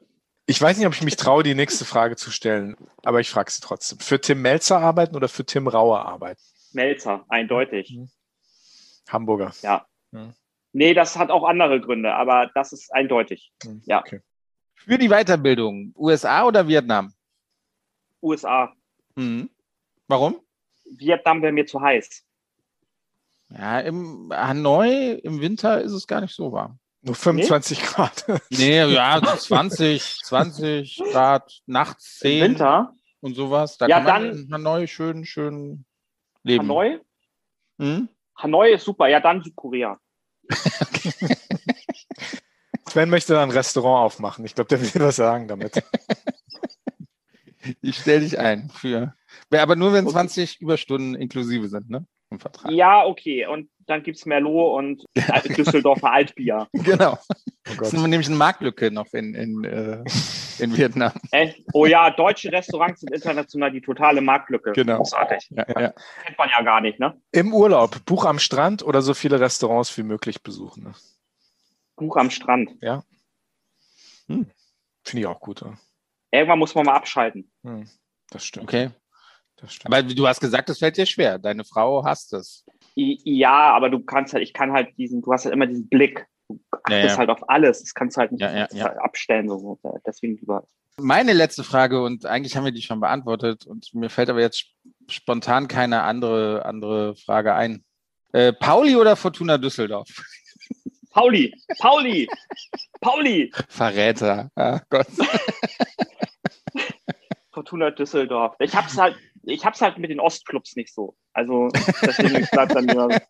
[0.50, 3.52] Ich weiß nicht, ob ich mich traue, die nächste Frage zu stellen, aber ich frage
[3.52, 4.00] sie trotzdem.
[4.00, 6.42] Für Tim Melzer arbeiten oder für Tim Rauer arbeiten?
[6.74, 7.92] Melzer, eindeutig.
[7.96, 8.10] Mhm.
[9.08, 9.54] Hamburger.
[10.74, 13.54] Nee, das hat auch andere Gründe, aber das ist eindeutig.
[13.62, 14.00] Hm, Ja.
[14.00, 14.22] Okay.
[14.74, 17.14] Für die Weiterbildung, USA oder Vietnam?
[18.20, 18.74] USA.
[19.14, 19.52] Mhm.
[20.08, 20.42] Warum?
[20.98, 22.24] Vietnam wäre mir zu heiß.
[23.50, 26.80] Ja, im Hanoi im Winter ist es gar nicht so warm.
[27.02, 28.26] Nur 25 Grad.
[28.50, 32.94] Nee, ja, so 20, 20 Grad, nachts Im 10 Winter?
[33.22, 33.78] und sowas.
[33.78, 35.86] Da Ja, kann man dann- in Hanoi schön, schön
[36.44, 36.64] leben.
[36.64, 37.00] Hanoi?
[37.80, 38.10] Hm?
[38.38, 39.08] Hanoi ist super.
[39.08, 39.98] Ja, dann Südkorea.
[42.90, 44.46] Sven möchte da ein Restaurant aufmachen.
[44.46, 45.84] Ich glaube, der will was sagen damit.
[47.82, 49.14] Ich stelle dich ein für.
[49.54, 50.14] Aber nur wenn Okay.
[50.14, 52.08] 20 Überstunden inklusive sind, ne?
[52.32, 52.72] Im Vertrag.
[52.72, 53.46] Ja, okay.
[53.48, 55.06] Und dann gibt's Merlot und
[55.57, 56.68] Düsseldorfer Altbier.
[56.74, 57.18] Genau.
[57.18, 60.03] Oh Das ist nämlich eine Marktlücke noch in, in, äh,
[60.60, 61.14] in Vietnam.
[61.32, 64.72] Äh, oh ja, deutsche Restaurants sind international die totale Marktlücke.
[64.72, 64.98] Genau.
[64.98, 65.49] Großartig.
[65.52, 65.82] Ja, Ja.
[65.82, 65.94] ja.
[66.26, 67.20] Kennt man ja gar nicht, ne?
[67.32, 70.84] Im Urlaub, Buch am Strand oder so viele Restaurants wie möglich besuchen.
[70.84, 70.94] Ne?
[71.95, 72.72] Buch am Strand.
[75.03, 75.61] Finde ich auch gut.
[75.61, 75.74] Ja.
[76.32, 77.52] Irgendwann muss man mal abschalten.
[77.64, 77.90] Hm,
[78.30, 78.66] das stimmt.
[78.66, 78.91] Okay.
[79.57, 79.94] Das stimmt.
[79.94, 81.38] Aber du hast gesagt, es fällt dir schwer.
[81.40, 82.64] Deine Frau hasst es.
[82.95, 86.26] Ja, aber du kannst halt, ich kann halt diesen, du hast halt immer diesen Blick.
[86.48, 87.18] Du achtest Ja, ja.
[87.18, 87.82] halt auf alles.
[87.82, 88.86] Das kannst du halt nicht Ja, ja.
[88.98, 89.48] abstellen.
[89.49, 89.80] So.
[90.06, 90.64] Deswegen lieber.
[90.98, 94.66] Meine letzte Frage, und eigentlich haben wir die schon beantwortet, und mir fällt aber jetzt
[95.10, 97.84] spontan keine andere, andere Frage ein.
[98.34, 100.07] Äh, Pauli oder Fortuna Düsseldorf?
[101.11, 101.53] Pauli!
[101.80, 102.28] Pauli!
[103.02, 103.52] Pauli!
[103.70, 104.52] Verräter.
[104.56, 105.07] Ah, Gott.
[107.52, 108.56] Fortuna Düsseldorf.
[108.60, 111.16] Ich hab's halt, ich hab's halt mit den Ostclubs nicht so.
[111.34, 111.70] Also
[112.02, 113.22] deswegen bleibt dann mir.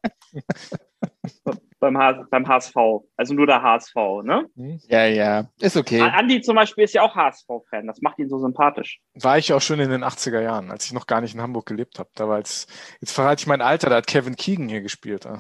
[1.80, 2.76] beim, H beim HSV.
[3.16, 4.50] Also nur der HSV, ne?
[4.88, 6.02] Ja, ja, ist okay.
[6.02, 7.88] Andi zum Beispiel ist ja auch HSV-Fan.
[7.88, 9.00] Das macht ihn so sympathisch.
[9.14, 11.66] War ich auch schon in den 80er Jahren, als ich noch gar nicht in Hamburg
[11.66, 12.10] gelebt habe.
[12.16, 12.70] Da war jetzt,
[13.00, 15.26] jetzt verrate ich mein Alter, da hat Kevin Keegan hier gespielt.
[15.26, 15.40] Ja.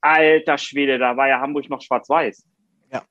[0.00, 2.46] Alter Schwede, da war ja Hamburg noch schwarz-weiß.
[2.92, 3.02] Ja.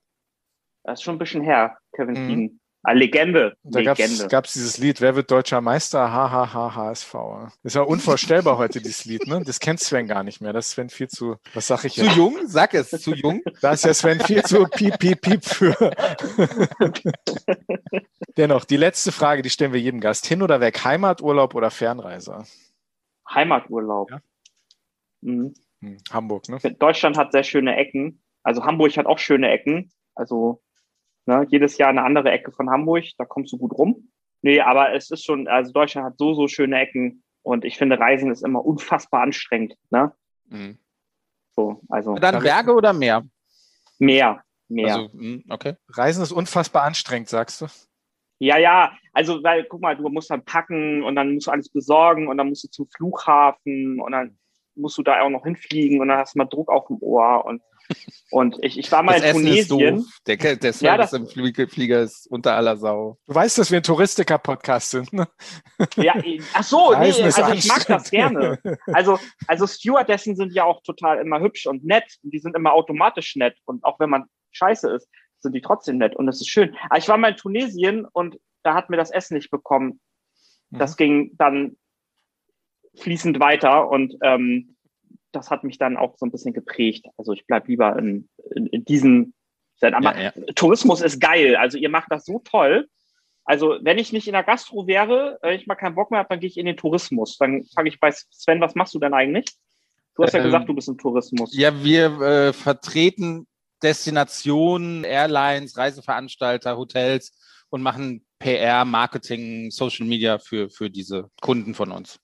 [0.84, 2.27] Das ist schon ein bisschen her, Kevin Mhm.
[2.27, 2.60] Keegan.
[2.88, 3.57] Ah, Legende.
[3.64, 6.12] Da gab es dieses Lied, Wer wird deutscher Meister?
[6.12, 7.14] HHH HSV.
[7.16, 7.44] ja.
[7.64, 9.26] Das ist ja unvorstellbar heute, dieses Lied.
[9.26, 9.41] Ne?
[9.44, 10.53] Das kennt Sven gar nicht mehr.
[10.53, 12.16] Das ist Sven viel zu, was sag ich Zu jetzt?
[12.16, 12.38] jung?
[12.45, 13.41] Sag es, zu jung.
[13.62, 15.76] Da ist ja Sven viel zu piep, piep, piep für.
[18.38, 20.26] Dennoch, die letzte Frage, die stellen wir jedem Gast.
[20.28, 20.84] Hin oder weg?
[20.84, 22.44] Heimaturlaub oder Fernreise?
[23.34, 24.12] Heimaturlaub.
[24.12, 24.20] Ja.
[25.22, 25.53] Mhm.
[25.82, 26.60] Hm, Hamburg, ne?
[26.78, 28.22] Deutschland hat sehr schöne Ecken.
[28.44, 29.91] Also Hamburg hat auch schöne Ecken.
[30.14, 30.62] Also
[31.26, 33.06] ne, jedes Jahr eine andere Ecke von Hamburg.
[33.18, 34.10] Da kommst du gut rum.
[34.41, 37.23] Nee, aber es ist schon, also Deutschland hat so, so schöne Ecken.
[37.41, 39.76] Und ich finde, Reisen ist immer unfassbar anstrengend.
[39.89, 40.14] Ne?
[40.49, 40.77] Mhm.
[41.56, 43.23] So, also Dann Berge oder Meer?
[43.97, 44.95] mehr, mehr.
[44.95, 45.76] Also, mh, okay.
[45.89, 47.68] Reisen ist unfassbar anstrengend, sagst du?
[48.39, 51.69] Ja, ja, also weil, guck mal, du musst dann packen und dann musst du alles
[51.69, 54.38] besorgen und dann musst du zum Flughafen und dann
[54.76, 57.45] musst du da auch noch hinfliegen und dann hast du mal Druck auf dem Ohr
[57.45, 57.61] und,
[58.32, 59.95] und ich, ich war mal Das in Essen ist Tunesien.
[59.98, 60.06] doof.
[60.28, 63.18] Der, der Service Ja, das- im Flie- Flieger ist unter aller Sau.
[63.28, 65.28] Du weißt, dass wir ein Touristiker-Podcast sind, ne?
[65.98, 66.14] Ja,
[66.53, 68.60] ach so, nee, ist also ich mag das gerne.
[68.88, 72.74] Also, also Stewardessen sind ja auch total immer hübsch und nett und die sind immer
[72.74, 75.07] automatisch nett und auch wenn man scheiße ist,
[75.40, 76.76] sind die trotzdem nett und das ist schön.
[76.90, 79.99] Aber ich war mal in Tunesien und da hat mir das Essen nicht bekommen.
[80.72, 81.78] Das ging dann
[82.95, 84.74] fließend weiter und ähm,
[85.36, 87.07] das hat mich dann auch so ein bisschen geprägt.
[87.18, 89.34] Also ich bleib lieber in, in, in diesen.
[89.82, 91.56] Aber Ja, Tourismus ist geil.
[91.56, 92.88] Also ihr macht das so toll.
[93.44, 96.30] Also wenn ich nicht in der Gastro wäre, wenn ich mal keinen Bock mehr habe,
[96.30, 97.38] dann gehe ich in den Tourismus.
[97.38, 99.45] Dann frage ich bei Sven, was machst du denn eigentlich?
[100.16, 101.56] Du hast ja Ähm, gesagt, du bist im Tourismus.
[101.56, 103.48] Ja, wir äh, vertreten
[103.84, 107.38] Destinationen, Airlines, Reiseveranstalter, Hotels
[107.70, 112.20] und machen PR, Marketing, Social Media für, für diese Kunden von uns.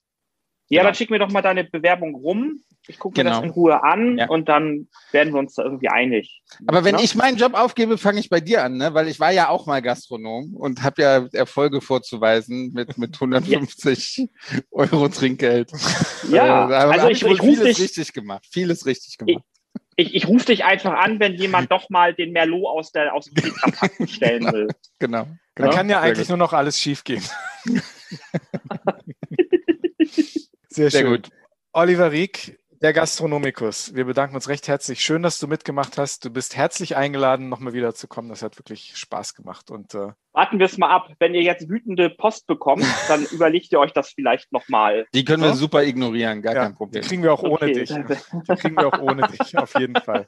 [0.68, 0.88] Ja, genau.
[0.88, 2.62] dann schick mir doch mal deine Bewerbung rum.
[2.88, 3.36] Ich gucke mir Genau.
[3.36, 4.28] das in Ruhe an Ja.
[4.28, 6.42] und dann werden wir uns da irgendwie einig.
[6.66, 7.02] Aber wenn Ne?
[7.02, 8.92] ich meinen Job aufgebe, fange ich bei dir an, ne?
[8.92, 14.28] weil ich war ja auch mal Gastronom und habe ja Erfolge vorzuweisen mit, mit 150
[14.72, 15.70] Euro Trinkgeld.
[16.28, 18.44] Ja, da also hab ich, wohl ich rufe vieles dich, richtig gemacht.
[18.50, 19.44] Vieles richtig gemacht.
[19.96, 23.26] ich, ich ruf dich einfach an, wenn jemand doch mal den Merlot aus, der, aus
[23.26, 24.68] dem Tetrapack bestellen will.
[24.98, 25.28] Genau.
[25.54, 25.76] Da genau.
[25.76, 27.22] kann ja Sehr eigentlich nur noch alles schief gehen.
[30.68, 31.10] Sehr, Sehr schön.
[31.10, 31.28] gut.
[31.74, 33.94] Oliver Rieck, der Gastronomikus.
[33.94, 35.00] Wir bedanken uns recht herzlich.
[35.00, 36.24] Schön, dass du mitgemacht hast.
[36.24, 38.28] Du bist herzlich eingeladen, nochmal wieder zu kommen.
[38.28, 39.70] Das hat wirklich Spaß gemacht.
[39.70, 41.12] Und äh, Warten wir es mal ab.
[41.20, 45.06] Wenn ihr jetzt wütende Post bekommt, dann überlegt ihr euch das vielleicht nochmal.
[45.14, 45.54] Die können wir Ja.
[45.54, 47.02] super ignorieren, gar ja, kein die Problem.
[47.04, 47.72] kriegen wir auch ohne Okay.
[47.74, 47.88] dich.
[48.48, 50.26] Die kriegen wir auch ohne dich, auf jeden Fall.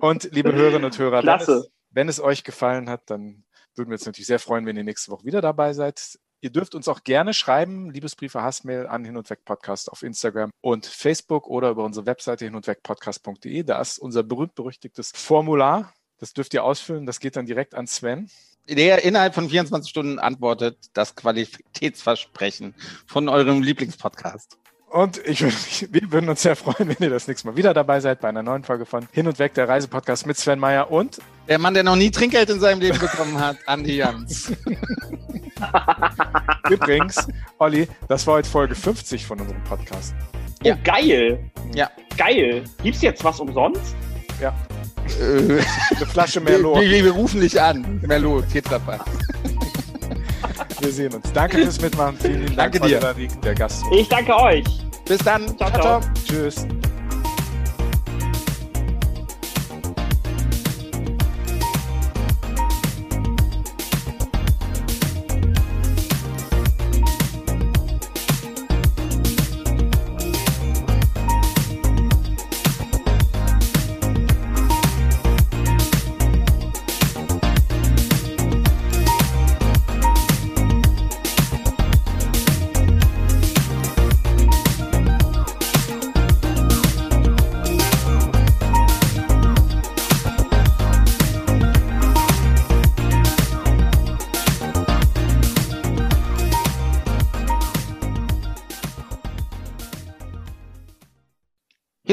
[0.00, 3.94] Und liebe Hörerinnen und Hörer, wenn es, wenn es euch gefallen hat, dann würden wir
[3.94, 6.18] uns natürlich sehr freuen, wenn ihr nächste Woche wieder dabei seid.
[6.42, 10.50] Ihr dürft uns auch gerne schreiben, Liebesbriefe, Hassmail an Hin und Weg Podcast auf Instagram
[10.60, 13.62] und Facebook oder über unsere Webseite hin und weg podcast.de.
[13.62, 15.94] Da ist unser berühmt-berüchtigtes Formular.
[16.18, 17.06] Das dürft ihr ausfüllen.
[17.06, 18.30] Das geht dann direkt an Sven.
[18.68, 22.74] Der innerhalb von 24 Stunden antwortet das Qualitätsversprechen
[23.06, 24.58] von eurem Lieblingspodcast.
[24.88, 28.20] Und ich wir würden uns sehr freuen, wenn ihr das nächste Mal wieder dabei seid
[28.20, 31.58] bei einer neuen Folge von Hin und Weg, der Reisepodcast mit Sven Meyer und Der
[31.58, 34.52] Mann, der noch nie Trinkgeld in seinem Leben bekommen hat, Andi Jans.
[36.70, 37.26] übrigens,
[37.58, 40.14] Olli, das war heute Folge 50 von unserem Podcast.
[40.64, 40.76] Oh, Ja.
[40.82, 41.50] geil.
[41.74, 41.90] Ja.
[42.16, 42.64] Geil.
[42.82, 43.94] Gibt's jetzt was umsonst?
[44.40, 44.50] äh,
[45.96, 46.80] Eine Flasche wir, Merlot.
[46.80, 48.00] wir, wir rufen dich an.
[48.06, 49.00] Merlot, Tetrapack.
[50.80, 51.32] Wir sehen uns.
[51.32, 52.16] Danke fürs Mitmachen.
[52.18, 53.28] Vielen lieben Dank, Danke dir.
[53.44, 53.84] Der Gast.
[53.92, 54.64] Ich danke euch.
[55.06, 55.56] Bis dann.
[55.56, 56.00] Ciao, ciao.
[56.26, 56.66] Tschüss.